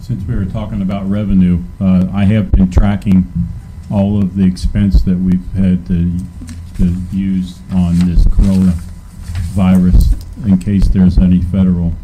Since 0.00 0.26
we 0.26 0.34
were 0.36 0.44
talking 0.44 0.80
about 0.80 1.08
revenue, 1.08 1.62
uh, 1.80 2.06
I 2.12 2.24
have 2.24 2.52
been 2.52 2.70
tracking 2.70 3.32
all 3.90 4.18
of 4.22 4.36
the 4.36 4.44
expense 4.44 5.02
that 5.02 5.18
we've 5.18 5.46
had 5.52 5.86
to, 5.88 6.18
to 6.76 6.94
use 7.12 7.58
on 7.72 7.98
this 8.08 8.24
coronavirus 8.26 10.14
in 10.46 10.58
case 10.58 10.88
there's 10.88 11.18
any 11.18 11.42
federal 11.42 11.94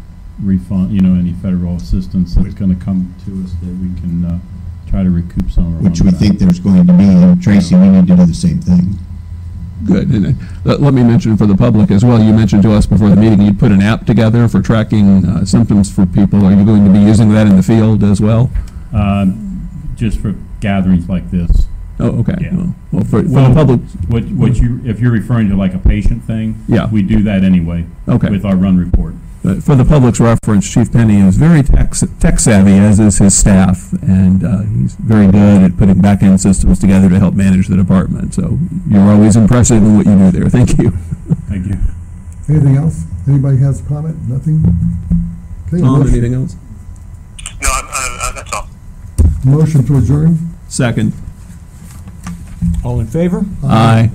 refund, 0.41 0.91
you 0.91 1.01
know, 1.01 1.19
any 1.19 1.33
federal 1.33 1.75
assistance 1.75 2.35
that's 2.35 2.53
gonna 2.53 2.75
come 2.75 3.15
to 3.25 3.43
us 3.43 3.53
that 3.61 3.73
we 3.73 3.99
can, 4.01 4.25
uh, 4.25 4.39
try 4.95 5.03
to 5.03 5.09
recoup 5.09 5.51
some 5.51 5.67
of 5.67 5.73
our. 5.75 5.89
Which 5.89 5.99
we 5.99 6.05
money 6.05 6.17
think 6.17 6.39
there's 6.39 6.59
going 6.59 6.87
to 6.87 6.93
be, 6.93 7.03
and 7.03 7.41
Tracy, 7.41 7.75
we 7.75 7.89
need 7.89 8.07
to 8.07 8.15
do 8.15 8.25
the 8.25 8.33
same 8.33 8.61
thing. 8.61 8.97
Good. 9.85 10.09
And 10.09 10.25
uh, 10.27 10.29
let, 10.63 10.81
let 10.81 10.93
me 10.93 11.03
mention 11.03 11.35
for 11.35 11.45
the 11.45 11.55
public 11.55 11.91
as 11.91 12.05
well, 12.05 12.21
you 12.21 12.33
mentioned 12.33 12.63
to 12.63 12.71
us 12.71 12.85
before 12.85 13.09
the 13.09 13.15
meeting, 13.15 13.41
you'd 13.41 13.59
put 13.59 13.71
an 13.71 13.81
app 13.81 14.05
together 14.05 14.47
for 14.47 14.61
tracking 14.61 15.25
uh, 15.25 15.45
symptoms 15.45 15.93
for 15.93 16.05
people. 16.05 16.45
Are 16.45 16.53
you 16.53 16.63
going 16.63 16.85
to 16.85 16.91
be 16.91 16.99
using 16.99 17.29
that 17.33 17.45
in 17.45 17.57
the 17.57 17.63
field 17.63 18.03
as 18.03 18.21
well? 18.21 18.49
Uh, 18.93 19.27
just 19.95 20.19
for 20.19 20.33
gatherings 20.61 21.09
like 21.09 21.29
this. 21.29 21.67
Oh, 21.99 22.19
okay. 22.19 22.35
Yeah. 22.41 22.53
Well, 22.55 22.75
Well, 22.91 23.03
for, 23.05 23.23
for 23.23 23.29
Well, 23.29 23.49
the 23.49 23.55
public, 23.55 23.79
What, 24.09 24.23
what 24.31 24.55
you, 24.57 24.81
if 24.85 24.99
you're 24.99 25.11
referring 25.11 25.49
to 25.49 25.55
like 25.55 25.73
a 25.73 25.79
patient 25.79 26.23
thing? 26.23 26.63
Yeah. 26.67 26.89
We 26.89 27.01
do 27.01 27.23
that 27.23 27.43
anyway. 27.43 27.85
Okay. 28.07 28.29
With 28.29 28.43
our 28.45 28.55
run 28.57 28.77
report. 28.77 29.13
uh, 29.45 29.61
for 29.61 29.75
the 29.75 29.85
public's 29.85 30.19
reference, 30.19 30.69
Chief 30.69 30.91
Penny 30.91 31.19
is 31.21 31.37
very 31.37 31.63
tech, 31.63 31.93
tech 32.19 32.39
savvy, 32.39 32.73
as 32.73 32.99
is 32.99 33.19
his 33.19 33.37
staff, 33.37 33.93
and 34.01 34.43
uh, 34.43 34.63
he's 34.63 34.95
very 34.95 35.27
good 35.31 35.63
at 35.63 35.77
putting 35.77 36.01
back-end 36.01 36.41
systems 36.41 36.79
together 36.79 37.07
to 37.09 37.17
help 37.19 37.33
manage 37.35 37.67
the 37.67 37.77
department. 37.77 38.33
So 38.33 38.57
you're 38.89 39.01
always 39.09 39.35
impressive 39.37 39.77
in 39.83 39.95
what 39.97 40.05
you 40.05 40.17
do 40.17 40.31
there. 40.31 40.49
Thank 40.49 40.77
you. 40.77 40.91
Thank 41.47 41.67
you. 41.67 41.77
Anything 42.49 42.75
else? 42.75 43.03
Anybody 43.27 43.57
has 43.57 43.79
a 43.79 43.83
comment? 43.85 44.17
Nothing? 44.27 44.63
Okay, 45.67 45.79
Tom, 45.81 45.99
motion- 45.99 46.11
anything 46.13 46.33
else? 46.33 46.55
No, 47.61 47.69
I'm, 47.71 47.85
uh, 47.87 48.17
uh, 48.21 48.31
that's 48.33 48.51
all. 48.53 48.67
Motion 49.45 49.85
to 49.85 49.97
adjourn? 49.97 50.37
Second. 50.67 51.13
All 52.83 52.99
in 52.99 53.07
favor? 53.07 53.43
Aye. 53.63 54.11